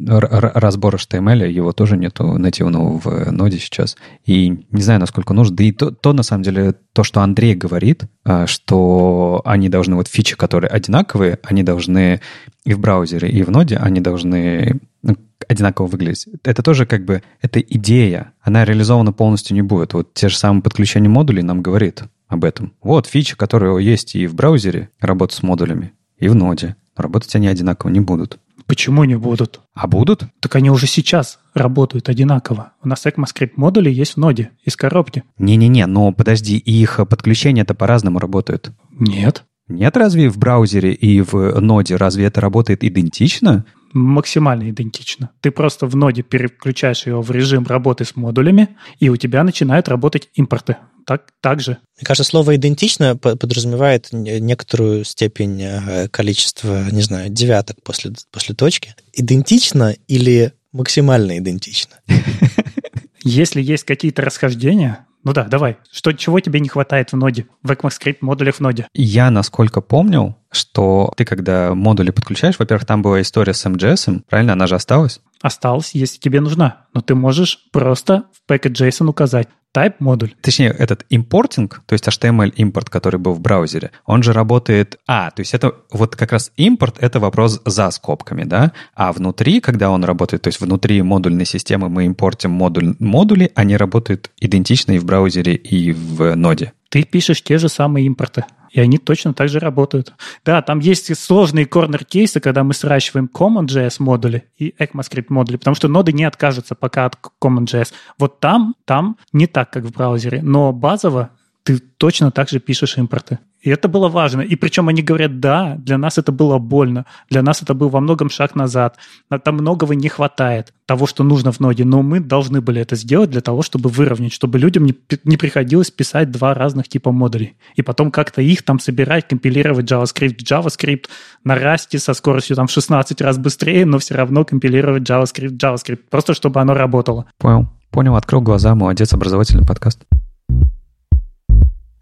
разбор 0.09 0.97
HTML, 0.97 1.49
его 1.49 1.71
тоже 1.71 1.97
нету 1.97 2.37
нативного 2.37 2.99
в 2.99 3.31
ноде 3.31 3.61
сейчас. 3.61 3.97
И 4.27 4.67
не 4.73 4.83
знаю, 4.83 4.99
насколько 4.99 5.33
нужно. 5.33 5.55
Да 5.57 5.63
и 5.63 5.71
то, 5.71 5.93
то 5.93 6.13
на 6.13 6.25
самом 6.25 6.43
деле, 6.43 6.75
то, 6.93 7.05
что 7.05 7.21
Андрей 7.21 7.55
говорит, 7.55 8.07
э, 8.25 8.47
что 8.49 9.41
они 9.45 9.69
должны, 9.69 9.95
вот 9.95 10.09
фичи, 10.09 10.35
которые 10.35 10.71
одинаковые, 10.71 11.39
они 11.45 11.63
должны 11.63 12.21
и 12.65 12.75
в 12.75 12.81
браузере, 12.81 13.29
и 13.29 13.45
в 13.45 13.51
ноде, 13.53 13.77
они 13.77 14.01
должны 14.01 14.81
ну, 15.03 15.17
одинаково 15.47 15.87
выглядеть. 15.87 16.27
Это 16.43 16.65
тоже 16.65 16.85
как 16.85 17.05
бы, 17.05 17.23
это 17.43 17.61
идея. 17.61 18.33
Она 18.43 18.65
реализована 18.65 19.13
полностью 19.13 19.55
не 19.55 19.63
будет. 19.63 19.95
Вот 19.95 20.15
те 20.15 20.29
же 20.29 20.37
самые 20.37 20.63
подключения 20.63 21.09
модулей 21.09 21.43
нам 21.43 21.63
говорит, 21.63 22.03
об 22.29 22.45
этом. 22.45 22.75
Вот 22.83 23.07
фича, 23.07 23.37
которая 23.37 23.77
есть 23.79 24.15
и 24.15 24.27
в 24.27 24.35
браузере, 24.35 24.91
работа 25.01 25.35
с 25.35 25.43
модулями, 25.43 25.93
и 26.19 26.29
в 26.29 26.35
ноде. 26.35 26.77
работать 26.97 27.35
они 27.35 27.49
одинаково 27.49 27.91
не 27.91 28.01
будут. 28.01 28.39
Почему 28.67 29.05
не 29.05 29.17
будут? 29.17 29.61
А 29.75 29.87
будут? 29.87 30.25
Так 30.41 30.57
они 30.57 30.71
уже 30.71 30.87
сейчас 30.87 31.39
работают 31.53 32.09
одинаково. 32.09 32.73
У 32.83 32.89
нас 32.89 33.05
ECMAScript 33.05 33.53
модули 33.57 33.91
есть 33.91 34.15
в 34.15 34.17
ноде, 34.17 34.53
из 34.65 34.77
коробки. 34.77 35.25
Не-не-не, 35.39 35.87
но 35.87 36.13
подожди, 36.13 36.57
их 36.57 37.01
подключение-то 37.09 37.75
по-разному 37.75 38.19
работает. 38.19 38.71
Нет. 38.91 39.45
Нет, 39.69 39.97
разве 39.97 40.29
в 40.29 40.39
браузере 40.39 40.93
и 40.93 41.21
в 41.21 41.61
ноде, 41.61 41.97
разве 41.97 42.27
это 42.27 42.41
работает 42.41 42.85
идентично? 42.85 43.65
максимально 43.95 44.69
идентично. 44.71 45.31
Ты 45.41 45.51
просто 45.51 45.87
в 45.87 45.97
ноде 45.97 46.23
переключаешь 46.23 47.07
его 47.07 47.23
в 47.23 47.31
режим 47.31 47.65
работы 47.65 48.05
с 48.05 48.17
модулями, 48.17 48.77
и 48.99 49.09
у 49.09 49.17
тебя 49.17 49.43
начинают 49.45 49.89
работать 49.89 50.29
импорты. 50.35 50.77
Так, 51.07 51.33
так 51.41 51.61
же. 51.61 51.79
Мне 51.97 52.05
кажется, 52.05 52.29
слово 52.29 52.57
«идентично» 52.57 53.17
подразумевает 53.17 54.09
некоторую 54.13 55.05
степень 55.05 55.63
э, 55.63 56.09
количества, 56.09 56.89
не 56.91 57.03
знаю, 57.03 57.31
девяток 57.31 57.83
после, 57.83 58.13
после 58.31 58.55
точки. 58.55 58.95
Идентично 59.13 59.95
или 60.09 60.53
максимально 60.73 61.39
идентично? 61.39 61.97
Если 63.23 63.63
есть 63.63 63.85
какие-то 63.85 64.23
расхождения, 64.23 65.07
ну 65.25 65.33
да, 65.33 65.45
давай. 65.45 65.79
Что, 65.91 66.13
чего 66.13 66.39
тебе 66.41 66.61
не 66.61 66.69
хватает 66.69 67.13
в 67.13 67.17
ноде, 67.17 67.47
в 67.63 67.71
ECMAScript 67.71 68.19
модулях 68.21 68.57
в 68.57 68.61
ноде? 68.61 68.87
Я, 68.93 69.31
насколько 69.31 69.81
помнил, 69.81 70.37
что 70.51 71.13
ты, 71.17 71.25
когда 71.25 71.75
модули 71.75 72.11
подключаешь, 72.11 72.59
во-первых, 72.59 72.87
там 72.87 73.01
была 73.01 73.23
история 73.23 73.55
с 73.55 73.65
MJS, 73.65 74.23
правильно? 74.29 74.53
Она 74.53 74.67
же 74.67 74.75
осталась? 74.75 75.21
Осталась, 75.41 75.93
если 75.95 76.19
тебе 76.19 76.43
нужна. 76.43 76.87
Но 76.93 77.01
ты 77.01 77.15
можешь 77.15 77.67
просто 77.73 78.25
в 78.33 78.51
package.json 78.51 79.09
указать 79.09 79.49
type 79.75 79.95
модуль. 79.99 80.35
Точнее, 80.41 80.69
этот 80.71 81.05
импортинг, 81.11 81.83
то 81.87 81.95
есть 81.95 82.07
HTML 82.07 82.51
импорт, 82.57 82.89
который 82.89 83.19
был 83.19 83.33
в 83.33 83.41
браузере, 83.41 83.91
он 84.07 84.23
же 84.23 84.33
работает... 84.33 84.99
А, 85.07 85.31
то 85.31 85.41
есть 85.41 85.55
это 85.55 85.75
вот 85.91 86.17
как 86.17 86.33
раз 86.33 86.53
импорт— 86.57 86.97
это 87.01 87.21
вопрос 87.21 87.61
за 87.65 87.91
скобками, 87.91 88.45
да? 88.45 88.73
А 88.95 89.13
внутри, 89.13 89.61
когда 89.61 89.91
он 89.91 90.05
работает, 90.05 90.43
то 90.43 90.49
есть 90.49 90.61
внутри 90.61 91.03
модульной 91.03 91.47
системы 91.47 91.89
мы 91.89 92.07
импортим 92.07 92.51
модуль, 92.51 92.95
модули, 92.99 93.51
они 93.55 93.77
работают 93.77 94.31
идентично 94.41 94.93
и 94.93 94.99
в 94.99 95.05
браузере, 95.05 95.55
и 95.55 95.93
в 95.93 96.35
ноде. 96.37 96.73
Ты 96.89 97.03
пишешь 97.03 97.43
те 97.43 97.59
же 97.59 97.69
самые 97.69 98.07
импорты 98.07 98.45
и 98.75 98.81
они 98.81 98.99
точно 98.99 99.33
так 99.33 99.49
же 99.49 99.61
работают. 99.61 100.13
Да, 100.45 100.61
там 100.61 100.81
есть 100.81 101.17
сложные 101.17 101.65
корнер-кейсы, 101.65 102.41
когда 102.41 102.65
мы 102.65 102.75
сращиваем 102.75 103.31
CommonJS 103.33 103.97
модули 104.01 104.45
и 104.59 104.75
ECMAScript 104.77 105.27
модули, 105.29 105.57
потому 105.57 105.77
что 105.77 105.87
ноды 105.87 106.13
не 106.13 106.25
откажутся 106.25 106.75
пока 106.75 107.07
от 107.07 107.17
CommonJS. 107.41 107.93
Вот 108.19 108.41
там, 108.41 108.75
там 108.85 109.17
не 109.33 109.47
так, 109.47 109.71
как 109.71 109.85
в 109.85 109.93
браузере, 109.93 110.43
но 110.43 110.73
базово 110.73 111.31
ты 111.63 111.79
точно 111.79 112.33
так 112.33 112.49
же 112.49 112.59
пишешь 112.59 112.99
импорты. 112.99 113.39
И 113.65 113.71
это 113.71 113.89
было 113.89 114.09
важно. 114.09 114.43
И 114.43 114.57
причем 114.57 114.89
они 114.89 115.03
говорят, 115.03 115.41
да, 115.41 115.77
для 115.79 115.97
нас 115.97 116.19
это 116.19 116.33
было 116.33 116.59
больно, 116.59 117.07
для 117.31 117.43
нас 117.43 117.63
это 117.63 117.73
был 117.73 117.89
во 117.89 118.01
многом 118.01 118.29
шаг 118.29 118.55
назад. 118.55 118.99
Там 119.43 119.55
многого 119.55 119.95
не 119.95 120.11
хватает, 120.11 120.75
того, 120.85 121.07
что 121.07 121.25
нужно 121.25 121.51
в 121.51 121.61
ноде, 121.61 121.87
но 121.87 122.03
мы 122.03 122.21
должны 122.21 122.61
были 122.61 122.83
это 122.83 122.95
сделать 122.95 123.31
для 123.31 123.41
того, 123.41 123.63
чтобы 123.63 123.89
выровнять, 123.89 124.35
чтобы 124.35 124.59
людям 124.59 124.85
не, 124.85 125.37
приходилось 125.39 125.91
писать 125.91 126.31
два 126.31 126.53
разных 126.53 126.89
типа 126.89 127.11
модулей. 127.11 127.57
И 127.75 127.81
потом 127.81 128.11
как-то 128.11 128.43
их 128.43 128.63
там 128.65 128.79
собирать, 128.79 129.29
компилировать 129.29 129.91
JavaScript 129.91 130.45
JavaScript 130.45 131.07
на 131.43 131.55
расте 131.55 131.99
со 131.99 132.13
скоростью 132.13 132.57
там 132.57 132.67
в 132.67 132.71
16 132.71 133.19
раз 133.23 133.39
быстрее, 133.39 133.87
но 133.87 133.99
все 133.99 134.15
равно 134.15 134.45
компилировать 134.45 135.09
JavaScript 135.09 135.57
JavaScript, 135.57 136.01
просто 136.11 136.35
чтобы 136.35 136.61
оно 136.61 136.75
работало. 136.75 137.25
Понял. 137.39 137.69
Понял, 137.91 138.17
открыл 138.17 138.43
глаза, 138.43 138.75
молодец, 138.75 139.15
образовательный 139.15 139.65
подкаст. 139.65 140.05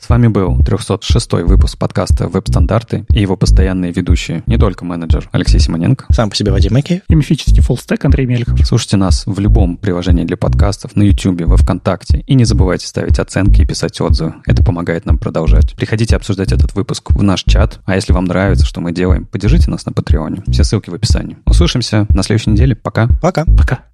С 0.02 0.08
вами 0.08 0.26
был 0.26 0.58
306 0.58 1.32
выпуск 1.44 1.78
подкаста 1.78 2.26
«Веб-стандарты» 2.26 3.06
и 3.10 3.20
его 3.20 3.36
постоянные 3.36 3.92
ведущие, 3.92 4.42
не 4.46 4.58
только 4.58 4.84
менеджер 4.84 5.28
Алексей 5.30 5.60
Симоненко. 5.60 6.06
Сам 6.10 6.28
по 6.28 6.34
себе 6.34 6.50
Вадим 6.50 6.72
Макеев. 6.74 7.02
И 7.08 7.14
мифический 7.14 7.62
фуллстек 7.62 8.04
Андрей 8.04 8.26
Мельков. 8.26 8.66
Слушайте 8.66 8.96
нас 8.96 9.22
в 9.26 9.38
любом 9.38 9.76
приложении 9.76 10.24
для 10.24 10.36
подкастов, 10.36 10.96
на 10.96 11.04
YouTube, 11.04 11.42
во 11.42 11.56
Вконтакте. 11.56 12.24
И 12.26 12.34
не 12.34 12.44
забывайте 12.44 12.84
ставить 12.88 13.20
оценки 13.20 13.60
и 13.62 13.64
писать 13.64 14.00
отзывы. 14.00 14.34
Это 14.44 14.64
помогает 14.64 15.06
нам 15.06 15.18
продолжать. 15.18 15.76
Приходите 15.76 16.16
обсуждать 16.16 16.50
этот 16.50 16.74
выпуск 16.74 17.12
в 17.12 17.22
наш 17.22 17.44
чат. 17.44 17.78
А 17.84 17.94
если 17.94 18.12
вам 18.12 18.24
нравится, 18.24 18.66
что 18.66 18.80
мы 18.80 18.90
делаем, 18.90 19.26
поддержите 19.26 19.70
нас 19.70 19.86
на 19.86 19.92
Патреоне. 19.92 20.42
Все 20.48 20.64
ссылки 20.64 20.90
в 20.90 20.94
описании. 20.94 21.36
Услышимся 21.46 22.08
на 22.08 22.24
следующей 22.24 22.50
неделе. 22.50 22.74
Пока. 22.74 23.06
Пока. 23.22 23.44
Пока. 23.44 23.91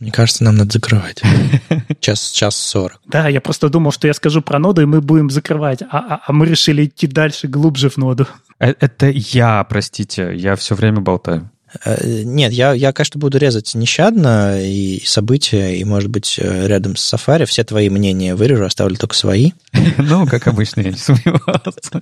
Мне 0.00 0.10
кажется, 0.10 0.44
нам 0.44 0.56
надо 0.56 0.72
закрывать. 0.72 1.22
Час, 2.00 2.30
час 2.32 2.56
сорок. 2.56 3.00
Да, 3.06 3.28
я 3.28 3.40
просто 3.40 3.68
думал, 3.68 3.92
что 3.92 4.06
я 4.06 4.14
скажу 4.14 4.42
про 4.42 4.58
ноду, 4.58 4.82
и 4.82 4.86
мы 4.86 5.00
будем 5.00 5.30
закрывать. 5.30 5.82
А, 5.82 5.86
а, 5.98 6.20
а 6.26 6.32
мы 6.32 6.46
решили 6.46 6.84
идти 6.84 7.06
дальше, 7.06 7.46
глубже 7.48 7.88
в 7.88 7.96
ноду. 7.96 8.26
Э, 8.58 8.74
это 8.80 9.08
я, 9.08 9.64
простите, 9.64 10.34
я 10.34 10.56
все 10.56 10.74
время 10.74 11.00
болтаю. 11.00 11.50
Э, 11.84 12.22
нет, 12.24 12.52
я, 12.52 12.72
я, 12.72 12.92
конечно, 12.92 13.18
буду 13.18 13.38
резать 13.38 13.74
нещадно 13.74 14.60
и 14.62 15.02
события, 15.04 15.76
и, 15.76 15.84
может 15.84 16.10
быть, 16.10 16.38
э, 16.40 16.66
рядом 16.66 16.96
с 16.96 17.12
Safari 17.12 17.46
все 17.46 17.64
твои 17.64 17.90
мнения 17.90 18.34
вырежу, 18.34 18.64
оставлю 18.64 18.96
только 18.96 19.14
свои. 19.14 19.52
Ну, 19.96 20.26
как 20.26 20.48
обычно, 20.48 20.80
я 20.80 20.90
не 20.90 20.96
сомневался. 20.96 22.00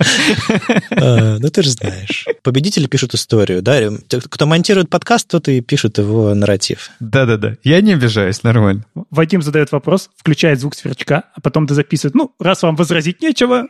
Э, 0.91 1.39
ну, 1.39 1.51
ты 1.51 1.63
же 1.63 1.71
знаешь. 1.71 2.27
Победители 2.43 2.87
пишут 2.87 3.15
историю, 3.15 3.63
да? 3.63 3.91
Кто 4.09 4.47
монтирует 4.47 4.89
подкаст, 4.89 5.29
тот 5.29 5.49
и 5.49 5.61
пишет 5.61 5.99
его 5.99 6.35
нарратив. 6.35 6.91
Да-да-да, 7.01 7.57
я 7.63 7.81
не 7.81 7.93
обижаюсь, 7.93 8.43
нормально. 8.43 8.85
Вадим 9.11 9.43
задает 9.43 9.73
вопрос, 9.73 10.11
включает 10.17 10.61
звук 10.61 10.75
сверчка, 10.75 11.25
а 11.35 11.41
потом 11.41 11.67
ты 11.67 11.75
записывает, 11.75 12.15
ну, 12.15 12.35
раз 12.39 12.63
вам 12.63 12.77
возразить 12.77 13.21
нечего, 13.21 13.67